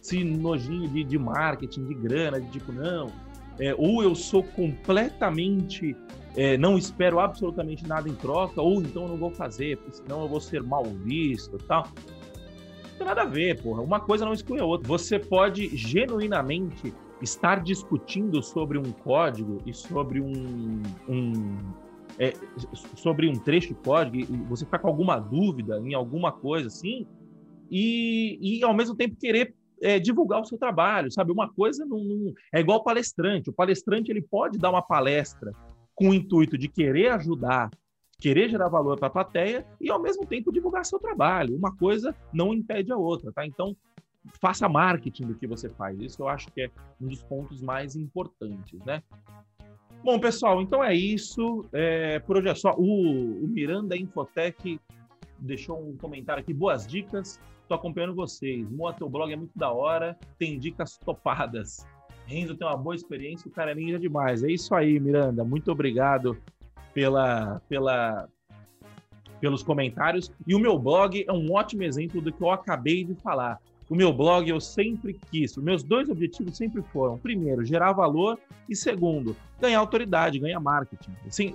esse 0.02 0.24
nojinho 0.24 0.88
de, 0.88 1.04
de 1.04 1.18
marketing, 1.18 1.84
de 1.86 1.94
grana, 1.94 2.40
de 2.40 2.50
tipo, 2.50 2.72
não, 2.72 3.08
é, 3.58 3.74
ou 3.76 4.02
eu 4.02 4.14
sou 4.14 4.42
completamente, 4.42 5.94
é, 6.34 6.56
não 6.56 6.78
espero 6.78 7.20
absolutamente 7.20 7.86
nada 7.86 8.08
em 8.08 8.14
troca, 8.14 8.62
ou 8.62 8.80
então 8.80 9.06
não 9.06 9.18
vou 9.18 9.30
fazer, 9.30 9.76
porque 9.76 9.92
senão 9.92 10.22
eu 10.22 10.28
vou 10.28 10.40
ser 10.40 10.62
mal 10.62 10.84
visto 10.84 11.58
tal. 11.58 11.86
Não 12.82 12.96
tem 12.96 13.06
nada 13.06 13.22
a 13.22 13.26
ver, 13.26 13.60
porra. 13.62 13.82
Uma 13.82 14.00
coisa 14.00 14.24
não 14.24 14.32
exclui 14.32 14.60
a 14.60 14.64
outra. 14.64 14.88
Você 14.88 15.18
pode 15.18 15.76
genuinamente 15.76 16.94
estar 17.20 17.62
discutindo 17.62 18.42
sobre 18.42 18.78
um 18.78 18.92
código 18.92 19.58
e 19.66 19.72
sobre 19.72 20.20
um, 20.20 20.82
um 21.08 21.58
é, 22.18 22.32
sobre 22.96 23.28
um 23.28 23.34
trecho 23.34 23.68
de 23.68 23.74
código 23.74 24.34
você 24.48 24.64
ficar 24.64 24.78
com 24.78 24.88
alguma 24.88 25.18
dúvida 25.18 25.80
em 25.84 25.94
alguma 25.94 26.32
coisa 26.32 26.66
assim 26.66 27.06
e, 27.70 28.38
e 28.40 28.64
ao 28.64 28.74
mesmo 28.74 28.96
tempo 28.96 29.16
querer 29.16 29.54
é, 29.82 29.98
divulgar 29.98 30.40
o 30.40 30.44
seu 30.44 30.58
trabalho, 30.58 31.10
sabe? 31.10 31.32
Uma 31.32 31.50
coisa 31.52 31.86
não, 31.86 32.02
não, 32.02 32.32
é 32.52 32.60
igual 32.60 32.84
palestrante. 32.84 33.48
O 33.48 33.52
palestrante 33.52 34.10
ele 34.10 34.20
pode 34.20 34.58
dar 34.58 34.70
uma 34.70 34.82
palestra 34.82 35.52
com 35.94 36.10
o 36.10 36.14
intuito 36.14 36.58
de 36.58 36.68
querer 36.68 37.12
ajudar, 37.12 37.70
querer 38.18 38.50
gerar 38.50 38.68
valor 38.68 38.98
para 38.98 39.08
a 39.08 39.12
plateia 39.12 39.66
e 39.80 39.90
ao 39.90 40.00
mesmo 40.00 40.26
tempo 40.26 40.52
divulgar 40.52 40.84
seu 40.84 40.98
trabalho. 40.98 41.56
Uma 41.56 41.74
coisa 41.74 42.14
não 42.32 42.52
impede 42.52 42.92
a 42.92 42.96
outra, 42.96 43.32
tá? 43.32 43.46
Então 43.46 43.74
faça 44.40 44.68
marketing 44.68 45.26
do 45.26 45.34
que 45.34 45.46
você 45.46 45.68
faz. 45.68 46.00
Isso 46.00 46.22
eu 46.22 46.28
acho 46.28 46.50
que 46.52 46.62
é 46.62 46.70
um 47.00 47.08
dos 47.08 47.22
pontos 47.22 47.60
mais 47.60 47.96
importantes, 47.96 48.78
né? 48.84 49.02
Bom, 50.02 50.18
pessoal, 50.18 50.62
então 50.62 50.82
é 50.82 50.94
isso. 50.94 51.66
É, 51.72 52.18
por 52.20 52.38
hoje 52.38 52.48
é 52.48 52.54
só. 52.54 52.74
O, 52.76 53.44
o 53.44 53.48
Miranda 53.48 53.96
Infotech 53.96 54.80
deixou 55.38 55.78
um 55.78 55.96
comentário 55.96 56.42
aqui. 56.42 56.54
Boas 56.54 56.86
dicas. 56.86 57.38
Estou 57.62 57.76
acompanhando 57.76 58.14
vocês. 58.14 58.68
Moa, 58.70 58.92
teu 58.92 59.08
blog 59.08 59.32
é 59.32 59.36
muito 59.36 59.56
da 59.56 59.70
hora. 59.70 60.18
Tem 60.38 60.58
dicas 60.58 60.98
topadas. 60.98 61.86
Renzo 62.26 62.56
tem 62.56 62.66
uma 62.66 62.76
boa 62.76 62.94
experiência. 62.94 63.48
O 63.48 63.52
cara 63.52 63.72
é 63.72 63.74
ninja 63.74 63.98
demais. 63.98 64.42
É 64.42 64.50
isso 64.50 64.74
aí, 64.74 64.98
Miranda. 64.98 65.44
Muito 65.44 65.70
obrigado 65.70 66.36
pela, 66.94 67.60
pela, 67.68 68.28
pelos 69.40 69.62
comentários. 69.62 70.32
E 70.46 70.54
o 70.54 70.58
meu 70.58 70.78
blog 70.78 71.24
é 71.26 71.32
um 71.32 71.52
ótimo 71.52 71.82
exemplo 71.82 72.20
do 72.20 72.32
que 72.32 72.42
eu 72.42 72.50
acabei 72.50 73.04
de 73.04 73.14
falar 73.16 73.60
o 73.90 73.94
meu 73.96 74.12
blog 74.12 74.48
eu 74.48 74.60
sempre 74.60 75.18
quis. 75.30 75.56
Os 75.56 75.62
meus 75.62 75.82
dois 75.82 76.08
objetivos 76.08 76.56
sempre 76.56 76.80
foram: 76.92 77.18
primeiro, 77.18 77.64
gerar 77.64 77.92
valor 77.92 78.38
e 78.68 78.76
segundo, 78.76 79.36
ganhar 79.60 79.80
autoridade, 79.80 80.38
ganhar 80.38 80.60
marketing. 80.60 81.10
Assim, 81.26 81.52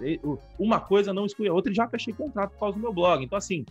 uma 0.59 0.81
coisa 0.81 1.13
não 1.13 1.25
exclui 1.25 1.47
a 1.47 1.53
outra 1.53 1.71
e 1.71 1.75
já 1.75 1.87
fechei 1.87 2.13
contrato 2.13 2.51
por 2.51 2.59
causa 2.59 2.77
do 2.77 2.81
meu 2.81 2.91
blog. 2.91 3.23
Então, 3.23 3.37
assim, 3.37 3.65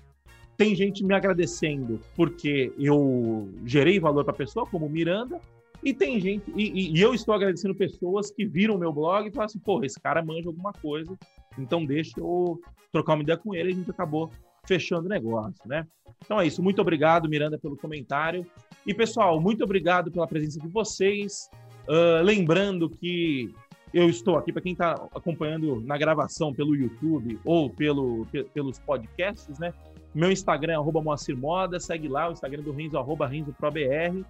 tem 0.57 0.75
gente 0.75 1.05
me 1.05 1.15
agradecendo 1.15 2.01
porque 2.17 2.73
eu 2.79 3.51
gerei 3.67 4.01
valor 4.01 4.25
para 4.25 4.33
a 4.33 4.37
pessoa, 4.37 4.67
como 4.67 4.89
Miranda, 4.89 5.39
e 5.83 5.93
tem 5.93 6.19
gente, 6.19 6.51
e, 6.57 6.97
e, 6.97 7.01
eu 7.01 7.13
estou 7.13 7.35
agradecendo 7.35 7.75
pessoas 7.75 8.31
que 8.31 8.47
viram 8.47 8.79
meu 8.79 8.91
blog 8.91 9.29
e 9.29 9.31
falaram 9.31 9.45
assim: 9.45 9.59
pô, 9.59 9.85
esse 9.85 10.01
cara 10.01 10.25
manja 10.25 10.49
alguma 10.49 10.73
coisa, 10.73 11.15
então 11.59 11.85
deixa 11.85 12.19
eu 12.19 12.59
trocar 12.91 13.13
uma 13.13 13.23
ideia 13.23 13.37
com 13.37 13.55
ele. 13.55 13.73
A 13.73 13.75
gente 13.75 13.91
acabou 13.91 14.31
fechando 14.67 15.07
o 15.07 15.09
negócio, 15.09 15.61
né? 15.67 15.87
Então 16.25 16.41
é 16.41 16.47
isso. 16.47 16.63
Muito 16.63 16.81
obrigado, 16.81 17.29
Miranda, 17.29 17.59
pelo 17.59 17.77
comentário. 17.77 18.47
E, 18.87 18.95
pessoal, 18.95 19.41
muito 19.41 19.65
obrigado 19.65 20.11
pela 20.11 20.27
presença 20.27 20.59
de 20.61 20.69
vocês. 20.69 21.49
Uh, 21.87 22.23
lembrando 22.23 22.89
que 22.89 23.55
eu 23.93 24.09
estou 24.09 24.37
aqui, 24.37 24.53
para 24.53 24.63
quem 24.63 24.73
está 24.73 24.93
acompanhando 25.15 25.81
na 25.81 25.97
gravação 25.97 26.53
pelo 26.53 26.75
YouTube 26.75 27.39
ou 27.45 27.71
pelo, 27.71 28.27
pelos 28.53 28.79
podcasts, 28.79 29.59
né? 29.59 29.73
Meu 30.15 30.31
Instagram 30.31 30.73
é 30.73 30.77
arroba 30.77 31.03
Moacir 31.03 31.37
Moda, 31.37 31.79
segue 31.79 32.09
lá, 32.09 32.29
o 32.29 32.33
Instagram 32.33 32.63
do 32.63 32.73
Renzo, 32.73 32.99
arroba 32.99 33.27
RenzoProBR. 33.27 34.25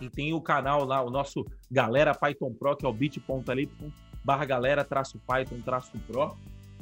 E 0.00 0.08
tem 0.08 0.32
o 0.32 0.40
canal 0.40 0.84
lá, 0.84 1.02
o 1.02 1.10
nosso 1.10 1.44
Galera 1.70 2.14
Python 2.14 2.52
Pro, 2.54 2.76
que 2.76 2.86
é 2.86 2.88
o 2.88 2.92
bit.ly 2.92 3.68
barra 4.24 4.44
galera 4.44 4.84
traço 4.84 5.18
Python 5.26 5.60
traço 5.64 5.92
Pro 6.06 6.36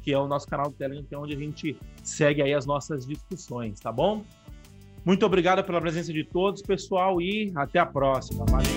que 0.08 0.14
é 0.14 0.18
o 0.18 0.26
nosso 0.26 0.48
canal 0.48 0.70
do 0.70 0.74
Telegram, 0.74 1.04
que 1.04 1.14
é 1.14 1.18
onde 1.18 1.34
a 1.34 1.38
gente 1.38 1.76
segue 2.02 2.40
aí 2.40 2.54
as 2.54 2.64
nossas 2.64 3.06
discussões, 3.06 3.78
tá 3.78 3.92
bom? 3.92 4.24
Muito 5.04 5.26
obrigado 5.26 5.62
pela 5.62 5.82
presença 5.82 6.10
de 6.14 6.24
todos, 6.24 6.62
pessoal, 6.62 7.20
e 7.20 7.52
até 7.54 7.78
a 7.78 7.84
próxima. 7.84 8.46
Valeu! 8.48 8.68